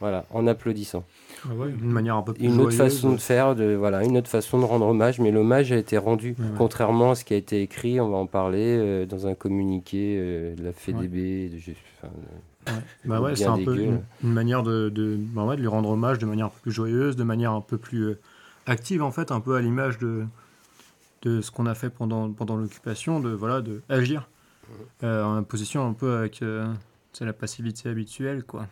Voilà, 0.00 0.24
en 0.32 0.46
applaudissant. 0.46 1.02
Ah 1.44 1.54
ouais, 1.54 1.70
une 1.70 1.90
manière 1.90 2.14
un 2.16 2.22
peu 2.22 2.32
plus 2.32 2.44
une 2.44 2.60
autre 2.60 2.70
joyeuse. 2.70 2.94
façon 2.94 3.12
de 3.12 3.16
faire, 3.20 3.56
de, 3.56 3.74
voilà, 3.74 4.04
une 4.04 4.16
autre 4.16 4.28
façon 4.28 4.60
de 4.60 4.64
rendre 4.64 4.86
hommage, 4.86 5.18
mais 5.18 5.32
l'hommage 5.32 5.72
a 5.72 5.76
été 5.76 5.98
rendu, 5.98 6.36
Ouais, 6.38 6.44
ouais. 6.44 6.50
contrairement 6.56 7.10
à 7.12 7.14
ce 7.16 7.24
qui 7.24 7.34
a 7.34 7.36
été 7.36 7.62
écrit, 7.62 8.00
on 8.00 8.08
va 8.08 8.16
en 8.18 8.26
parler, 8.26 8.76
euh, 8.78 9.06
dans 9.06 9.26
un 9.26 9.34
communiqué 9.34 10.16
euh, 10.18 10.54
de 10.54 10.62
la 10.62 10.70
de, 10.70 11.48
enfin, 11.96 12.12
Ouais. 12.68 12.72
Bah 13.06 13.20
ouais, 13.22 13.34
c'est 13.34 13.46
un 13.46 13.56
peu 13.64 13.76
une, 13.80 14.02
manière 14.22 14.62
de, 14.62 14.88
de, 14.90 15.16
bah 15.18 15.44
ouais, 15.44 15.56
de 15.56 15.62
lui 15.62 15.68
rendre 15.68 15.88
hommage 15.90 16.18
de 16.18 16.26
manière 16.26 16.46
un 16.46 16.50
peu 16.50 16.60
plus 16.62 16.72
joyeuse, 16.72 17.16
de 17.16 17.24
manière 17.24 17.52
un 17.52 17.62
peu 17.62 17.78
plus 17.78 18.02
euh, 18.10 18.18
active 18.66 19.02
en 19.02 19.10
fait, 19.10 19.32
un 19.32 19.40
peu 19.40 19.56
à 19.56 19.60
l'image 19.62 19.98
de, 19.98 20.24
de 21.22 21.40
ce 21.40 21.50
qu'on 21.50 21.66
a 21.66 21.74
fait 21.74 21.90
pendant, 21.90 22.30
pendant 22.32 22.56
l'occupation, 22.56 23.20
de 23.20 23.30
voilà, 23.30 23.60
de 23.60 23.82
agir 23.88 24.28
euh, 25.02 25.22
en 25.24 25.42
position 25.42 25.86
un 25.86 25.92
peu 25.94 26.16
avec 26.16 26.42
euh, 26.42 26.66
c'est 27.12 27.24
la 27.24 27.32
passivité 27.32 27.88
habituelle 27.88 28.44
quoi. 28.44 28.66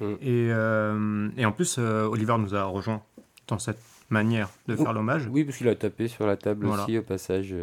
Mm. 0.00 0.04
Et, 0.20 0.48
euh, 0.50 1.28
et 1.36 1.44
en 1.46 1.52
plus, 1.52 1.78
Oliver 1.78 2.36
nous 2.38 2.54
a 2.54 2.64
rejoint 2.64 3.02
dans 3.48 3.58
cette 3.58 3.80
manière 4.10 4.50
de 4.68 4.76
faire 4.76 4.92
l'hommage. 4.92 5.26
Oui, 5.30 5.44
parce 5.44 5.56
qu'il 5.58 5.68
a 5.68 5.74
tapé 5.74 6.08
sur 6.08 6.26
la 6.26 6.36
table 6.36 6.66
Voilà. 6.66 6.82
aussi 6.84 6.98
au 6.98 7.02
passage. 7.02 7.54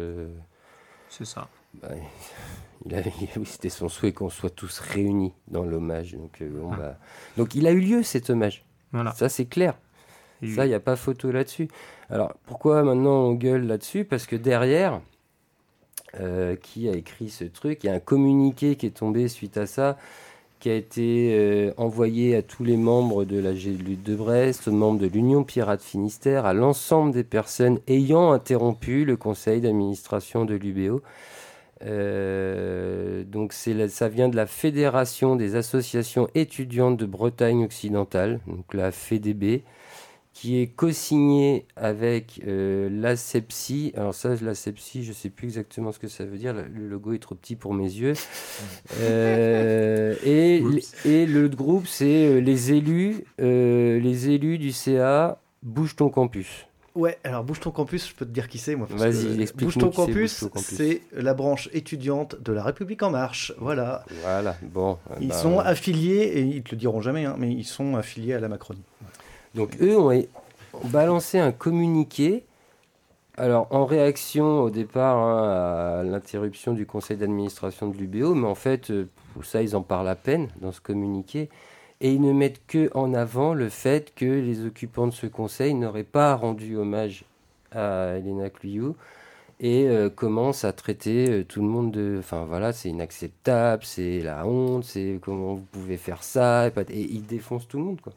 C'est 1.08 1.24
ça. 1.24 1.48
bah, 1.80 1.88
il 2.84 2.94
a, 2.94 2.98
oui, 3.36 3.46
c'était 3.46 3.68
son 3.68 3.88
souhait 3.88 4.12
qu'on 4.12 4.30
soit 4.30 4.50
tous 4.50 4.78
réunis 4.80 5.32
dans 5.48 5.64
l'hommage. 5.64 6.14
Donc, 6.14 6.42
euh, 6.42 6.50
Ah. 6.72 6.76
bah, 6.76 6.98
donc 7.36 7.54
il 7.54 7.66
a 7.66 7.70
eu 7.72 7.80
lieu 7.80 8.02
cet 8.02 8.30
hommage. 8.30 8.64
Voilà. 8.92 9.12
Ça, 9.12 9.28
c'est 9.28 9.46
clair. 9.46 9.74
Ça, 10.54 10.66
il 10.66 10.68
n'y 10.68 10.74
a 10.74 10.80
pas 10.80 10.96
photo 10.96 11.30
là-dessus. 11.32 11.68
Alors, 12.10 12.34
pourquoi 12.46 12.82
maintenant 12.82 13.28
on 13.28 13.32
gueule 13.32 13.66
là-dessus? 13.66 14.04
Parce 14.04 14.26
que 14.26 14.36
derrière, 14.36 15.00
euh, 16.20 16.54
qui 16.56 16.88
a 16.88 16.92
écrit 16.92 17.30
ce 17.30 17.44
truc? 17.44 17.82
Il 17.82 17.86
y 17.86 17.90
a 17.90 17.94
un 17.94 18.00
communiqué 18.00 18.76
qui 18.76 18.86
est 18.86 18.96
tombé 18.98 19.28
suite 19.28 19.56
à 19.56 19.66
ça, 19.66 19.96
qui 20.60 20.70
a 20.70 20.74
été 20.74 21.34
euh, 21.34 21.72
envoyé 21.76 22.36
à 22.36 22.42
tous 22.42 22.64
les 22.64 22.76
membres 22.76 23.24
de 23.24 23.38
la 23.38 23.52
GLUT 23.52 23.96
de 24.04 24.14
Brest, 24.14 24.68
aux 24.68 24.72
membres 24.72 24.98
de 25.00 25.06
l'Union 25.06 25.44
Pirate 25.44 25.82
Finistère, 25.82 26.46
à 26.46 26.52
l'ensemble 26.52 27.12
des 27.12 27.24
personnes 27.24 27.78
ayant 27.86 28.32
interrompu 28.32 29.04
le 29.04 29.16
conseil 29.16 29.60
d'administration 29.60 30.44
de 30.44 30.54
l'UBO. 30.54 31.02
Euh, 31.82 33.24
donc 33.24 33.54
la- 33.66 33.88
ça 33.88 34.08
vient 34.08 34.28
de 34.28 34.36
la 34.36 34.46
Fédération 34.46 35.36
des 35.36 35.56
associations 35.56 36.28
étudiantes 36.34 36.96
de 36.96 37.06
Bretagne 37.06 37.64
occidentale, 37.64 38.40
donc 38.46 38.72
la 38.72 38.90
FEDB, 38.90 39.62
qui 40.34 40.60
est 40.60 40.66
co-signé 40.66 41.64
avec 41.76 42.42
euh, 42.46 42.88
l'ASEPSI. 42.90 43.92
Alors 43.96 44.14
ça, 44.14 44.34
l'ASEPSI, 44.34 45.04
je 45.04 45.10
ne 45.10 45.14
sais 45.14 45.30
plus 45.30 45.46
exactement 45.46 45.92
ce 45.92 46.00
que 46.00 46.08
ça 46.08 46.24
veut 46.24 46.36
dire. 46.36 46.52
Le 46.52 46.88
logo 46.88 47.12
est 47.12 47.20
trop 47.20 47.36
petit 47.36 47.56
pour 47.56 47.72
mes 47.72 47.84
yeux. 47.84 48.12
Euh, 49.00 50.14
et, 50.24 50.62
et 51.04 51.26
le 51.26 51.48
groupe, 51.48 51.86
c'est 51.86 52.26
euh, 52.26 52.38
les 52.38 52.72
élus, 52.72 53.24
euh, 53.40 53.98
les 53.98 54.30
élus 54.30 54.58
du 54.58 54.72
CA. 54.72 55.38
Bouge 55.62 55.96
ton 55.96 56.10
campus. 56.10 56.66
Ouais, 56.94 57.18
alors 57.24 57.42
Bouge 57.44 57.60
ton 57.60 57.70
campus, 57.70 58.08
je 58.08 58.14
peux 58.14 58.24
te 58.24 58.30
dire 58.30 58.48
qui 58.48 58.58
c'est 58.58 58.76
moi. 58.76 58.86
Vas-y, 58.90 59.36
que 59.36 59.40
explique-nous 59.40 59.66
Bouge 59.66 59.78
ton 59.78 59.90
campus, 59.90 60.44
c'est 60.56 61.02
la 61.12 61.34
branche 61.34 61.68
étudiante 61.72 62.40
de 62.40 62.52
La 62.52 62.62
République 62.62 63.02
En 63.02 63.10
Marche. 63.10 63.52
Voilà. 63.58 64.04
Voilà, 64.22 64.56
bon. 64.62 64.98
Ils 65.20 65.28
bah, 65.28 65.34
sont 65.34 65.58
affiliés, 65.58 66.22
et 66.34 66.42
ils 66.42 66.62
te 66.62 66.72
le 66.72 66.76
diront 66.76 67.00
jamais, 67.00 67.24
hein, 67.24 67.36
mais 67.38 67.50
ils 67.52 67.64
sont 67.64 67.96
affiliés 67.96 68.34
à 68.34 68.40
la 68.40 68.48
Macronie. 68.48 68.82
Donc 69.54 69.76
eux 69.80 69.98
ont, 69.98 70.10
balancé 70.84 71.38
un 71.38 71.52
communiqué. 71.52 72.44
Alors 73.36 73.66
en 73.70 73.84
réaction 73.84 74.60
au 74.62 74.70
départ 74.70 75.16
hein, 75.18 76.00
à 76.00 76.02
l'interruption 76.04 76.72
du 76.72 76.86
conseil 76.86 77.16
d'administration 77.16 77.88
de 77.88 77.96
l'UBO, 77.96 78.34
mais 78.34 78.46
en 78.46 78.54
fait 78.54 78.90
euh, 78.90 79.08
ça 79.42 79.60
ils 79.62 79.74
en 79.74 79.82
parlent 79.82 80.08
à 80.08 80.14
peine 80.14 80.48
dans 80.60 80.70
ce 80.70 80.80
communiqué 80.80 81.48
et 82.00 82.12
ils 82.12 82.20
ne 82.20 82.32
mettent 82.32 82.60
que 82.68 82.90
en 82.94 83.12
avant 83.12 83.52
le 83.54 83.68
fait 83.68 84.14
que 84.14 84.24
les 84.24 84.64
occupants 84.64 85.08
de 85.08 85.12
ce 85.12 85.26
conseil 85.26 85.74
n'auraient 85.74 86.04
pas 86.04 86.34
rendu 86.36 86.76
hommage 86.76 87.24
à 87.72 88.16
Elena 88.18 88.50
Cluyou 88.50 88.94
et 89.60 89.88
euh, 89.88 90.10
commencent 90.10 90.64
à 90.64 90.72
traiter 90.72 91.30
euh, 91.30 91.44
tout 91.44 91.60
le 91.62 91.68
monde 91.68 91.90
de 91.92 92.16
enfin 92.20 92.44
voilà 92.44 92.72
c'est 92.72 92.90
inacceptable 92.90 93.84
c'est 93.84 94.20
la 94.20 94.46
honte 94.46 94.84
c'est 94.84 95.18
comment 95.22 95.54
vous 95.54 95.66
pouvez 95.72 95.96
faire 95.96 96.22
ça 96.22 96.68
et, 96.68 96.70
pas- 96.70 96.82
et 96.82 97.00
ils 97.10 97.26
défoncent 97.26 97.66
tout 97.68 97.78
le 97.78 97.84
monde 97.84 98.00
quoi 98.00 98.12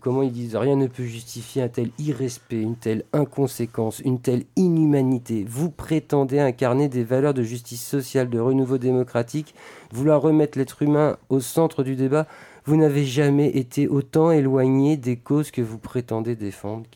Comment 0.00 0.22
ils 0.22 0.32
disent 0.32 0.56
Rien 0.56 0.76
ne 0.76 0.86
peut 0.86 1.04
justifier 1.04 1.62
un 1.62 1.68
tel 1.68 1.90
irrespect, 1.98 2.60
une 2.60 2.76
telle 2.76 3.04
inconséquence, 3.12 4.00
une 4.00 4.20
telle 4.20 4.44
inhumanité. 4.56 5.44
Vous 5.48 5.70
prétendez 5.70 6.38
incarner 6.40 6.88
des 6.88 7.04
valeurs 7.04 7.34
de 7.34 7.42
justice 7.42 7.84
sociale, 7.84 8.30
de 8.30 8.38
renouveau 8.38 8.78
démocratique, 8.78 9.54
vouloir 9.92 10.22
remettre 10.22 10.58
l'être 10.58 10.82
humain 10.82 11.16
au 11.28 11.40
centre 11.40 11.82
du 11.82 11.96
débat. 11.96 12.26
Vous 12.64 12.76
n'avez 12.76 13.04
jamais 13.04 13.48
été 13.48 13.88
autant 13.88 14.30
éloigné 14.30 14.96
des 14.96 15.16
causes 15.16 15.50
que 15.50 15.62
vous 15.62 15.78
prétendez 15.78 16.34
défendre. 16.34 16.86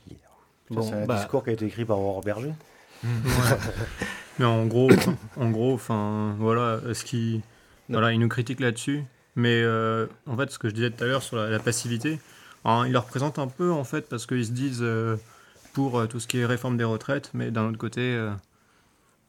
c'est 0.71 0.93
un 0.93 1.07
bah 1.07 1.17
discours 1.17 1.45
qui 1.45 1.51
a 1.51 1.53
été 1.53 1.67
écrit 1.67 1.85
par 1.85 1.99
Aurore 1.99 2.23
Berger. 2.23 2.53
Mais 4.39 4.47
en 4.47 4.67
gros, 4.67 4.91
en 5.37 5.51
gros, 5.51 5.75
enfin, 5.75 6.35
voilà, 6.39 6.81
ce 6.95 7.05
qui, 7.05 7.43
voilà, 7.89 8.13
il 8.13 8.21
nous 8.21 8.29
critique 8.29 8.61
là-dessus. 8.61 9.05
Mais 9.37 9.63
euh, 9.63 10.07
en 10.27 10.37
fait, 10.37 10.51
ce 10.51 10.59
que 10.59 10.69
je 10.69 10.75
disais 10.75 10.91
tout 10.91 11.05
à 11.05 11.07
l'heure 11.07 11.23
sur 11.23 11.37
la, 11.37 11.59
passivité, 11.59 12.19
hein, 12.65 12.85
il 12.87 12.93
leur 12.93 13.05
représente 13.05 13.39
un 13.39 13.47
peu 13.47 13.71
en 13.71 13.85
fait 13.85 14.09
parce 14.09 14.27
qu'ils 14.27 14.47
se 14.47 14.53
disent 14.53 14.83
euh, 14.83 15.17
pour 15.73 15.99
euh, 15.99 16.07
tout 16.07 16.21
ce 16.21 16.27
qui 16.27 16.39
est 16.39 16.47
réforme 16.47 16.77
des 16.77 16.85
retraites, 16.85 17.31
mais 17.35 17.51
d'un 17.51 17.69
autre 17.69 17.79
côté, 17.79 18.19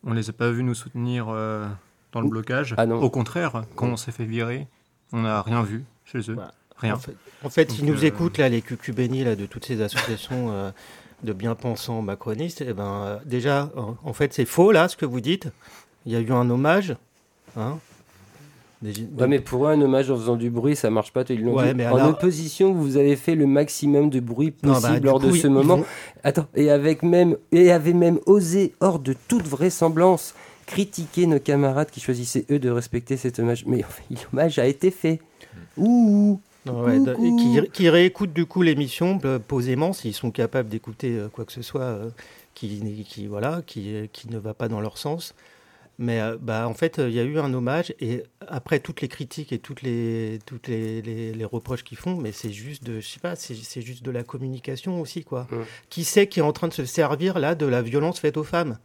on 0.03 0.13
les 0.13 0.29
a 0.29 0.33
pas 0.33 0.49
vus 0.49 0.63
nous 0.63 0.75
soutenir 0.75 1.27
dans 1.27 2.21
le 2.21 2.27
blocage. 2.27 2.73
Ah 2.77 2.85
Au 2.87 3.09
contraire, 3.09 3.63
quand 3.75 3.87
on 3.87 3.97
s'est 3.97 4.11
fait 4.11 4.25
virer, 4.25 4.67
on 5.13 5.21
n'a 5.21 5.41
rien 5.41 5.61
vu 5.61 5.83
chez 6.05 6.19
eux. 6.31 6.37
Rien. 6.77 6.99
En 7.43 7.49
fait, 7.49 7.77
ils 7.77 7.85
nous 7.85 8.05
écoutent 8.05 8.39
là, 8.39 8.49
les 8.49 8.63
cucubénis 8.63 9.23
là 9.23 9.35
de 9.35 9.45
toutes 9.45 9.65
ces 9.65 9.81
associations 9.81 10.73
de 11.21 11.33
bien-pensants 11.33 12.01
macronistes. 12.01 12.63
Eh 12.67 12.73
ben, 12.73 13.19
déjà, 13.25 13.69
en 13.75 14.13
fait, 14.13 14.33
c'est 14.33 14.45
faux 14.45 14.71
là 14.71 14.87
ce 14.87 14.97
que 14.97 15.05
vous 15.05 15.21
dites. 15.21 15.47
Il 16.07 16.11
y 16.11 16.15
a 16.15 16.19
eu 16.19 16.31
un 16.31 16.49
hommage. 16.49 16.95
Hein, 17.55 17.77
Ouais, 18.83 19.27
mais 19.27 19.39
pour 19.39 19.67
eux, 19.67 19.71
un 19.71 19.81
hommage 19.81 20.09
en 20.09 20.17
faisant 20.17 20.35
du 20.35 20.49
bruit, 20.49 20.75
ça 20.75 20.89
marche 20.89 21.13
pas. 21.13 21.23
Ils 21.29 21.47
en 21.47 22.09
opposition, 22.09 22.73
vous 22.73 22.97
avez 22.97 23.15
fait 23.15 23.35
le 23.35 23.45
maximum 23.45 24.09
de 24.09 24.19
bruit 24.19 24.53
bah, 24.63 24.73
possible 24.73 25.05
lors 25.05 25.19
de 25.19 25.31
ce 25.31 25.47
moment. 25.47 25.81
Attends, 26.23 26.47
et 26.55 26.71
avec 26.71 27.03
même 27.03 27.37
et 27.51 27.71
avait 27.71 27.93
même 27.93 28.19
osé, 28.25 28.73
hors 28.79 28.99
de 28.99 29.13
toute 29.27 29.47
vraisemblance, 29.47 30.33
critiquer 30.65 31.27
nos 31.27 31.39
camarades 31.39 31.91
qui 31.91 31.99
choisissaient 31.99 32.45
eux 32.49 32.59
de 32.59 32.69
respecter 32.69 33.17
cet 33.17 33.39
hommage. 33.39 33.65
Mais 33.67 33.83
l'hommage 34.33 34.57
a 34.57 34.65
été 34.65 34.89
fait. 34.89 35.19
Ouh. 35.77 36.39
qui, 36.65 37.69
qui 37.71 37.89
réécoutent 37.89 38.33
du 38.33 38.45
coup 38.45 38.61
l'émission 38.61 39.19
euh, 39.25 39.39
posément 39.39 39.93
s'ils 39.93 40.13
sont 40.13 40.29
capables 40.31 40.69
d'écouter 40.69 41.17
euh, 41.17 41.27
quoi 41.27 41.43
que 41.43 41.51
ce 41.51 41.63
soit 41.63 41.81
euh, 41.81 42.09
qui, 42.53 43.03
qui, 43.07 43.27
voilà, 43.27 43.61
qui, 43.65 44.09
qui 44.13 44.29
ne 44.29 44.37
va 44.37 44.53
pas 44.53 44.67
dans 44.67 44.81
leur 44.81 44.97
sens. 44.97 45.33
Mais 46.01 46.19
euh, 46.19 46.35
bah, 46.41 46.67
en 46.67 46.73
fait, 46.73 46.97
il 46.97 47.13
y 47.13 47.19
a 47.19 47.23
eu 47.23 47.37
un 47.37 47.53
hommage 47.53 47.93
et 47.99 48.23
après 48.47 48.79
toutes 48.79 49.01
les 49.01 49.07
critiques 49.07 49.53
et 49.53 49.59
toutes 49.59 49.83
les, 49.83 50.39
toutes 50.47 50.67
les, 50.67 51.03
les, 51.03 51.45
reproches 51.45 51.83
qu'ils 51.83 51.99
font, 51.99 52.15
mais 52.15 52.31
c'est 52.31 52.51
juste 52.51 52.83
de, 52.83 52.99
je 52.99 53.07
sais 53.07 53.19
pas, 53.19 53.35
c'est 53.35 53.81
juste 53.81 54.03
de 54.03 54.09
la 54.09 54.23
communication 54.23 54.99
aussi, 54.99 55.23
quoi. 55.23 55.47
Qui 55.89 56.03
sait 56.03 56.25
qui 56.25 56.39
est 56.39 56.43
en 56.43 56.53
train 56.53 56.69
de 56.69 56.73
se 56.73 56.85
servir 56.85 57.37
là 57.37 57.53
de 57.53 57.67
la 57.67 57.83
violence 57.83 58.19
faite 58.19 58.37
aux 58.37 58.43
femmes? 58.43 58.79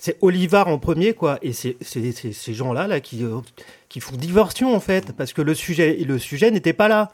C'est 0.00 0.18
Olivard 0.20 0.66
en 0.66 0.80
premier, 0.80 1.14
quoi. 1.14 1.38
Et 1.42 1.52
c'est 1.52 1.76
ces 1.80 2.54
gens-là 2.54 2.88
là, 2.88 2.98
qui, 2.98 3.22
euh, 3.22 3.38
qui 3.88 4.00
font 4.00 4.16
diversion, 4.16 4.74
en 4.74 4.80
fait, 4.80 5.12
parce 5.12 5.32
que 5.32 5.42
le 5.42 5.54
sujet, 5.54 5.94
le 6.04 6.18
sujet 6.18 6.50
n'était 6.50 6.72
pas 6.72 6.88
là. 6.88 7.12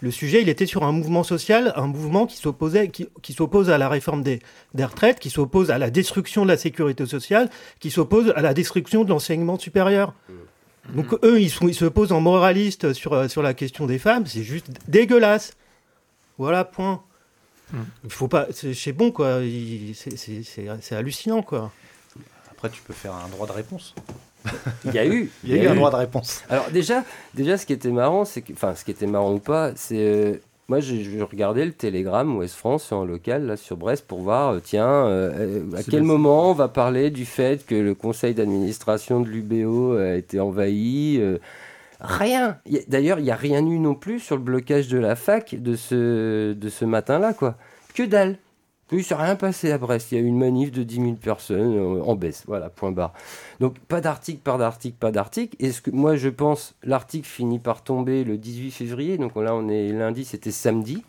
Le 0.00 0.10
sujet, 0.10 0.42
il 0.42 0.48
était 0.50 0.66
sur 0.66 0.84
un 0.84 0.92
mouvement 0.92 1.22
social, 1.22 1.72
un 1.74 1.86
mouvement 1.86 2.26
qui 2.26 2.36
s'opposait, 2.36 2.88
qui, 2.88 3.32
s'oppose 3.32 3.70
à 3.70 3.78
la 3.78 3.88
réforme 3.88 4.22
des, 4.22 4.40
des, 4.74 4.84
retraites, 4.84 5.18
qui 5.18 5.30
s'oppose 5.30 5.70
à 5.70 5.78
la 5.78 5.90
destruction 5.90 6.42
de 6.42 6.48
la 6.48 6.58
sécurité 6.58 7.06
sociale, 7.06 7.48
qui 7.80 7.90
s'oppose 7.90 8.32
à 8.36 8.42
la 8.42 8.52
destruction 8.52 9.04
de 9.04 9.08
l'enseignement 9.08 9.58
supérieur. 9.58 10.12
Mmh. 10.28 10.96
Donc 10.96 11.14
eux, 11.24 11.40
ils, 11.40 11.50
sont, 11.50 11.66
ils 11.66 11.74
se 11.74 11.86
posent 11.86 12.12
en 12.12 12.20
moraliste 12.20 12.92
sur, 12.92 13.14
euh, 13.14 13.28
sur 13.28 13.42
la 13.42 13.54
question 13.54 13.86
des 13.86 13.98
femmes, 13.98 14.26
c'est 14.26 14.42
juste 14.42 14.66
dégueulasse. 14.86 15.56
Voilà, 16.36 16.64
point. 16.64 17.02
Mmh. 17.72 17.78
Il 18.04 18.10
faut 18.10 18.28
pas, 18.28 18.48
c'est 18.52 18.92
bon 18.92 19.10
quoi, 19.10 19.40
c'est 19.94 20.94
hallucinant 20.94 21.42
quoi. 21.42 21.72
Après, 22.50 22.68
tu 22.70 22.82
peux 22.82 22.92
faire 22.92 23.14
un 23.14 23.28
droit 23.28 23.46
de 23.46 23.52
réponse. 23.52 23.94
Il 24.84 24.92
y 24.94 24.98
a 24.98 25.06
eu. 25.06 25.30
Il 25.44 25.56
y 25.56 25.58
a, 25.58 25.64
eu 25.64 25.66
un 25.68 25.74
droit 25.74 25.90
de 25.90 25.96
réponse. 25.96 26.42
Alors 26.48 26.70
déjà, 26.70 27.04
déjà, 27.34 27.56
ce 27.56 27.66
qui 27.66 27.72
était 27.72 27.90
marrant, 27.90 28.24
c'est 28.24 28.42
que, 28.42 28.52
enfin, 28.52 28.74
ce 28.74 28.84
qui 28.84 28.90
était 28.90 29.06
marrant 29.06 29.34
ou 29.34 29.38
pas, 29.38 29.72
c'est 29.74 29.96
euh, 29.98 30.34
moi, 30.68 30.80
je, 30.80 31.22
regardais 31.22 31.64
le 31.64 31.72
Télégramme 31.72 32.36
Ouest 32.36 32.54
France 32.54 32.90
en 32.90 33.04
local 33.04 33.46
là 33.46 33.56
sur 33.56 33.76
Brest 33.76 34.04
pour 34.06 34.20
voir, 34.20 34.54
euh, 34.54 34.60
tiens, 34.62 35.06
euh, 35.06 35.62
à 35.76 35.82
quel 35.82 36.02
moment 36.02 36.50
on 36.50 36.54
va 36.54 36.68
parler 36.68 37.10
du 37.10 37.24
fait 37.24 37.64
que 37.64 37.74
le 37.74 37.94
conseil 37.94 38.34
d'administration 38.34 39.20
de 39.20 39.28
l'UBO 39.28 39.96
a 39.96 40.14
été 40.14 40.40
envahi. 40.40 41.20
rien. 42.00 42.58
D'ailleurs, 42.88 43.18
il 43.18 43.24
n'y 43.24 43.30
a 43.30 43.36
rien 43.36 43.64
eu 43.64 43.78
non 43.78 43.94
plus 43.94 44.20
sur 44.20 44.36
le 44.36 44.42
blocage 44.42 44.88
de 44.88 44.98
la 44.98 45.16
fac 45.16 45.54
de 45.54 45.76
ce, 45.76 46.52
de 46.52 46.68
ce 46.68 46.84
matin-là, 46.84 47.32
quoi. 47.32 47.54
Que 47.94 48.02
dalle. 48.02 48.36
Oui, 48.92 49.02
ça 49.02 49.16
rien 49.16 49.34
passé 49.34 49.72
à 49.72 49.78
Brest. 49.78 50.12
Il 50.12 50.14
y 50.14 50.18
a 50.20 50.24
eu 50.24 50.26
une 50.26 50.38
manif 50.38 50.70
de 50.70 50.84
10 50.84 50.94
000 50.94 51.12
personnes 51.14 51.76
euh, 51.76 52.02
en 52.04 52.14
baisse. 52.14 52.44
Voilà, 52.46 52.70
point 52.70 52.92
barre. 52.92 53.12
Donc, 53.58 53.80
pas 53.80 54.00
d'article, 54.00 54.40
pas 54.40 54.56
d'article, 54.56 54.96
pas 54.96 55.10
d'article. 55.10 55.56
Et 55.58 55.72
ce 55.72 55.80
que 55.80 55.90
moi, 55.90 56.14
je 56.14 56.28
pense, 56.28 56.76
l'article 56.84 57.26
finit 57.26 57.58
par 57.58 57.82
tomber 57.82 58.22
le 58.22 58.38
18 58.38 58.70
février. 58.70 59.18
Donc 59.18 59.34
là, 59.34 59.54
on 59.56 59.68
est 59.68 59.88
lundi, 59.88 60.24
c'était 60.24 60.52
samedi. 60.52 61.02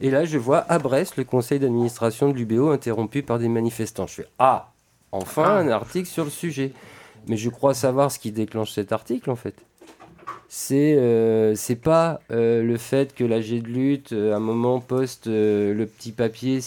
Et 0.00 0.10
là, 0.10 0.24
je 0.24 0.36
vois 0.36 0.64
à 0.68 0.78
Brest 0.78 1.16
le 1.16 1.24
conseil 1.24 1.60
d'administration 1.60 2.30
de 2.30 2.34
l'UBO 2.34 2.70
interrompu 2.70 3.22
par 3.22 3.38
des 3.38 3.48
manifestants. 3.48 4.08
Je 4.08 4.14
fais 4.14 4.28
Ah, 4.40 4.72
enfin 5.12 5.44
ah. 5.46 5.58
un 5.58 5.68
article 5.68 6.08
sur 6.08 6.24
le 6.24 6.30
sujet. 6.30 6.72
Mais 7.28 7.36
je 7.36 7.50
crois 7.50 7.74
savoir 7.74 8.10
ce 8.10 8.18
qui 8.18 8.32
déclenche 8.32 8.72
cet 8.72 8.92
article, 8.92 9.30
en 9.30 9.36
fait 9.36 9.64
c'est 10.52 10.96
euh, 10.98 11.54
pas 11.80 12.20
euh, 12.32 12.62
le 12.64 12.76
fait 12.76 13.14
que 13.14 13.22
l'AG 13.22 13.62
de 13.62 13.68
lutte 13.68 14.12
euh, 14.12 14.32
à 14.32 14.36
un 14.36 14.40
moment 14.40 14.80
poste 14.80 15.26
le 15.26 15.84
petit 15.84 16.10
papier 16.10 16.58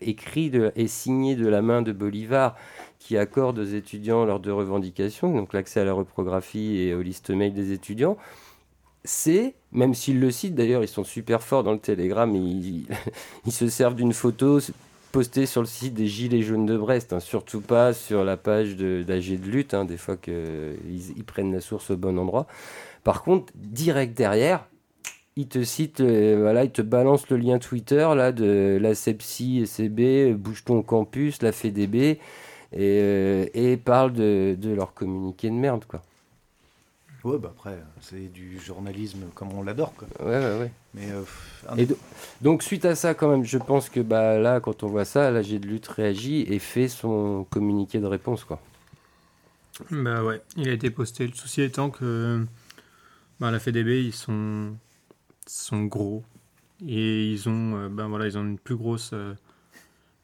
écrit 0.00 0.52
et 0.76 0.86
signé 0.86 1.34
de 1.34 1.48
la 1.48 1.62
main 1.62 1.82
de 1.82 1.90
Bolivar 1.90 2.56
qui 3.00 3.18
accorde 3.18 3.58
aux 3.58 3.64
étudiants 3.64 4.24
leurs 4.24 4.38
deux 4.38 4.52
revendications, 4.52 5.34
donc 5.34 5.52
l'accès 5.52 5.80
à 5.80 5.84
la 5.84 5.92
reprographie 5.92 6.78
et 6.78 6.94
aux 6.94 7.02
listes 7.02 7.30
mail 7.30 7.52
des 7.52 7.72
étudiants. 7.72 8.16
C'est, 9.04 9.54
même 9.72 9.94
s'ils 9.94 10.20
le 10.20 10.30
citent, 10.30 10.54
d'ailleurs 10.54 10.84
ils 10.84 10.88
sont 10.88 11.02
super 11.02 11.42
forts 11.42 11.64
dans 11.64 11.72
le 11.72 11.80
télégramme, 11.80 12.36
ils, 12.36 12.86
ils 13.46 13.52
se 13.52 13.68
servent 13.68 13.96
d'une 13.96 14.12
photo 14.12 14.60
postée 15.12 15.46
sur 15.46 15.60
le 15.60 15.66
site 15.66 15.94
des 15.94 16.06
Gilets 16.06 16.42
jaunes 16.42 16.66
de 16.66 16.76
Brest, 16.76 17.12
hein, 17.12 17.20
surtout 17.20 17.60
pas 17.60 17.92
sur 17.92 18.24
la 18.24 18.36
page 18.36 18.76
d'AG 18.76 19.04
de, 19.40 19.50
lutte, 19.50 19.74
hein, 19.74 19.84
des 19.84 19.98
fois 19.98 20.16
qu'ils 20.16 20.76
ils 21.16 21.24
prennent 21.24 21.52
la 21.52 21.60
source 21.60 21.90
au 21.90 21.96
bon 21.96 22.18
endroit. 22.18 22.46
Par 23.04 23.22
contre, 23.22 23.52
direct 23.54 24.16
derrière, 24.16 24.66
il 25.36 25.48
te 25.48 25.62
cite, 25.64 26.00
euh, 26.00 26.38
voilà, 26.40 26.64
il 26.64 26.70
te 26.70 26.82
balance 26.82 27.28
le 27.30 27.36
lien 27.36 27.58
Twitter 27.58 28.08
là 28.16 28.32
de 28.32 28.78
la 28.80 28.94
CEPSI, 28.94 29.66
SCB, 29.66 30.34
Bouge 30.34 30.64
ton 30.64 30.82
campus, 30.82 31.42
la 31.42 31.52
FEDB, 31.52 31.94
et, 31.94 32.18
euh, 32.80 33.46
et 33.54 33.76
parle 33.76 34.12
de, 34.12 34.56
de, 34.58 34.70
leur 34.70 34.94
communiqué 34.94 35.48
de 35.48 35.54
merde, 35.54 35.84
quoi. 35.86 36.02
Ouais, 37.24 37.38
bah 37.38 37.52
après, 37.54 37.78
c'est 38.00 38.32
du 38.32 38.58
journalisme 38.58 39.26
comme 39.34 39.52
on 39.52 39.62
l'adore, 39.62 39.94
quoi. 39.94 40.08
Ouais, 40.20 40.38
ouais, 40.38 40.58
ouais. 40.58 40.72
Mais, 40.94 41.08
euh, 41.10 41.86
donc, 42.40 42.62
suite 42.62 42.84
à 42.84 42.96
ça, 42.96 43.14
quand 43.14 43.28
même, 43.28 43.44
je 43.44 43.58
pense 43.58 43.88
que 43.88 44.00
bah, 44.00 44.38
là, 44.38 44.60
quand 44.60 44.82
on 44.82 44.88
voit 44.88 45.04
ça, 45.04 45.30
l'AG 45.30 45.58
de 45.60 45.66
lutte 45.66 45.86
réagit 45.86 46.42
et 46.48 46.58
fait 46.58 46.88
son 46.88 47.46
communiqué 47.48 48.00
de 48.00 48.06
réponse, 48.06 48.44
quoi. 48.44 48.60
Bah 49.90 50.22
ouais, 50.22 50.40
il 50.56 50.68
a 50.68 50.72
été 50.72 50.90
posté. 50.90 51.26
Le 51.26 51.32
souci 51.32 51.62
étant 51.62 51.90
que 51.90 52.44
bah, 53.40 53.50
la 53.50 53.58
FDB, 53.58 54.04
ils 54.04 54.12
sont, 54.12 54.74
sont 55.46 55.84
gros 55.84 56.22
et 56.86 57.30
ils 57.30 57.48
ont, 57.48 57.76
euh, 57.76 57.88
ben 57.88 58.08
voilà, 58.08 58.26
ils 58.26 58.36
ont 58.36 58.42
une 58.42 58.58
plus 58.58 58.76
grosse 58.76 59.10
euh, 59.12 59.34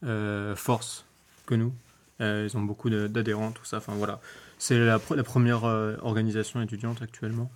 euh, 0.05 0.57
force 0.57 1.05
que 1.47 1.55
nous. 1.55 1.73
ils 2.21 2.57
ont 2.57 2.63
beaucoup 2.63 2.91
d'adhérents, 2.91 3.53
tout 3.53 3.65
ça. 3.65 3.79
Enfin 3.79 3.95
voilà, 3.95 4.21
c'est 4.59 4.79
la, 4.79 5.01
la, 5.15 5.23
première 5.23 5.65
organisation 5.65 6.61
étudiante 6.61 7.03
actuellement. 7.03 7.51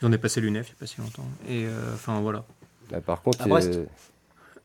Ils 0.00 0.06
ont 0.06 0.10
dépassé 0.10 0.40
l'UNEF 0.40 0.68
il 0.68 0.72
n'y 0.72 0.76
a 0.76 0.80
pas 0.80 0.86
si 0.86 1.00
longtemps. 1.00 1.28
Et 1.48 1.66
enfin 1.94 2.20
voilà. 2.20 2.44
Bah, 2.90 3.00
par 3.00 3.22
contre, 3.22 3.42
à 3.42 3.46
Brest. 3.46 3.80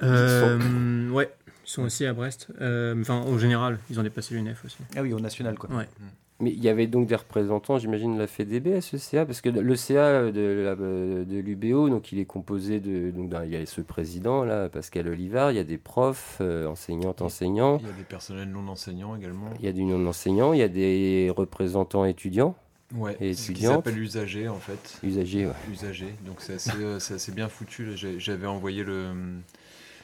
Ouais, 0.01 1.33
ils 1.65 1.69
sont 1.69 1.83
aussi 1.83 2.05
à 2.05 2.13
Brest. 2.13 2.47
Enfin, 2.59 3.23
au 3.27 3.37
général, 3.37 3.79
ils 3.89 3.99
ont 3.99 4.03
dépassé 4.03 4.35
l'UNEF 4.35 4.65
aussi. 4.65 4.77
Ah 4.95 5.01
oui, 5.01 5.13
au 5.13 5.19
national, 5.19 5.57
quoi. 5.57 5.69
Ouais. 5.69 5.87
Mm. 5.99 6.05
Mais 6.39 6.51
il 6.51 6.63
y 6.63 6.69
avait 6.69 6.85
donc 6.85 7.07
des 7.07 7.15
représentants, 7.15 7.79
j'imagine, 7.79 8.13
de 8.13 8.19
la 8.19 8.27
FEDB 8.27 8.75
à 8.75 8.81
ce 8.81 8.97
CA, 8.97 9.25
parce 9.25 9.41
que 9.41 9.49
le 9.49 9.75
CA 9.75 10.25
de, 10.25 11.25
de 11.27 11.37
l'UBO, 11.39 11.89
donc 11.89 12.11
il 12.11 12.19
est 12.19 12.25
composé 12.25 12.79
de. 12.79 13.09
Donc, 13.09 13.33
il 13.45 13.51
y 13.51 13.55
a 13.55 13.65
ce 13.65 13.81
président, 13.81 14.43
là, 14.43 14.69
Pascal 14.69 15.07
Olivard, 15.07 15.51
il 15.51 15.55
y 15.55 15.59
a 15.59 15.63
des 15.63 15.79
profs, 15.79 16.37
euh, 16.41 16.67
enseignantes, 16.67 17.23
enseignants. 17.23 17.79
Il 17.81 17.87
y 17.87 17.89
a 17.89 17.93
des 17.93 18.03
personnels 18.03 18.49
non 18.49 18.67
enseignants 18.67 19.15
également. 19.15 19.49
Il 19.59 19.65
y 19.65 19.67
a 19.67 19.71
du 19.71 19.83
non 19.83 20.05
enseignant, 20.05 20.53
il 20.53 20.59
y 20.59 20.63
a 20.63 20.67
des 20.67 21.33
représentants 21.35 22.05
étudiants. 22.05 22.55
Ouais, 22.95 23.17
et 23.19 23.33
ce 23.33 23.51
qui 23.51 23.63
s'appelle 23.63 23.97
usager 23.97 24.47
en 24.47 24.59
fait. 24.59 24.99
Usager, 25.03 25.47
ouais. 25.47 25.53
Usager, 25.69 26.13
donc 26.25 26.37
c'est 26.39 26.53
assez, 26.53 26.71
euh, 26.79 26.97
assez, 26.97 27.31
bien 27.33 27.49
foutu. 27.49 27.89
J'avais 27.95 28.47
envoyé 28.47 28.83
le 28.83 29.11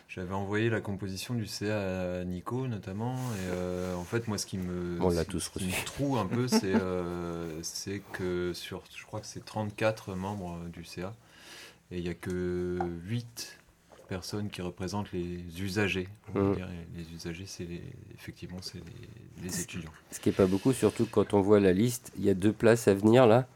j'avais 0.08 0.34
envoyé 0.34 0.70
la 0.70 0.82
composition 0.82 1.34
du 1.34 1.48
CA 1.48 2.20
à 2.20 2.24
Nico 2.24 2.68
notamment. 2.68 3.16
Et 3.16 3.50
euh, 3.52 3.96
en 3.96 4.04
fait, 4.04 4.28
moi, 4.28 4.38
ce 4.38 4.46
qui 4.46 4.58
me, 4.58 5.02
On 5.02 5.10
l'a 5.10 5.26
tous 5.26 5.48
reçu. 5.48 5.72
trouve 5.86 6.18
un 6.18 6.26
peu, 6.26 6.48
euh, 6.64 7.60
c'est 7.62 8.02
que 8.12 8.54
sur, 8.54 8.84
je 8.96 9.04
crois 9.06 9.20
que 9.20 9.26
c'est 9.26 9.44
34 9.44 10.16
membres 10.16 10.60
du 10.72 10.84
CA. 10.84 11.14
et 11.92 11.98
il 11.98 12.04
n'y 12.04 12.10
a 12.10 12.14
que 12.14 12.78
8 13.06 13.60
personnes 14.08 14.50
qui 14.50 14.62
représentent 14.62 15.12
les 15.14 15.62
usagers. 15.62 16.08
Mmh. 16.36 16.54
les 16.96 17.14
usagers, 17.14 17.46
c'est 17.48 17.68
effectivement 18.14 18.60
c'est 18.62 18.78
les, 18.78 19.44
les 19.44 19.62
étudiants. 19.62 19.92
Ce 20.12 20.20
qui 20.20 20.30
n'est 20.30 20.36
pas 20.36 20.46
beaucoup, 20.46 20.74
surtout 20.74 21.08
quand 21.10 21.34
on 21.34 21.42
voit 21.42 21.60
la 21.60 21.74
liste. 21.74 22.12
Il 22.18 22.24
y 22.24 22.30
a 22.30 22.34
deux 22.34 22.54
places 22.54 22.88
à 22.88 22.94
venir 22.94 23.26
là. 23.26 23.48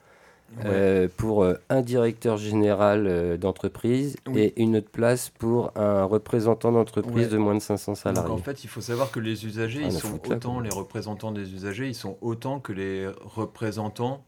Euh, 0.66 1.08
pour 1.18 1.44
euh, 1.44 1.56
un 1.70 1.82
directeur 1.82 2.38
général 2.38 3.06
euh, 3.06 3.38
d'entreprise 3.38 4.16
Oui. 4.28 4.40
et 4.42 4.62
une 4.62 4.78
autre 4.78 4.90
place 4.90 5.30
pour 5.30 5.72
un 5.76 6.04
représentant 6.06 6.72
d'entreprise 6.72 7.26
Ouais. 7.28 7.32
de 7.34 7.38
moins 7.38 7.54
de 7.54 7.60
500 7.60 7.92
Donc, 7.92 7.98
salariés. 8.00 8.32
en 8.34 8.38
fait, 8.38 8.64
il 8.64 8.68
faut 8.68 8.82
savoir 8.82 9.12
que 9.12 9.20
les 9.20 9.46
usagers, 9.46 9.80
Rien 9.80 9.90
ils 9.90 9.94
sont 10.00 10.20
là, 10.30 10.36
autant 10.36 10.60
les 10.60 10.70
représentants 10.70 11.32
des 11.32 11.54
usagers, 11.54 11.88
ils 11.88 11.96
sont 11.96 12.18
autant 12.22 12.60
que 12.60 12.72
les 12.74 13.08
représentants, 13.08 14.24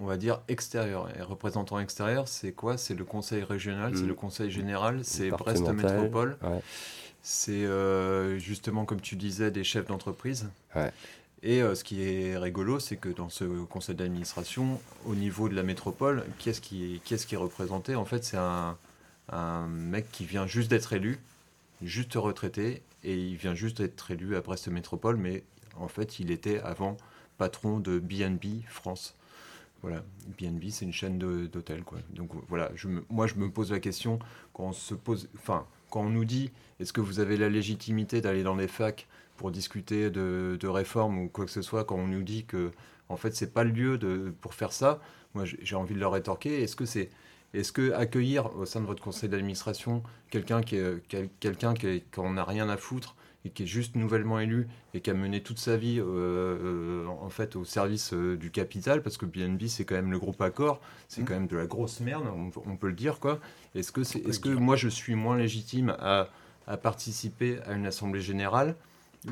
on 0.00 0.04
va 0.06 0.16
dire 0.16 0.42
extérieurs. 0.48 1.08
Et 1.18 1.22
représentants 1.22 1.78
extérieurs, 1.80 2.28
c'est 2.28 2.52
quoi? 2.52 2.76
C'est 2.76 2.94
le 2.94 3.04
conseil 3.04 3.42
régional, 3.42 3.92
c'est 3.96 4.02
Mm. 4.04 4.08
le 4.08 4.14
conseil 4.14 4.50
général, 4.50 5.00
c'est 5.02 5.30
Brest 5.30 5.66
Métropole, 5.68 6.36
ouais. 6.42 6.60
c'est 7.22 7.52
euh, 7.64 8.38
justement 8.38 8.84
comme 8.84 9.00
tu 9.00 9.16
disais 9.16 9.50
des 9.50 9.64
chefs 9.64 9.86
d'entreprise. 9.86 10.46
Ouais. 10.76 10.90
Et 11.46 11.60
euh, 11.60 11.74
ce 11.74 11.84
qui 11.84 12.02
est 12.02 12.38
rigolo, 12.38 12.80
c'est 12.80 12.96
que 12.96 13.10
dans 13.10 13.28
ce 13.28 13.44
conseil 13.64 13.94
d'administration, 13.94 14.80
au 15.04 15.14
niveau 15.14 15.50
de 15.50 15.54
la 15.54 15.62
métropole, 15.62 16.24
qui 16.38 16.48
est-ce 16.48 16.62
qui, 16.62 17.02
est 17.04 17.36
représenté? 17.36 17.94
En 17.94 18.06
fait, 18.06 18.24
c'est 18.24 18.38
un, 18.38 18.78
mec 19.68 20.10
qui 20.10 20.24
vient 20.24 20.46
juste 20.46 20.70
d'être 20.70 20.94
élu, 20.94 21.20
juste 21.82 22.14
retraité, 22.14 22.82
et 23.04 23.14
il 23.14 23.36
vient 23.36 23.54
juste 23.54 23.82
d'être 23.82 24.10
élu 24.10 24.36
à 24.36 24.40
Brest 24.40 24.68
Métropole, 24.68 25.18
mais 25.18 25.44
en 25.76 25.88
fait, 25.88 26.18
il 26.18 26.30
était 26.30 26.60
avant 26.60 26.96
patron 27.36 27.78
de 27.78 27.98
BNB 27.98 28.62
France. 28.66 29.14
Voilà, 29.82 30.02
BNB, 30.38 30.70
c'est 30.70 30.86
une 30.86 30.94
chaîne 30.94 31.18
d'hôtels. 31.18 31.84
Donc 32.14 32.30
voilà, 32.48 32.70
moi, 33.10 33.26
je 33.26 33.34
me 33.34 33.50
pose 33.50 33.70
la 33.70 33.80
question 33.80 34.18
quand 34.54 34.72
on 35.92 36.08
nous 36.08 36.24
dit, 36.24 36.50
est-ce 36.80 36.94
que 36.94 37.02
vous 37.02 37.20
avez 37.20 37.36
la 37.36 37.50
légitimité 37.50 38.22
d'aller 38.22 38.42
dans 38.42 38.56
les 38.56 38.68
facs 38.68 39.06
pour 39.36 39.50
discuter 39.50 40.10
de, 40.10 40.56
de 40.60 40.68
réformes 40.68 41.18
ou 41.18 41.28
quoi 41.28 41.44
que 41.44 41.50
ce 41.50 41.62
soit, 41.62 41.84
quand 41.84 41.96
on 41.96 42.06
nous 42.06 42.22
dit 42.22 42.44
que, 42.46 42.70
en 43.08 43.16
fait, 43.16 43.34
c'est 43.34 43.52
pas 43.52 43.64
le 43.64 43.70
lieu 43.70 43.98
de, 43.98 44.32
pour 44.40 44.54
faire 44.54 44.72
ça, 44.72 45.00
moi, 45.34 45.44
j'ai 45.46 45.76
envie 45.76 45.94
de 45.94 46.00
leur 46.00 46.12
rétorquer, 46.12 46.62
est-ce 46.62 46.76
que 46.76 46.86
c'est 46.86 47.10
est-ce 47.54 47.70
que 47.70 47.92
accueillir 47.92 48.56
au 48.56 48.66
sein 48.66 48.80
de 48.80 48.86
votre 48.86 49.02
conseil 49.02 49.28
d'administration 49.28 50.02
quelqu'un 50.30 50.60
qui 50.62 50.76
est 50.76 51.00
quelqu'un 51.38 51.74
qui 51.74 52.02
qu'on 52.12 52.32
n'a 52.32 52.44
rien 52.44 52.68
à 52.68 52.76
foutre 52.76 53.14
et 53.44 53.50
qui 53.50 53.62
est 53.62 53.66
juste 53.66 53.94
nouvellement 53.94 54.40
élu 54.40 54.66
et 54.92 55.00
qui 55.00 55.10
a 55.10 55.14
mené 55.14 55.40
toute 55.42 55.58
sa 55.58 55.76
vie 55.76 56.00
euh, 56.00 56.04
euh, 56.04 57.06
en 57.06 57.28
fait 57.30 57.54
au 57.56 57.64
service 57.64 58.12
euh, 58.12 58.36
du 58.36 58.50
capital 58.50 59.02
parce 59.02 59.16
que 59.18 59.26
BNB 59.26 59.66
c'est 59.68 59.84
quand 59.84 59.94
même 59.94 60.10
le 60.10 60.18
groupe 60.18 60.40
Accor, 60.40 60.80
c'est 61.08 61.22
Mhm. 61.22 61.26
quand 61.26 61.34
même 61.34 61.46
de 61.46 61.56
la 61.56 61.66
grosse 61.66 62.00
merde, 62.00 62.24
on, 62.34 62.50
on 62.68 62.76
peut 62.76 62.88
le 62.88 62.94
dire 62.94 63.20
quoi. 63.20 63.38
Est-ce 63.74 63.92
que 63.92 64.02
c'est 64.04 64.20
est-ce 64.20 64.40
que 64.40 64.48
moi 64.48 64.76
je 64.76 64.88
suis 64.88 65.14
moins 65.14 65.36
légitime 65.36 65.94
à, 66.00 66.28
à 66.66 66.76
participer 66.76 67.60
à 67.66 67.72
une 67.74 67.86
assemblée 67.86 68.20
générale 68.20 68.76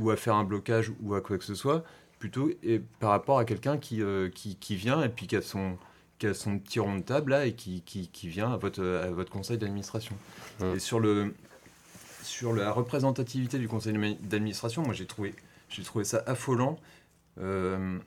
ou 0.00 0.10
à 0.10 0.16
faire 0.16 0.34
un 0.34 0.44
blocage 0.44 0.92
ou 1.02 1.14
à 1.14 1.20
quoi 1.20 1.38
que 1.38 1.44
ce 1.44 1.54
soit 1.54 1.84
plutôt 2.18 2.50
et 2.62 2.80
par 3.00 3.10
rapport 3.10 3.38
à 3.38 3.44
quelqu'un 3.44 3.78
qui, 3.78 4.00
euh, 4.02 4.28
qui 4.30 4.56
qui 4.56 4.76
vient 4.76 5.02
et 5.02 5.08
puis 5.08 5.26
qui 5.26 5.36
a 5.36 5.42
son 5.42 5.76
qui 6.18 6.26
a 6.28 6.34
son 6.34 6.58
petit 6.58 6.78
rond 6.78 6.96
de 6.96 7.02
table 7.02 7.32
là 7.32 7.46
et 7.46 7.54
qui, 7.54 7.82
qui, 7.84 8.06
qui 8.08 8.28
vient 8.28 8.52
à 8.52 8.56
votre, 8.56 8.84
à 8.84 9.10
votre 9.10 9.30
conseil 9.32 9.58
d'administration. 9.58 10.14
Ouais. 10.60 10.76
Et 10.76 10.78
sur, 10.78 11.00
le, 11.00 11.34
sur 12.22 12.52
la 12.52 12.70
représentativité 12.70 13.58
du 13.58 13.66
conseil 13.66 13.92
d'admi- 13.92 14.18
d'administration, 14.20 14.82
moi 14.82 14.94
j'ai 14.94 15.06
trouvé, 15.06 15.34
j'ai 15.68 15.82
trouvé 15.82 16.04
ça 16.04 16.22
affolant. 16.26 16.78
Euh, 17.40 17.98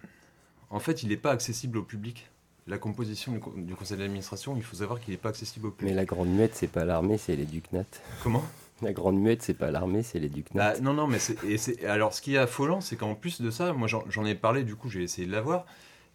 en 0.70 0.80
fait, 0.80 1.04
il 1.04 1.10
n'est 1.10 1.18
pas 1.18 1.32
accessible 1.32 1.78
au 1.78 1.84
public. 1.84 2.30
La 2.68 2.78
composition 2.78 3.34
du, 3.34 3.40
co- 3.40 3.54
du 3.58 3.76
conseil 3.76 3.98
d'administration, 3.98 4.56
il 4.56 4.64
faut 4.64 4.78
savoir 4.78 5.02
qu'il 5.02 5.12
n'est 5.14 5.18
pas 5.20 5.30
accessible 5.30 5.68
au 5.68 5.70
Mais 5.72 5.76
public. 5.78 5.96
la 5.96 6.06
grande 6.06 6.30
muette, 6.30 6.56
c'est 6.56 6.68
pas 6.72 6.86
l'armée, 6.86 7.18
c'est 7.18 7.36
les 7.36 7.46
Ducnat. 7.46 7.84
Comment? 8.24 8.46
La 8.82 8.92
grande 8.94 9.18
muette, 9.20 9.42
c'est 9.42 9.54
pas 9.54 9.72
l'armée, 9.72 10.04
c'est 10.04 10.20
les 10.20 10.30
Ducnat. 10.30 10.74
Bah, 10.74 10.80
non, 10.82 10.94
non, 10.94 11.08
mais 11.08 11.20
c'est, 11.20 11.86
alors 11.86 12.14
ce 12.14 12.22
qui 12.22 12.36
est 12.36 12.38
affolant, 12.38 12.82
c'est 12.82 12.98
qu'en 12.98 13.16
plus 13.16 13.42
de 13.42 13.50
ça, 13.50 13.72
moi 13.74 13.88
j'en, 13.88 14.26
ai 14.26 14.36
parlé, 14.36 14.64
du 14.64 14.76
coup 14.76 14.90
j'ai 14.90 15.02
essayé 15.04 15.26
de 15.28 15.32
l'avoir. 15.32 15.66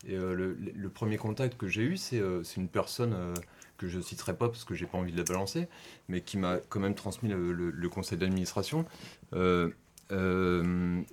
Et 0.06 0.14
euh, 0.14 0.34
le, 0.34 0.56
le 0.74 0.88
premier 0.90 1.16
contact 1.16 1.56
que 1.58 1.68
j'ai 1.68 1.82
eu, 1.82 1.96
c'est, 1.96 2.18
euh, 2.20 2.42
une 2.56 2.68
personne 2.68 3.12
euh, 3.14 3.34
que 3.78 3.88
je 3.88 4.00
citerai 4.00 4.34
pas 4.34 4.48
parce 4.48 4.64
que 4.64 4.74
j'ai 4.74 4.86
pas 4.86 4.98
envie 4.98 5.12
de 5.12 5.16
la 5.18 5.24
balancer, 5.24 5.68
mais 6.08 6.20
qui 6.20 6.36
m'a 6.38 6.58
quand 6.68 6.80
même 6.80 6.94
transmis 6.94 7.30
le, 7.30 7.52
le- 7.52 7.70
le 7.70 7.88
conseil 7.88 8.18
d'administration. 8.18 8.84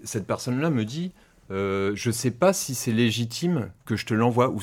Cette 0.04 0.28
personne-là 0.28 0.70
me 0.70 0.86
dit. 0.86 1.12
euh, 1.50 1.94
je 1.96 2.12
sais 2.12 2.32
pas 2.32 2.52
si 2.52 2.76
c'est 2.76 2.92
légitime 2.92 3.72
que 3.86 3.96
je 3.96 4.06
te 4.06 4.14
l'envoie 4.14 4.54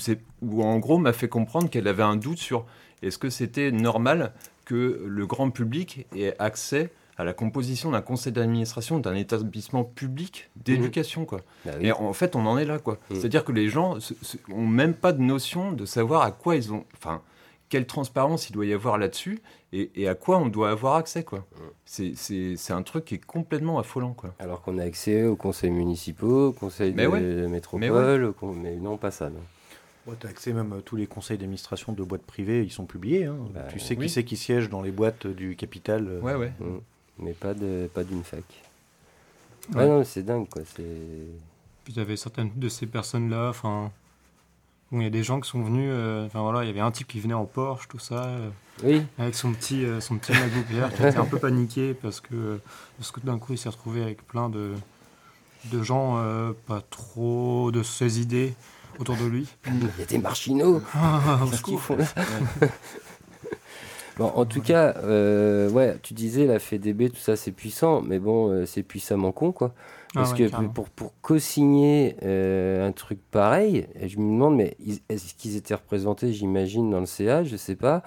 ou 0.43 0.63
en 0.63 0.79
gros 0.79 0.99
m'a 0.99 1.15
fait 1.15 1.29
comprendre 1.29 1.71
qu'elle 1.71 1.89
avait 1.89 2.03
un 2.03 2.17
doute 2.17 2.39
sur 2.39 2.67
est-ce 3.03 3.17
que 3.19 3.31
c'était 3.31 3.71
normal 3.73 4.35
que 4.65 5.03
le 5.07 5.27
grand 5.27 5.51
public 5.51 6.07
ait 6.17 6.35
accès 6.39 6.91
à 7.17 7.23
la 7.25 7.33
composition 7.33 7.93
d'un 7.93 8.01
conseil 8.01 8.33
d'administration 8.33 8.99
d'un 8.99 9.15
établissement 9.15 9.85
public 9.85 10.51
d'éducation 10.57 11.25
quoi. 11.25 11.43
Bah 11.65 11.73
oui. 11.79 11.87
Et 11.87 11.93
en 11.93 12.13
fait, 12.13 12.35
on 12.35 12.45
en 12.45 12.59
est 12.59 12.65
là 12.65 12.79
quoi. 12.79 12.99
Mhm. 13.11 13.17
C'est-à-dire 13.21 13.45
que 13.45 13.53
les 13.53 13.69
gens 13.69 14.01
se- 14.01 14.15
se- 14.23 14.37
ont 14.53 14.67
même 14.67 14.95
pas 14.95 15.13
de 15.13 15.23
notion 15.23 15.71
de 15.73 15.85
savoir 15.87 16.23
à 16.23 16.33
quoi 16.33 16.57
ils 16.57 16.73
ont 16.73 16.85
enfin 16.97 17.23
quelle 17.69 17.87
transparence 17.87 18.51
il 18.51 18.53
doit 18.53 18.67
y 18.67 18.73
avoir 18.73 18.99
là-dessus 18.99 19.41
et, 19.73 19.91
et 19.95 20.07
à 20.09 20.15
quoi 20.15 20.39
on 20.39 20.47
doit 20.49 20.71
avoir 20.71 20.97
accès 20.97 21.23
quoi. 21.25 21.45
C'est, 21.85 22.13
c'est, 22.17 22.73
un 22.73 22.83
truc 22.83 23.05
qui 23.07 23.15
est 23.15 23.25
complètement 23.25 23.79
affolant 23.79 24.13
quoi. 24.13 24.35
Alors 24.39 24.63
qu'on 24.63 24.79
a 24.79 24.83
accès 24.85 25.25
aux 25.25 25.35
conseils 25.37 25.71
municipaux, 25.71 26.49
aux 26.49 26.53
conseils 26.53 26.93
Mais 26.97 27.05
de 27.05 27.09
ouais. 27.09 27.21
métropole, 27.49 27.81
Mais 27.81 27.91
ouais. 27.91 28.53
mais 28.63 28.77
non, 28.77 28.97
pas 28.97 29.11
ça. 29.11 29.31
Non. 29.31 29.41
Tu 30.21 30.27
as 30.27 30.31
accès 30.31 30.53
même 30.53 30.73
à 30.73 30.83
tous 30.83 30.97
les 30.97 31.07
conseils 31.07 31.39
d'administration 31.39 31.93
de 31.93 32.03
boîtes 32.03 32.23
privées, 32.23 32.63
ils 32.63 32.71
sont 32.73 32.85
publiés. 32.87 33.25
hein. 33.25 33.37
Bah, 33.55 33.63
tu 33.71 33.79
sais 33.79 33.97
oui. 33.97 34.07
qui 34.07 34.13
c'est 34.13 34.25
qui 34.25 34.37
siège 34.37 34.69
dans 34.69 34.83
les 34.83 34.91
boîtes 34.93 35.27
du 35.27 35.57
capital. 35.57 36.07
euh, 36.09 36.21
Ouais 36.21 36.35
ouais. 36.35 36.53
Mm. 36.61 36.79
Mais 37.21 37.33
pas 37.33 37.55
de 37.55 37.89
pas 37.95 38.05
d'une 38.05 38.23
fac. 38.25 38.43
Ouais. 39.73 39.77
Ouais, 39.81 39.87
non, 39.89 39.99
mais 40.01 40.05
c'est 40.05 40.23
dingue, 40.23 40.49
quoi. 40.49 40.63
C'est... 40.77 40.83
Puis 41.85 41.95
il 41.95 41.97
y 41.97 42.01
avait 42.01 42.17
certaines 42.17 42.51
de 42.57 42.69
ces 42.69 42.87
personnes-là, 42.87 43.49
enfin, 43.51 43.91
où 44.93 45.01
il 45.01 45.05
y 45.05 45.07
a 45.07 45.11
des 45.11 45.23
gens 45.23 45.41
qui 45.41 45.49
sont 45.49 45.63
venus, 45.63 45.89
euh, 45.93 46.27
enfin 46.27 46.43
voilà, 46.43 46.65
il 46.65 46.67
y 46.67 46.71
avait 46.71 46.81
un 46.81 46.91
type 46.91 47.07
qui 47.07 47.21
venait 47.21 47.35
en 47.35 47.45
Porsche, 47.47 47.89
tout 47.89 47.99
ça, 47.99 48.25
euh, 48.25 48.51
Oui, 48.83 49.03
avec 49.19 49.35
son 49.35 49.53
petit, 49.53 49.85
euh, 49.85 50.01
son 50.01 50.19
petit 50.19 50.33
MacBook 50.33 50.67
Air, 50.75 50.95
qui 50.95 51.03
était 51.03 51.17
un 51.17 51.25
peu 51.25 51.39
paniqué 51.39 51.95
parce 51.95 52.21
que, 52.21 52.61
parce 52.99 53.11
que 53.11 53.21
d'un 53.21 53.39
coup 53.39 53.53
il 53.53 53.59
s'est 53.59 53.69
retrouvé 53.69 54.03
avec 54.03 54.27
plein 54.27 54.49
de, 54.51 54.73
de 55.73 55.83
gens 55.83 56.17
euh, 56.19 56.53
pas 56.67 56.81
trop 56.91 57.71
de 57.71 57.83
ses 57.83 58.21
idées 58.21 58.55
autour 58.99 59.17
de 59.17 59.27
lui. 59.27 59.47
il 59.67 59.83
y 59.99 60.03
a 60.03 60.07
des 60.07 60.19
marginaux. 60.19 60.83
Ah, 60.95 61.41
qu'ils 61.65 61.79
font 61.79 61.97
là 61.97 62.05
Bon, 64.17 64.27
en 64.27 64.45
tout 64.45 64.61
cas, 64.61 64.95
euh, 65.03 65.69
ouais, 65.71 65.97
tu 66.01 66.15
disais 66.15 66.47
la 66.47 66.61
FEDB, 66.61 67.11
tout 67.11 67.17
ça, 67.21 67.35
c'est 67.35 67.51
puissant, 67.51 68.01
mais 68.01 68.21
bon, 68.21 68.49
euh, 68.49 68.65
c'est 68.65 68.85
puissamment 68.85 69.33
con, 69.33 69.51
quoi. 69.51 69.75
Parce 70.15 70.31
Ah 70.31 70.33
ouais, 70.35 70.45
que 70.45 70.51
carrément. 70.51 70.69
pour, 70.73 70.89
pour 70.89 71.13
co-signer 71.21 72.15
euh, 72.23 72.87
un 72.87 72.93
truc 72.93 73.19
pareil, 73.33 73.89
je 74.01 74.17
me 74.19 74.31
demande, 74.31 74.55
mais 74.55 74.77
est-ce 75.09 75.35
qu'ils 75.35 75.57
étaient 75.57 75.75
représentés, 75.75 76.33
j'imagine, 76.33 76.91
dans 76.91 77.01
le 77.01 77.07
CA, 77.07 77.43
je 77.43 77.57
sais 77.57 77.75
pas, 77.75 78.05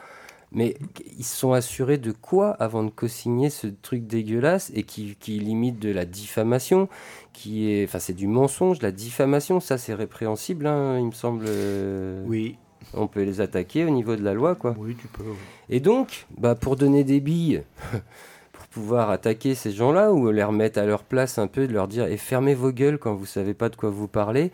mais 0.51 0.75
ils 1.17 1.23
se 1.25 1.35
sont 1.35 1.51
assurés 1.53 1.97
de 1.97 2.11
quoi 2.11 2.51
avant 2.51 2.83
de 2.83 2.89
co-signer 2.89 3.49
ce 3.49 3.67
truc 3.67 4.07
dégueulasse 4.07 4.71
et 4.73 4.83
qui, 4.83 5.15
qui 5.19 5.39
limite 5.39 5.79
de 5.79 5.91
la 5.91 6.05
diffamation, 6.05 6.87
qui 7.33 7.69
est, 7.71 7.83
enfin, 7.85 7.99
c'est 7.99 8.13
du 8.13 8.27
mensonge, 8.27 8.81
la 8.81 8.91
diffamation, 8.91 9.59
ça 9.59 9.77
c'est 9.77 9.93
répréhensible, 9.93 10.65
hein, 10.67 10.97
il 10.99 11.05
me 11.07 11.11
semble. 11.11 11.45
euh, 11.47 12.23
Oui, 12.27 12.55
On 12.93 13.07
peut 13.07 13.23
les 13.23 13.41
attaquer 13.41 13.83
au 13.85 13.89
niveau 13.89 14.15
de 14.15 14.23
la 14.23 14.33
loi, 14.33 14.55
quoi. 14.55 14.75
oui, 14.79 14.95
tu 14.99 15.07
peux. 15.07 15.23
oui. 15.23 15.35
Et 15.69 15.79
donc, 15.81 16.25
bah, 16.37 16.55
pour 16.55 16.77
donner 16.77 17.03
des 17.03 17.19
billes, 17.19 17.63
pour 18.53 18.65
pouvoir 18.67 19.09
attaquer 19.09 19.53
ces 19.55 19.71
gens-là 19.71 20.13
ou 20.13 20.31
les 20.31 20.43
remettre 20.43 20.79
à 20.79 20.85
leur 20.85 21.03
place 21.03 21.37
un 21.37 21.47
peu, 21.47 21.67
de 21.67 21.73
leur 21.73 21.87
dire 21.89 22.05
et 22.07 22.15
fermez 22.17 22.55
vos 22.55 22.71
gueules 22.71 22.97
quand 22.97 23.13
vous 23.15 23.25
savez 23.25 23.53
pas 23.53 23.67
de 23.69 23.75
quoi 23.75 23.89
vous 23.89 24.07
parlez, 24.07 24.51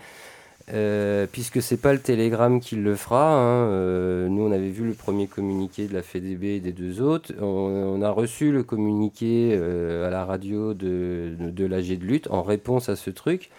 euh, 0.72 1.28
puisque 1.30 1.62
c'est 1.62 1.78
pas 1.78 1.92
le 1.92 2.00
Télégramme 2.00 2.60
qui 2.60 2.76
le 2.76 2.96
fera. 2.96 3.36
hein, 3.36 3.68
euh, 3.68 4.30
nous, 4.30 4.44
on 4.44 4.52
avait 4.52 4.70
vu 4.70 4.86
le 4.86 4.94
premier 4.94 5.28
communiqué 5.28 5.88
de 5.88 5.94
la 5.94 6.02
FEDB 6.02 6.44
et 6.56 6.60
des 6.60 6.72
deux 6.72 7.02
autres. 7.02 7.34
On, 7.42 8.02
a 8.02 8.10
reçu 8.10 8.52
le 8.52 8.64
communiqué 8.64 9.52
euh, 9.54 10.08
à 10.08 10.10
la 10.10 10.26
radio 10.26 10.74
de, 10.74 11.36
de, 11.40 11.50
de 11.50 11.66
l'AG 11.66 11.98
de 11.98 12.06
lutte 12.06 12.28
en 12.30 12.44
réponse 12.44 12.90
à 12.90 12.96
ce 12.96 13.10
truc. 13.10 13.50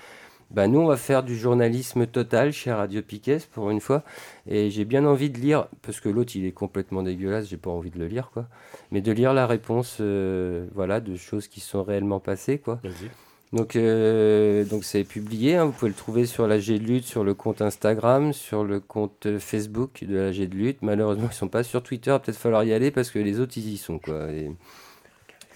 Bah, 0.50 0.66
nous, 0.66 0.80
on 0.80 0.86
va 0.86 0.96
faire 0.96 1.22
du 1.22 1.36
journalisme 1.36 2.06
total 2.06 2.52
chez 2.52 2.72
Radio 2.72 3.02
Piquet 3.02 3.38
pour 3.52 3.70
une 3.70 3.80
fois. 3.80 4.02
Et 4.46 4.70
j'ai 4.70 4.84
bien 4.84 5.04
envie 5.04 5.30
de 5.30 5.38
lire, 5.38 5.66
parce 5.82 6.00
que 6.00 6.08
l'autre 6.08 6.32
il 6.36 6.46
est 6.46 6.52
complètement 6.52 7.02
dégueulasse, 7.02 7.48
j'ai 7.48 7.56
pas 7.56 7.70
envie 7.70 7.90
de 7.90 7.98
le 7.98 8.06
lire 8.06 8.30
quoi. 8.32 8.46
Mais 8.92 9.00
de 9.00 9.10
lire 9.10 9.32
la 9.32 9.46
réponse, 9.46 10.00
voilà, 10.00 11.00
de 11.00 11.16
choses 11.16 11.48
qui 11.48 11.60
sont 11.60 11.82
réellement 11.82 12.20
passées 12.20 12.58
quoi. 12.58 12.78
Vas-y. 12.84 13.10
Donc, 13.52 13.76
euh, 13.76 14.64
donc 14.64 14.84
c'est 14.84 15.04
publié, 15.04 15.54
hein, 15.54 15.66
vous 15.66 15.72
pouvez 15.72 15.90
le 15.90 15.94
trouver 15.94 16.26
sur 16.26 16.48
la 16.48 16.58
G 16.58 16.78
de 16.78 16.84
lutte, 16.84 17.04
sur 17.04 17.22
le 17.22 17.34
compte 17.34 17.62
Instagram, 17.62 18.32
sur 18.32 18.64
le 18.64 18.80
compte 18.80 19.38
Facebook 19.38 20.04
de 20.04 20.16
la 20.16 20.32
G 20.32 20.48
de 20.48 20.56
lutte. 20.56 20.78
Malheureusement, 20.82 21.28
ils 21.30 21.34
sont 21.34 21.48
pas 21.48 21.62
sur 21.62 21.82
Twitter, 21.82 22.16
peut-être 22.22 22.38
falloir 22.38 22.64
y 22.64 22.72
aller 22.72 22.90
parce 22.90 23.10
que 23.10 23.20
les 23.20 23.38
autres 23.38 23.52
ils 23.56 23.74
y 23.74 23.76
sont 23.76 23.98
quoi. 24.00 24.26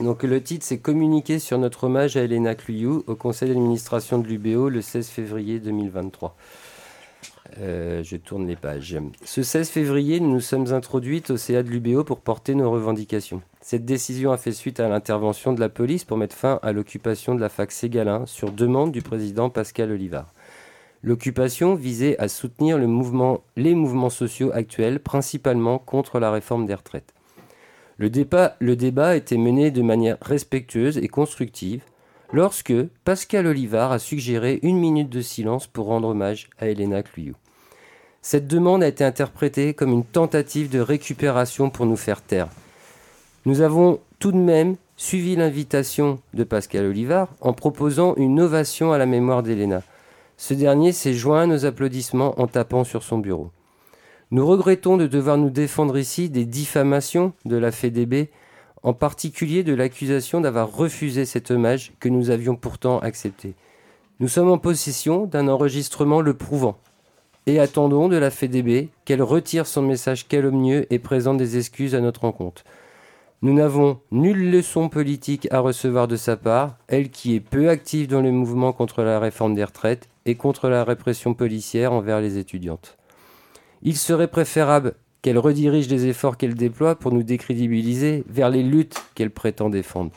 Donc 0.01 0.23
le 0.23 0.41
titre 0.41 0.65
c'est 0.65 0.79
Communiquer 0.79 1.41
sur 1.41 1.59
notre 1.59 1.85
hommage 1.85 2.17
à 2.17 2.23
Elena 2.23 2.55
Cluyou 2.55 3.03
au 3.09 3.17
conseil 3.17 3.49
d'administration 3.49 4.19
de 4.19 4.29
l'UBO 4.29 4.69
le 4.69 4.81
16 4.81 5.09
février 5.09 5.59
2023. 5.59 6.37
Euh, 7.59 8.03
je 8.03 8.17
tourne 8.17 8.47
les 8.47 8.57
pages. 8.57 8.97
Ce 9.25 9.43
16 9.43 9.71
février, 9.71 10.21
nous 10.21 10.33
nous 10.33 10.41
sommes 10.41 10.73
introduites 10.73 11.31
au 11.31 11.37
CA 11.37 11.63
de 11.63 11.71
l'UBO 11.71 12.05
pour 12.05 12.21
porter 12.21 12.55
nos 12.55 12.71
revendications. 12.71 13.41
Cette 13.63 13.87
décision 13.87 14.33
a 14.33 14.37
fait 14.37 14.53
suite 14.53 14.81
à 14.81 14.89
l'intervention 14.89 15.53
de 15.53 15.61
la 15.61 15.69
police 15.69 16.05
pour 16.05 16.19
mettre 16.19 16.37
fin 16.37 16.59
à 16.63 16.73
l'occupation 16.73 17.35
de 17.35 17.41
la 17.41 17.49
fac 17.49 17.73
Ségalin 17.73 18.27
sur 18.27 18.53
demande 18.53 18.93
du 18.93 19.03
président 19.03 19.49
Pascal 19.49 19.91
Olivard. 19.91 20.33
L'occupation 21.03 21.75
visait 21.75 22.19
à 22.19 22.29
soutenir 22.29 22.77
les 22.77 22.87
mouvements 23.75 24.11
sociaux 24.11 24.51
actuels, 24.53 25.01
principalement 25.01 25.79
contre 25.79 26.19
la 26.19 26.31
réforme 26.31 26.67
des 26.67 26.75
retraites. 26.75 27.15
Le 27.97 28.11
débat, 28.11 28.57
le 28.61 28.77
débat 28.77 29.17
était 29.17 29.37
mené 29.37 29.71
de 29.71 29.83
manière 29.83 30.19
respectueuse 30.21 30.99
et 30.99 31.09
constructive 31.09 31.83
lorsque 32.33 32.75
Pascal 33.05 33.47
Olivard 33.47 33.93
a 33.93 33.99
suggéré 33.99 34.59
une 34.63 34.79
minute 34.79 35.11
de 35.11 35.23
silence 35.23 35.67
pour 35.67 35.87
rendre 35.87 36.09
hommage 36.09 36.51
à 36.59 36.69
Elena 36.69 37.03
Cluyou. 37.03 37.35
Cette 38.21 38.47
demande 38.47 38.83
a 38.83 38.89
été 38.89 39.05
interprétée 39.05 39.75
comme 39.75 39.93
une 39.93 40.05
tentative 40.05 40.69
de 40.69 40.81
récupération 40.81 41.71
pour 41.71 41.87
nous 41.87 41.97
faire 41.97 42.21
taire. 42.21 42.49
Nous 43.47 43.61
avons 43.61 44.01
tout 44.19 44.33
de 44.33 44.37
même 44.37 44.77
suivi 44.97 45.37
l'invitation 45.37 46.19
de 46.35 46.45
Pascal 46.45 46.87
Olivard 46.87 47.29
en 47.41 47.53
proposant 47.53 48.15
une 48.17 48.41
ovation 48.41 48.93
à 48.93 48.99
la 48.99 49.07
mémoire 49.07 49.43
d'Elena. 49.43 49.83
Ce 50.37 50.55
dernier 50.55 50.93
s'est 50.93 51.15
joint 51.15 51.43
à 51.43 51.47
nos 51.47 51.65
applaudissements 51.65 52.39
en 52.41 52.47
tapant 52.47 52.85
sur 52.85 53.03
son 53.03 53.19
bureau. 53.19 53.51
Nous 54.31 54.47
regrettons 54.47 54.97
de 54.97 55.07
devoir 55.07 55.39
nous 55.39 55.51
défendre 55.51 55.97
ici 55.97 56.29
des 56.29 56.45
diffamations 56.45 57.33
de 57.45 57.57
la 57.57 57.73
FEDB 57.73 58.29
en 58.83 58.93
particulier 58.93 59.63
de 59.63 59.75
l'accusation 59.75 60.41
d'avoir 60.41 60.73
refusé 60.73 61.25
cet 61.25 61.51
hommage 61.51 61.93
que 62.01 62.09
nous 62.09 62.31
avions 62.31 62.57
pourtant 62.57 62.99
accepté. 62.99 63.55
Nous 64.21 64.29
sommes 64.29 64.51
en 64.51 64.59
possession 64.59 65.27
d'un 65.27 65.49
enregistrement 65.49 66.21
le 66.21 66.35
prouvant 66.35 66.79
et 67.47 67.61
attendons 67.61 68.09
de 68.09 68.17
la 68.17 68.31
FEDB 68.31 68.91
qu'elle 69.07 69.23
retire 69.23 69.67
son 69.67 69.81
message 69.81 70.29
calomnieux 70.29 70.87
et 70.93 70.99
présente 70.99 71.39
des 71.39 71.57
excuses 71.57 71.95
à 71.95 72.01
notre 72.01 72.25
encontre. 72.25 72.63
Nous 73.41 73.55
n'avons 73.55 74.01
nulle 74.11 74.51
leçon 74.51 74.89
politique 74.89 75.49
à 75.51 75.61
recevoir 75.61 76.09
de 76.09 76.17
sa 76.17 76.37
part, 76.37 76.77
elle 76.89 77.09
qui 77.09 77.37
est 77.37 77.41
peu 77.41 77.71
active 77.71 78.09
dans 78.09 78.21
le 78.21 78.33
mouvement 78.33 78.73
contre 78.73 79.03
la 79.03 79.19
réforme 79.19 79.55
des 79.55 79.65
retraites 79.65 80.09
et 80.27 80.35
contre 80.35 80.69
la 80.69 80.85
répression 80.85 81.33
policière 81.33 81.93
envers 81.93 82.21
les 82.21 82.37
étudiantes. 82.37 82.99
Il 83.83 83.97
serait 83.97 84.29
préférable 84.29 84.95
qu'elle 85.29 85.39
redirige 85.39 85.91
les 85.91 86.07
efforts 86.07 86.39
qu'elle 86.39 86.55
déploie 86.55 86.95
pour 86.95 87.13
nous 87.13 87.23
décrédibiliser 87.23 88.25
vers 88.31 88.49
les 88.49 88.63
luttes 88.63 88.97
qu'elle 89.15 89.31
prétend 89.31 89.69
défendre. 89.69 90.11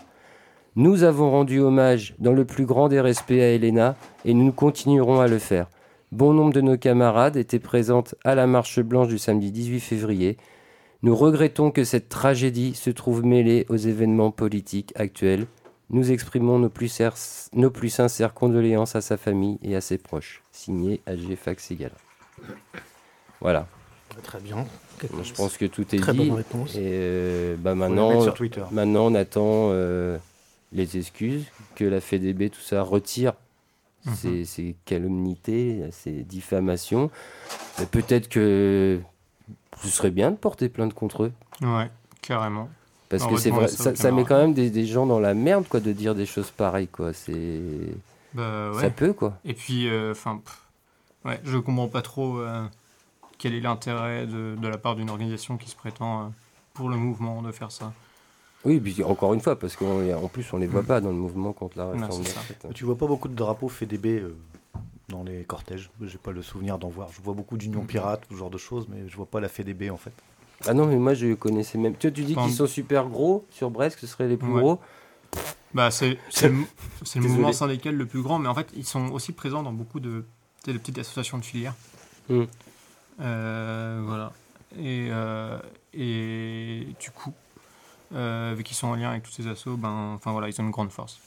Nous 0.78 1.04
avons 1.04 1.30
rendu 1.30 1.60
hommage 1.60 2.16
dans 2.20 2.32
le 2.32 2.46
plus 2.46 2.66
grand 2.66 2.88
des 2.88 3.02
respects 3.02 3.32
à 3.32 3.50
Elena 3.50 3.98
et 4.24 4.34
nous 4.34 4.54
continuerons 4.54 5.20
à 5.20 5.28
le 5.28 5.38
faire. 5.38 5.68
Bon 6.14 6.32
nombre 6.32 6.54
de 6.54 6.62
nos 6.62 6.78
camarades 6.78 7.36
étaient 7.36 7.60
présentes 7.60 8.16
à 8.24 8.36
la 8.36 8.48
marche 8.48 8.80
blanche 8.80 9.10
du 9.10 9.18
samedi 9.18 9.52
18 9.52 9.82
février. 9.82 10.38
Nous 11.04 11.14
regrettons 11.14 11.72
que 11.72 11.84
cette 11.84 12.08
tragédie 12.08 12.74
se 12.74 12.90
trouve 12.90 13.26
mêlée 13.26 13.66
aux 13.68 13.76
événements 13.76 14.32
politiques 14.32 14.94
actuels. 14.96 15.46
Nous 15.90 16.14
exprimons 16.14 16.58
nos 16.58 16.70
plus, 16.70 17.02
nos 17.52 17.70
plus 17.70 17.90
sincères 17.90 18.34
condoléances 18.34 18.96
à 18.96 19.02
sa 19.02 19.18
famille 19.18 19.60
et 19.62 19.76
à 19.76 19.82
ses 19.82 19.98
proches. 19.98 20.42
Signé 20.54 21.02
AG 21.06 21.36
Fax 21.36 21.74
Voilà. 23.42 23.68
Très 24.24 24.40
bien. 24.40 24.66
Je 25.24 25.34
pense 25.34 25.58
que 25.58 25.66
tout 25.66 25.84
est 25.96 26.00
Très 26.00 26.12
dit. 26.14 26.20
bonne 26.20 26.32
réponse. 26.38 26.76
Et 26.76 26.80
euh, 26.84 27.56
bah 27.58 27.76
maintenant, 27.76 28.22
sur 28.22 28.34
Twitter. 28.34 28.64
maintenant, 28.72 29.06
on 29.08 29.16
attend 29.16 29.70
euh, 29.72 30.18
les 30.74 30.98
excuses, 30.98 31.46
que 31.76 31.84
la 31.86 32.00
FEDB, 32.02 32.50
tout 32.50 32.62
ça, 32.62 32.82
retire 32.84 33.34
Mhm. 34.06 34.16
ces, 34.16 34.46
ces 34.46 34.76
calomnités, 34.86 35.84
ces 35.92 36.24
diffamations. 36.24 37.12
Et 37.82 37.86
Peut-être 37.86 38.30
que 38.30 39.00
ce 39.84 39.88
serait 39.90 40.10
bien 40.12 40.32
de 40.32 40.36
porter 40.38 40.70
plainte 40.70 40.94
contre 40.96 41.24
eux. 41.26 41.32
Ouais, 41.62 41.90
carrément. 42.22 42.68
Parce 43.10 43.28
que 43.28 43.38
c'est 43.38 43.50
vrai, 43.52 43.68
ça 43.68 44.12
met 44.12 44.24
quand 44.24 44.38
même 44.38 44.54
des, 44.54 44.70
des 44.72 44.86
gens 44.88 45.06
dans 45.06 45.20
la 45.20 45.34
merde, 45.34 45.66
quoi, 45.70 45.80
de 45.82 45.92
dire 45.92 46.16
des 46.16 46.26
choses 46.26 46.50
pareilles, 46.50 46.88
quoi. 46.88 47.14
C'est, 47.14 47.62
Bah, 48.34 48.72
ouais. 48.72 48.82
ça 48.82 48.90
peut, 48.90 49.14
quoi. 49.14 49.38
Et 49.46 49.54
puis, 49.54 49.88
euh, 49.90 50.12
enfin, 50.14 50.42
ouais, 51.26 51.40
je 51.44 51.58
comprends 51.58 51.88
pas 51.90 52.02
trop 52.02 52.40
euh, 52.40 52.64
quel 53.42 53.56
est 53.56 53.60
l'intérêt 53.60 54.28
de, 54.28 54.56
de 54.56 54.68
la 54.68 54.78
part 54.78 54.96
d'une 54.96 55.10
organisation 55.10 55.58
qui 55.58 55.68
se 55.68 55.76
prétend 55.76 56.22
euh, 56.22 56.30
pour 56.76 56.90
le 56.90 56.96
mouvement 56.96 57.42
de 57.42 57.52
faire 57.52 57.72
ça? 57.72 57.92
Oui, 58.64 58.80
puis 58.80 59.04
encore 59.04 59.34
une 59.34 59.40
fois, 59.42 59.58
parce 59.58 59.76
qu'en 59.76 60.28
plus, 60.32 60.46
on 60.54 60.58
les 60.58 60.68
voit 60.68 60.84
pas 60.84 61.02
dans 61.02 61.10
le 61.10 61.16
mouvement 61.16 61.52
contre 61.52 61.80
la 61.80 61.90
réforme. 61.90 62.22
des 62.22 62.30
retraites. 62.30 62.68
Tu 62.76 62.86
vois 62.86 62.96
pas 62.96 63.08
beaucoup 63.08 63.28
de 63.28 63.34
drapeaux 63.34 63.68
FEDB 63.68 64.06
euh, 64.20 64.36
dans 65.10 65.24
les 65.24 65.44
cortèges? 65.44 65.90
J'ai 66.04 66.20
pas 66.20 66.32
le 66.32 66.44
souvenir 66.44 66.78
d'en 66.78 66.90
voir. 66.90 67.10
Je 67.12 67.20
vois 67.24 67.34
beaucoup 67.34 67.58
d'unions 67.58 67.84
pirates, 67.84 68.22
ce 68.30 68.36
genre 68.36 68.52
de 68.52 68.60
choses, 68.60 68.86
mais 68.88 69.10
je 69.10 69.16
vois 69.18 69.26
pas 69.26 69.40
la 69.40 69.50
FEDB 69.50 69.90
en 69.90 69.98
fait. 69.98 70.14
Ah 70.68 70.76
non, 70.76 70.86
mais 70.86 70.98
moi, 70.98 71.16
je 71.16 71.34
connaissais 71.34 71.80
même. 71.80 71.96
Tu, 71.98 72.08
vois, 72.08 72.14
tu 72.16 72.24
dis 72.24 72.34
Enfin, 72.34 72.46
qu'ils 72.46 72.56
sont 72.56 72.68
super 72.68 73.08
gros 73.08 73.44
sur 73.50 73.72
Brest, 73.72 73.96
que 73.96 74.02
ce 74.02 74.08
seraient 74.08 74.28
les 74.28 74.38
plus 74.38 74.52
Ouais. 74.54 74.62
gros? 74.62 74.80
Bah, 75.74 75.90
c'est 75.90 76.20
c'est 76.30 76.50
le, 76.50 76.58
le 77.16 77.22
mouvement 77.28 77.54
syndical 77.54 77.96
le 77.96 78.06
plus 78.06 78.22
grand, 78.22 78.38
mais 78.38 78.50
en 78.50 78.54
fait, 78.54 78.68
ils 78.76 78.86
sont 78.86 79.10
aussi 79.12 79.32
présents 79.32 79.64
dans 79.64 79.74
beaucoup 79.74 80.00
de, 80.00 80.26
tu 80.64 80.66
sais, 80.70 80.74
de 80.74 80.78
petites 80.78 81.00
associations 81.00 81.40
de 81.40 81.44
filières. 81.46 81.74
Mm. 82.30 82.44
Euh, 83.22 84.02
voilà. 84.06 84.32
Et, 84.80 85.10
euh, 85.12 85.58
et 85.94 86.88
du 87.00 87.12
coup, 87.12 87.34
euh, 88.14 88.54
vu 88.58 88.64
qu'ils 88.64 88.76
sont 88.76 88.88
en 88.88 88.96
lien 88.96 89.10
avec 89.12 89.24
tous 89.24 89.32
ces 89.32 89.48
assos, 89.48 89.78
ben, 89.78 90.14
enfin 90.16 90.32
voilà, 90.32 90.48
ils 90.50 90.60
ont 90.62 90.64
une 90.66 90.72
grande 90.72 90.92
force. 90.92 91.20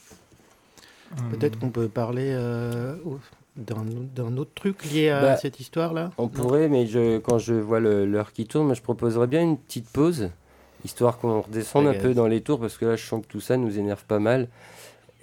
Peut-être 1.29 1.57
qu'on 1.59 1.69
peut 1.69 1.87
parler 1.87 2.31
euh, 2.33 2.95
d'un 3.55 3.85
d'un 4.15 4.37
autre 4.37 4.51
truc 4.55 4.83
lié 4.91 5.09
à 5.09 5.21
Bah, 5.21 5.35
cette 5.37 5.59
histoire-là? 5.59 6.11
On 6.17 6.27
pourrait, 6.27 6.67
mais 6.67 6.87
je, 6.87 7.19
quand 7.19 7.37
je 7.37 7.53
vois 7.53 7.79
le- 7.79 8.05
l'heure 8.05 8.33
qui 8.33 8.45
tourne, 8.47 8.73
je 8.73 8.81
proposerais 8.81 9.27
bien 9.27 9.41
une 9.41 9.57
petite 9.57 9.87
pause, 9.89 10.29
histoire 10.83 11.17
qu'on 11.17 11.41
redescende 11.41 11.87
un 11.87 11.93
peu 11.93 12.13
dans 12.13 12.27
les 12.27 12.41
tours, 12.41 12.59
parce 12.59 12.77
que 12.77 12.85
là, 12.85 12.95
je 12.95 13.05
sens 13.05 13.21
que 13.21 13.27
tout 13.27 13.39
ça 13.39 13.55
nous 13.57 13.77
énerve 13.79 14.03
pas 14.05 14.19
mal. 14.19 14.47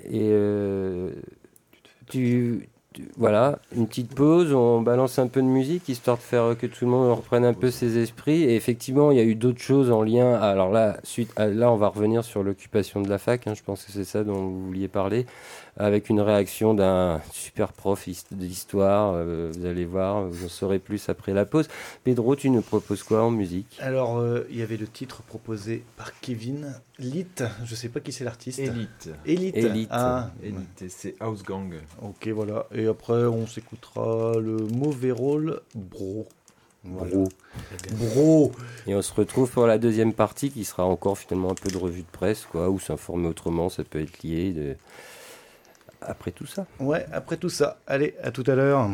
Et 0.04 0.28
euh, 0.32 1.10
tu- 2.08 2.68
voilà, 3.16 3.58
une 3.76 3.86
petite 3.86 4.14
pause, 4.14 4.52
on 4.52 4.80
balance 4.82 5.18
un 5.18 5.26
peu 5.28 5.40
de 5.42 5.46
musique, 5.46 5.88
histoire 5.88 6.16
de 6.16 6.22
faire 6.22 6.56
que 6.58 6.66
tout 6.66 6.84
le 6.84 6.90
monde 6.90 7.12
reprenne 7.16 7.44
un 7.44 7.54
peu 7.54 7.70
ses 7.70 7.98
esprits. 7.98 8.42
Et 8.42 8.56
effectivement, 8.56 9.10
il 9.10 9.18
y 9.18 9.20
a 9.20 9.24
eu 9.24 9.34
d'autres 9.34 9.60
choses 9.60 9.90
en 9.90 10.02
lien. 10.02 10.34
Alors 10.34 10.70
là, 10.70 10.98
suite 11.04 11.32
là, 11.38 11.70
on 11.70 11.76
va 11.76 11.88
revenir 11.88 12.24
sur 12.24 12.42
l'occupation 12.42 13.00
de 13.00 13.08
la 13.08 13.18
fac. 13.18 13.46
hein, 13.46 13.54
je 13.54 13.62
pense 13.62 13.84
que 13.84 13.92
c'est 13.92 14.04
ça 14.04 14.24
dont 14.24 14.34
vous 14.34 14.66
vouliez 14.66 14.88
parler, 14.88 15.26
avec 15.76 16.08
une 16.10 16.20
réaction 16.20 16.74
d'un 16.74 17.20
super 17.32 17.72
prof 17.72 18.06
his- 18.06 18.24
d'histoire. 18.30 19.14
euh, 19.14 19.50
vous 19.54 19.66
allez 19.66 19.84
voir, 19.84 20.22
vous 20.26 20.44
en 20.46 20.48
saurez 20.48 20.78
plus 20.78 21.08
après 21.08 21.32
la 21.32 21.44
pause. 21.44 21.68
Pedro, 22.04 22.36
tu 22.36 22.50
nous 22.50 22.62
proposes 22.62 23.02
quoi 23.02 23.22
en 23.22 23.30
musique? 23.30 23.78
Alors, 23.80 24.18
euh, 24.18 24.46
il 24.50 24.58
y 24.58 24.62
avait 24.62 24.76
le 24.76 24.86
titre 24.86 25.22
proposé 25.22 25.82
par 25.96 26.18
Kevin 26.20 26.74
Lit. 27.02 27.26
Je 27.64 27.74
sais 27.74 27.88
pas 27.88 28.00
qui 28.00 28.12
c'est 28.12 28.24
l'artiste. 28.24 28.58
Élite. 28.58 29.10
Elite. 29.26 29.56
Elite. 29.56 29.88
Ah, 29.90 30.30
c'est 30.88 31.14
House 31.20 31.42
Gang. 31.42 31.74
ok, 32.00 32.28
voilà. 32.28 32.66
Et 32.72 32.86
après, 32.86 33.24
on 33.24 33.46
s'écoutera 33.46 34.34
le 34.38 34.56
mauvais 34.56 35.10
rôle 35.10 35.60
Bro. 35.74 36.26
Voilà. 36.84 37.12
Bro. 37.12 37.28
Bro. 37.92 38.52
Et 38.86 38.94
on 38.94 39.02
se 39.02 39.12
retrouve 39.12 39.50
pour 39.50 39.66
la 39.66 39.78
deuxième 39.78 40.12
partie 40.12 40.50
qui 40.50 40.64
sera 40.64 40.84
encore 40.84 41.18
finalement 41.18 41.52
un 41.52 41.54
peu 41.54 41.70
de 41.70 41.76
revue 41.76 42.02
de 42.02 42.10
presse, 42.10 42.46
quoi, 42.46 42.70
ou 42.70 42.80
s'informer 42.80 43.28
autrement, 43.28 43.68
ça 43.68 43.84
peut 43.84 44.00
être 44.00 44.22
lié. 44.22 44.52
De... 44.52 44.76
Après 46.00 46.32
tout 46.32 46.46
ça. 46.46 46.66
Ouais, 46.80 47.06
après 47.12 47.36
tout 47.36 47.50
ça. 47.50 47.78
Allez, 47.86 48.14
à 48.22 48.32
tout 48.32 48.44
à 48.46 48.54
l'heure. 48.54 48.90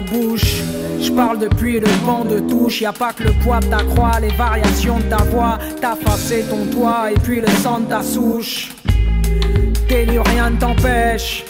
Bouche. 0.00 0.62
Je 1.00 1.10
parle 1.10 1.38
depuis 1.38 1.80
le 1.80 1.88
banc 2.06 2.24
de 2.24 2.38
touche, 2.38 2.80
y 2.80 2.86
a 2.86 2.92
pas 2.92 3.12
que 3.12 3.24
le 3.24 3.32
poids 3.42 3.60
de 3.60 3.66
ta 3.66 3.82
croix, 3.82 4.18
les 4.20 4.34
variations 4.36 4.98
de 4.98 5.04
ta 5.04 5.22
voix, 5.24 5.58
t'as 5.80 5.96
passé 5.96 6.44
ton 6.48 6.64
toit 6.66 7.12
et 7.12 7.18
puis 7.20 7.40
le 7.40 7.48
sang 7.62 7.80
de 7.80 7.86
ta 7.86 8.02
souche. 8.02 8.72
T'es 9.88 10.06
rien 10.06 10.50
ne 10.50 10.56
t'empêche 10.56 11.44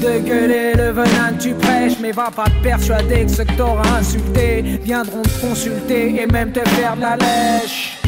de 0.00 0.18
gueuler 0.20 0.72
le 0.74 0.90
venin 0.90 1.32
tu 1.38 1.52
prêches, 1.54 1.98
mais 2.00 2.12
va 2.12 2.30
pas 2.30 2.44
te 2.44 2.62
persuader 2.62 3.26
que 3.26 3.30
ceux 3.30 3.44
que 3.44 3.52
t'auras 3.52 3.98
insulté 3.98 4.62
viendront 4.82 5.22
te 5.22 5.46
consulter 5.46 6.22
et 6.22 6.26
même 6.26 6.52
te 6.52 6.66
faire 6.70 6.96
de 6.96 7.02
la 7.02 7.16
lèche. 7.16 7.99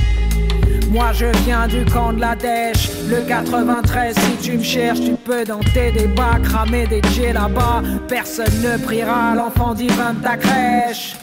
Moi 0.92 1.10
je 1.14 1.24
viens 1.46 1.66
du 1.68 1.86
camp 1.86 2.12
de 2.12 2.20
la 2.20 2.36
dèche, 2.36 2.90
le 3.08 3.26
93 3.26 4.14
si 4.14 4.50
tu 4.50 4.58
me 4.58 4.62
cherches 4.62 5.00
tu 5.00 5.12
peux 5.12 5.42
dans 5.42 5.60
tes 5.60 5.90
débats 5.90 6.38
cramer 6.44 6.86
des 6.86 7.00
jets 7.14 7.32
là-bas, 7.32 7.82
personne 8.08 8.52
ne 8.62 8.76
priera 8.76 9.34
l'enfant 9.34 9.72
divin 9.72 10.12
de 10.12 10.22
ta 10.22 10.36
crèche. 10.36 11.16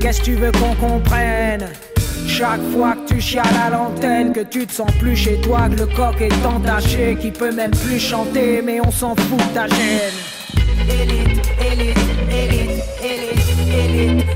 Qu'est-ce 0.00 0.20
que 0.20 0.24
tu 0.24 0.34
veux 0.34 0.50
qu'on 0.52 0.74
comprenne? 0.76 1.66
Chaque 2.26 2.62
fois 2.72 2.94
que 2.94 3.12
tu 3.12 3.20
chiales 3.20 3.44
à 3.66 3.68
l'antenne, 3.68 4.32
que 4.32 4.40
tu 4.40 4.66
te 4.66 4.72
sens 4.72 4.90
plus 4.92 5.14
chez 5.14 5.38
toi, 5.42 5.68
que 5.68 5.80
le 5.80 5.86
coq 5.86 6.18
est 6.18 6.46
entaché, 6.46 7.18
qui 7.20 7.30
peut 7.32 7.52
même 7.52 7.72
plus 7.72 8.00
chanter, 8.00 8.62
mais 8.64 8.80
on 8.80 8.90
s'en 8.90 9.14
fout 9.14 9.36
de 9.36 9.54
ta 9.54 9.66
gêne. 9.66 10.16
Élite, 10.88 11.42
élite, 11.70 11.98
élite, 12.30 12.82
élite, 13.04 13.40
élite, 13.74 14.29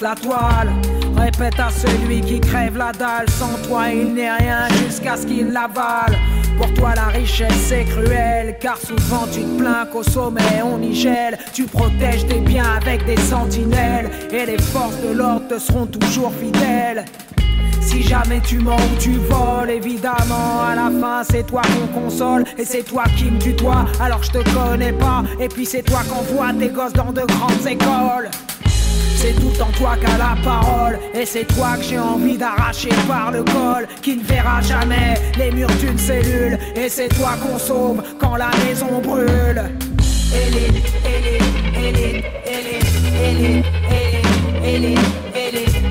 la 0.00 0.14
toile. 0.14 0.72
Répète 1.16 1.58
à 1.58 1.70
celui 1.70 2.20
qui 2.20 2.40
crève 2.40 2.76
la 2.76 2.92
dalle. 2.92 3.28
Sans 3.30 3.56
toi, 3.66 3.88
il 3.88 4.14
n'est 4.14 4.30
rien 4.30 4.68
jusqu'à 4.84 5.16
ce 5.16 5.26
qu'il 5.26 5.52
l'avale. 5.52 6.16
Pour 6.58 6.72
toi, 6.74 6.94
la 6.94 7.06
richesse 7.06 7.66
c'est 7.68 7.84
cruel. 7.84 8.56
Car 8.60 8.76
souvent 8.76 9.26
tu 9.32 9.42
te 9.42 9.58
plains 9.58 9.86
qu'au 9.92 10.02
sommet 10.02 10.62
on 10.64 10.80
y 10.82 10.94
gèle. 10.94 11.38
Tu 11.52 11.64
protèges 11.64 12.26
tes 12.26 12.40
biens 12.40 12.78
avec 12.80 13.04
des 13.06 13.16
sentinelles. 13.16 14.10
Et 14.30 14.46
les 14.46 14.58
forces 14.58 15.00
de 15.02 15.12
l'ordre 15.12 15.48
te 15.48 15.58
seront 15.58 15.86
toujours 15.86 16.32
fidèles. 16.32 17.04
Si 17.80 18.02
jamais 18.02 18.40
tu 18.40 18.58
mens 18.58 18.76
ou 18.76 18.98
tu 18.98 19.12
voles, 19.12 19.70
évidemment, 19.70 20.60
à 20.68 20.74
la 20.74 20.90
fin 21.00 21.22
c'est 21.22 21.46
toi 21.46 21.62
qu'on 21.62 22.00
console 22.00 22.44
et 22.58 22.64
c'est 22.64 22.82
toi 22.82 23.04
qui 23.16 23.30
me 23.30 23.38
tutoie. 23.38 23.84
Alors 24.00 24.24
je 24.24 24.32
te 24.32 24.38
connais 24.52 24.92
pas, 24.92 25.22
et 25.38 25.46
puis 25.46 25.64
c'est 25.64 25.82
toi 25.82 26.00
qu'on 26.08 26.26
tes 26.58 26.68
gosses 26.68 26.92
dans 26.92 27.12
de 27.12 27.22
grandes 27.22 27.66
écoles. 27.66 28.28
C'est 29.26 29.40
tout 29.40 29.60
en 29.60 29.72
toi 29.72 29.96
qu'a 30.00 30.16
la 30.18 30.36
parole. 30.44 31.00
Et 31.12 31.26
c'est 31.26 31.46
toi 31.46 31.76
que 31.76 31.82
j'ai 31.82 31.98
envie 31.98 32.38
d'arracher 32.38 32.90
par 33.08 33.32
le 33.32 33.42
col. 33.42 33.88
Qui 34.00 34.18
ne 34.18 34.22
verra 34.22 34.60
jamais 34.60 35.14
les 35.36 35.50
murs 35.50 35.76
d'une 35.80 35.98
cellule. 35.98 36.56
Et 36.76 36.88
c'est 36.88 37.08
toi 37.08 37.30
qu'on 37.42 37.58
sauve 37.58 38.04
quand 38.20 38.36
la 38.36 38.50
maison 38.64 39.00
brûle. 39.02 39.64
Élite, 40.32 40.92
élite, 41.04 41.42
élite, 41.76 42.24
élite, 42.46 42.94
élite, 43.20 43.66
élite, 44.64 44.98
élite, 45.34 45.85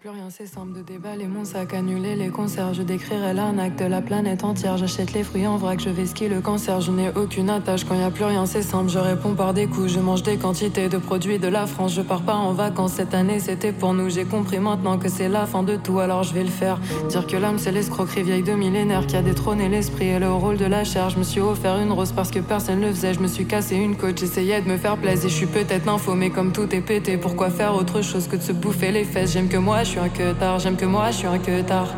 plus 0.00 0.08
rien, 0.08 0.28
c'est 0.30 0.46
simple 0.46 0.72
de 0.72 0.80
déballer 0.80 1.26
mon 1.26 1.44
sac, 1.44 1.74
annuler 1.74 2.16
les 2.16 2.30
concerts. 2.30 2.72
Je 2.72 2.80
décrirai 2.80 3.34
l'arnaque 3.34 3.76
de 3.76 3.84
la 3.84 4.00
planète 4.00 4.44
entière. 4.44 4.78
J'achète 4.78 5.12
les 5.12 5.22
fruits 5.22 5.46
en 5.46 5.58
vrac, 5.58 5.78
je 5.78 5.90
vais 5.90 6.06
skier 6.06 6.30
le 6.30 6.40
cancer. 6.40 6.80
Je 6.80 6.90
n'ai 6.90 7.10
aucune 7.14 7.50
attache. 7.50 7.84
Quand 7.84 7.94
y 7.94 8.02
a 8.02 8.10
plus 8.10 8.24
rien, 8.24 8.46
c'est 8.46 8.62
simple. 8.62 8.88
Je 8.88 8.98
réponds 8.98 9.34
par 9.34 9.52
des 9.52 9.66
coups. 9.66 9.92
Je 9.92 10.00
mange 10.00 10.22
des 10.22 10.38
quantités 10.38 10.88
de 10.88 10.96
produits 10.96 11.38
de 11.38 11.48
la 11.48 11.66
France. 11.66 11.92
Je 11.92 12.00
pars 12.00 12.22
pas 12.22 12.34
en 12.34 12.54
vacances 12.54 12.92
cette 12.92 13.12
année, 13.12 13.40
c'était 13.40 13.72
pour 13.72 13.92
nous. 13.92 14.08
J'ai 14.08 14.24
compris 14.24 14.58
maintenant 14.58 14.96
que 14.96 15.10
c'est 15.10 15.28
la 15.28 15.44
fin 15.44 15.62
de 15.62 15.76
tout, 15.76 15.98
alors 15.98 16.22
je 16.22 16.32
vais 16.32 16.44
le 16.44 16.48
faire. 16.48 16.80
Dire 17.10 17.26
que 17.26 17.36
l'homme 17.36 17.58
c'est 17.58 17.72
l'escroquerie 17.72 18.22
vieille 18.22 18.42
de 18.42 18.52
millénaire 18.52 19.06
qui 19.06 19.16
a 19.16 19.22
détrôné 19.22 19.68
l'esprit 19.68 20.06
et 20.06 20.18
le 20.18 20.32
rôle 20.32 20.56
de 20.56 20.64
la 20.64 20.82
chair. 20.82 21.10
Je 21.10 21.18
me 21.18 21.24
suis 21.24 21.40
offert 21.40 21.76
une 21.76 21.92
rose 21.92 22.12
parce 22.12 22.30
que 22.30 22.38
personne 22.38 22.80
ne 22.80 22.86
le 22.86 22.94
faisait. 22.94 23.12
Je 23.12 23.20
me 23.20 23.28
suis 23.28 23.44
cassé 23.44 23.76
une 23.76 23.96
côte, 23.96 24.18
j'essayais 24.18 24.62
de 24.62 24.68
me 24.68 24.78
faire 24.78 24.96
plaisir. 24.96 25.28
Je 25.28 25.34
suis 25.34 25.46
peut-être 25.46 25.86
info, 25.88 26.14
mais 26.14 26.30
comme 26.30 26.52
tout 26.52 26.74
est 26.74 26.80
pété, 26.80 27.18
pourquoi 27.18 27.50
faire 27.50 27.74
autre 27.74 28.00
chose 28.00 28.28
que 28.28 28.36
de 28.36 28.42
se 28.42 28.52
bouffer 28.52 28.92
les 28.92 29.04
fesses? 29.04 29.32
J'aime 29.32 29.48
que 29.48 29.58
moi, 29.58 29.84
suis 29.90 29.98
un 29.98 30.08
que 30.08 30.34
J'aime 30.58 30.76
que 30.76 30.84
moi, 30.84 31.10
je 31.10 31.16
suis 31.16 31.26
un 31.26 31.38
que 31.38 31.62
tard. 31.62 31.88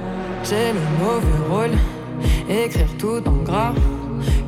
J'ai 0.44 0.72
le 0.72 0.80
mauvais 0.98 1.40
rôle, 1.50 1.76
écrire 2.48 2.88
tout 2.98 3.22
en 3.28 3.42
gras. 3.42 3.74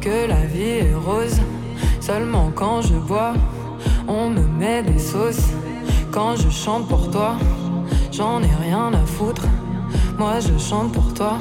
Que 0.00 0.26
la 0.26 0.46
vie 0.46 0.86
est 0.86 0.94
rose, 0.94 1.40
seulement 2.00 2.50
quand 2.54 2.80
je 2.80 2.94
bois, 2.94 3.34
on 4.08 4.30
me 4.30 4.40
met 4.58 4.82
des 4.82 4.98
sauces. 4.98 5.50
Quand 6.10 6.36
je 6.36 6.48
chante 6.48 6.88
pour 6.88 7.10
toi, 7.10 7.36
j'en 8.12 8.40
ai 8.42 8.54
rien 8.62 8.90
à 8.94 9.04
foutre. 9.04 9.46
Moi, 10.18 10.40
je 10.40 10.56
chante 10.58 10.92
pour 10.92 11.12
toi. 11.12 11.38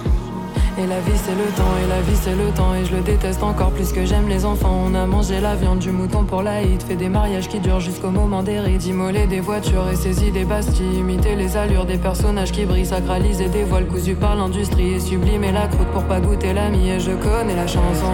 Et 0.76 0.88
la 0.88 1.00
vie 1.02 1.18
c'est 1.24 1.36
le 1.36 1.46
temps, 1.56 1.76
et 1.84 1.88
la 1.88 2.02
vie 2.02 2.16
c'est 2.16 2.36
le 2.36 2.50
temps, 2.50 2.74
et 2.74 2.84
je 2.84 2.96
le 2.96 3.02
déteste 3.02 3.44
encore 3.44 3.70
plus 3.70 3.94
que 3.94 4.06
j'aime 4.06 4.28
les 4.28 4.44
enfants. 4.44 4.86
On 4.88 4.96
a 4.96 5.06
mangé 5.06 5.40
la 5.40 5.54
viande 5.54 5.78
du 5.78 5.92
mouton 5.92 6.24
pour 6.24 6.42
l'Aïd, 6.42 6.82
fait 6.82 6.96
des 6.96 7.10
mariages 7.10 7.48
qui 7.48 7.60
durent 7.60 7.80
jusqu'au 7.80 8.10
moment 8.10 8.42
des 8.42 8.60
rides, 8.60 8.84
immoler 8.84 9.28
des 9.28 9.40
voitures 9.40 9.88
et 9.92 9.96
saisi 9.96 10.32
des 10.32 10.46
bastilles, 10.46 10.98
imiter 10.98 11.36
les 11.36 11.58
allures 11.58 11.86
des 11.86 12.00
personnages 12.00 12.52
qui 12.52 12.66
brillent, 12.66 12.88
sacraliser 12.88 13.50
des 13.50 13.64
voiles 13.64 13.86
cousus 13.86 14.16
par 14.16 14.36
l'industrie 14.36 14.96
et 14.96 15.00
sublimer 15.00 15.52
la 15.52 15.68
croûte 15.68 15.90
pour 15.94 16.04
pas 16.06 16.20
goûter 16.20 16.54
l'ami. 16.54 16.90
Et 16.90 17.00
je 17.00 17.12
connais 17.12 17.56
la 17.56 17.68
chanson. 17.68 18.14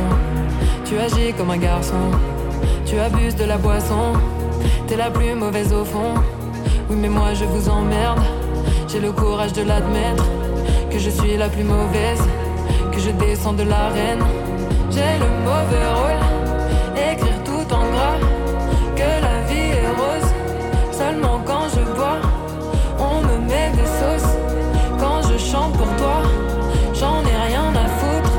Tu 0.84 0.98
agis 0.98 1.34
comme 1.38 1.52
un 1.52 1.58
garçon, 1.58 2.12
tu 2.86 3.00
abuses 3.00 3.38
de 3.38 3.46
la 3.46 3.58
boisson, 3.58 4.14
t'es 4.86 4.98
la 4.98 5.10
plus 5.10 5.34
mauvaise 5.34 5.72
au 5.72 5.86
fond. 5.86 6.14
Oui, 6.90 6.98
mais 7.00 7.10
moi 7.10 7.34
je 7.34 7.46
vous 7.46 7.70
emmerde, 7.70 8.20
j'ai 8.90 9.00
le 9.00 9.14
courage 9.14 9.54
de 9.54 9.62
l'admettre 9.62 10.26
que 10.92 11.00
je 11.00 11.10
suis 11.10 11.38
la 11.38 11.48
plus 11.48 11.64
mauvaise 11.64 12.22
je 13.00 13.12
descends 13.12 13.54
de 13.54 13.64
l'arène. 13.64 14.24
J'ai 14.92 15.14
le 15.24 15.30
mauvais 15.48 15.88
rôle, 16.00 16.24
écrire 17.12 17.44
tout 17.44 17.74
en 17.74 17.86
gras, 17.94 18.20
que 18.96 19.10
la 19.26 19.42
vie 19.48 19.72
est 19.82 19.90
rose. 20.02 20.32
Seulement 20.92 21.42
quand 21.46 21.68
je 21.76 21.82
bois, 21.96 22.20
on 23.00 23.22
me 23.22 23.38
met 23.48 23.72
des 23.72 23.90
sauces. 24.00 24.34
Quand 25.00 25.22
je 25.30 25.38
chante 25.38 25.74
pour 25.74 25.92
toi, 25.98 26.22
j'en 26.94 27.22
ai 27.22 27.38
rien 27.50 27.70
à 27.76 27.88
foutre. 28.00 28.34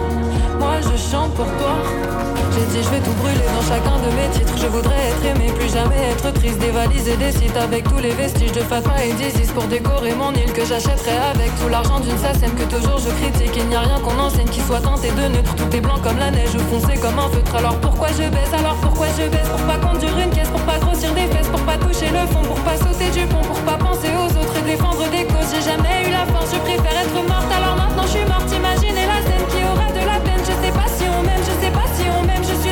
Moi 0.58 0.76
je 0.82 0.96
chante 1.10 1.32
pour 1.34 1.46
toi. 1.46 2.39
Dit 2.70 2.84
je 2.84 2.90
vais 2.90 3.00
tout 3.00 3.12
brûler 3.18 3.48
dans 3.50 3.66
chacun 3.66 3.98
de 3.98 4.10
mes 4.14 4.30
titres. 4.30 4.54
Je 4.56 4.68
voudrais 4.68 5.10
être 5.10 5.24
aimé, 5.26 5.50
plus 5.58 5.72
jamais 5.72 6.14
être 6.14 6.30
triste. 6.34 6.58
Dévaliser 6.58 7.16
des 7.16 7.32
sites 7.32 7.56
avec 7.56 7.82
tous 7.84 7.98
les 7.98 8.10
vestiges 8.10 8.52
de 8.52 8.60
Fatma 8.60 8.94
et 9.04 9.12
d'Isis 9.14 9.50
Pour 9.50 9.64
décorer 9.64 10.14
mon 10.14 10.30
île 10.34 10.52
que 10.52 10.64
j'achèterai 10.64 11.16
avec 11.34 11.50
tout 11.58 11.68
l'argent 11.68 11.98
d'une 11.98 12.16
SACEM 12.16 12.54
Que 12.54 12.62
toujours 12.70 12.98
je 12.98 13.10
critique, 13.18 13.56
il 13.56 13.66
n'y 13.66 13.74
a 13.74 13.80
rien 13.80 13.98
qu'on 13.98 14.16
enseigne 14.18 14.48
qui 14.48 14.60
soit 14.60 14.80
tenté 14.80 15.10
de 15.10 15.34
neutre. 15.34 15.54
Tout 15.56 15.74
est 15.74 15.80
blanc 15.80 15.98
comme 16.02 16.18
la 16.18 16.30
neige 16.30 16.54
foncé 16.70 16.94
comme 17.00 17.18
un 17.18 17.28
feutre. 17.30 17.54
Alors 17.56 17.74
pourquoi 17.80 18.08
je 18.08 18.28
baisse, 18.30 18.54
alors 18.56 18.76
pourquoi 18.76 19.08
je 19.18 19.26
baisse? 19.28 19.48
Pour 19.48 19.66
pas 19.66 19.78
conduire 19.78 20.16
une 20.18 20.30
caisse, 20.30 20.48
pour 20.48 20.62
pas 20.62 20.78
grossir 20.78 21.12
des 21.14 21.26
fesses 21.26 21.48
Pour 21.48 21.62
pas 21.62 21.76
toucher 21.76 22.10
le 22.14 22.22
fond, 22.30 22.42
pour 22.46 22.60
pas 22.62 22.76
sauter 22.78 23.10
du 23.10 23.26
pont 23.26 23.42
Pour 23.42 23.58
pas 23.66 23.78
penser 23.82 24.14
aux 24.14 24.30
autres 24.30 24.56
et 24.62 24.62
défendre 24.62 25.02
des 25.10 25.24
causes. 25.26 25.50
J'ai 25.50 25.74
jamais 25.74 26.06
eu 26.06 26.12
la 26.12 26.22
force, 26.30 26.54
je 26.54 26.60
préfère 26.62 26.94
être 27.02 27.18
morte. 27.26 27.50
Alors 27.50 27.74
maintenant 27.74 28.06
je 28.06 28.14
suis 28.14 28.26
morte, 28.30 28.46
imaginez 28.54 29.06
la 29.10 29.18
scène 29.26 29.46
qui 29.50 29.58
aura 29.66 29.90
de 29.90 30.06
la 30.06 30.20
peine 30.22 30.29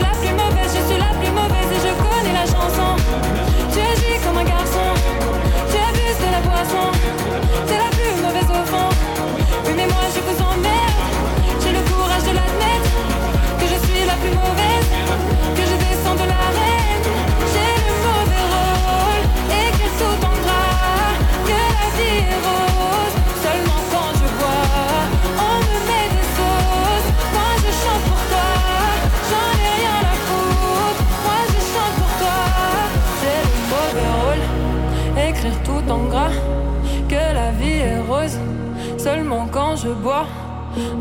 m'aime 0.09 0.39
Je 0.39 0.48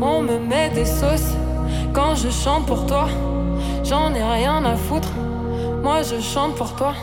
on 0.00 0.22
me 0.22 0.38
met 0.38 0.70
des 0.70 0.84
sauces. 0.84 1.34
Quand 1.92 2.14
je 2.14 2.30
chante 2.30 2.66
pour 2.66 2.86
toi, 2.86 3.08
j'en 3.84 4.14
ai 4.14 4.22
rien 4.22 4.64
à 4.64 4.76
foutre. 4.76 5.12
Moi 5.82 6.02
je 6.02 6.20
chante 6.20 6.54
pour 6.56 6.74
toi. 6.74 6.94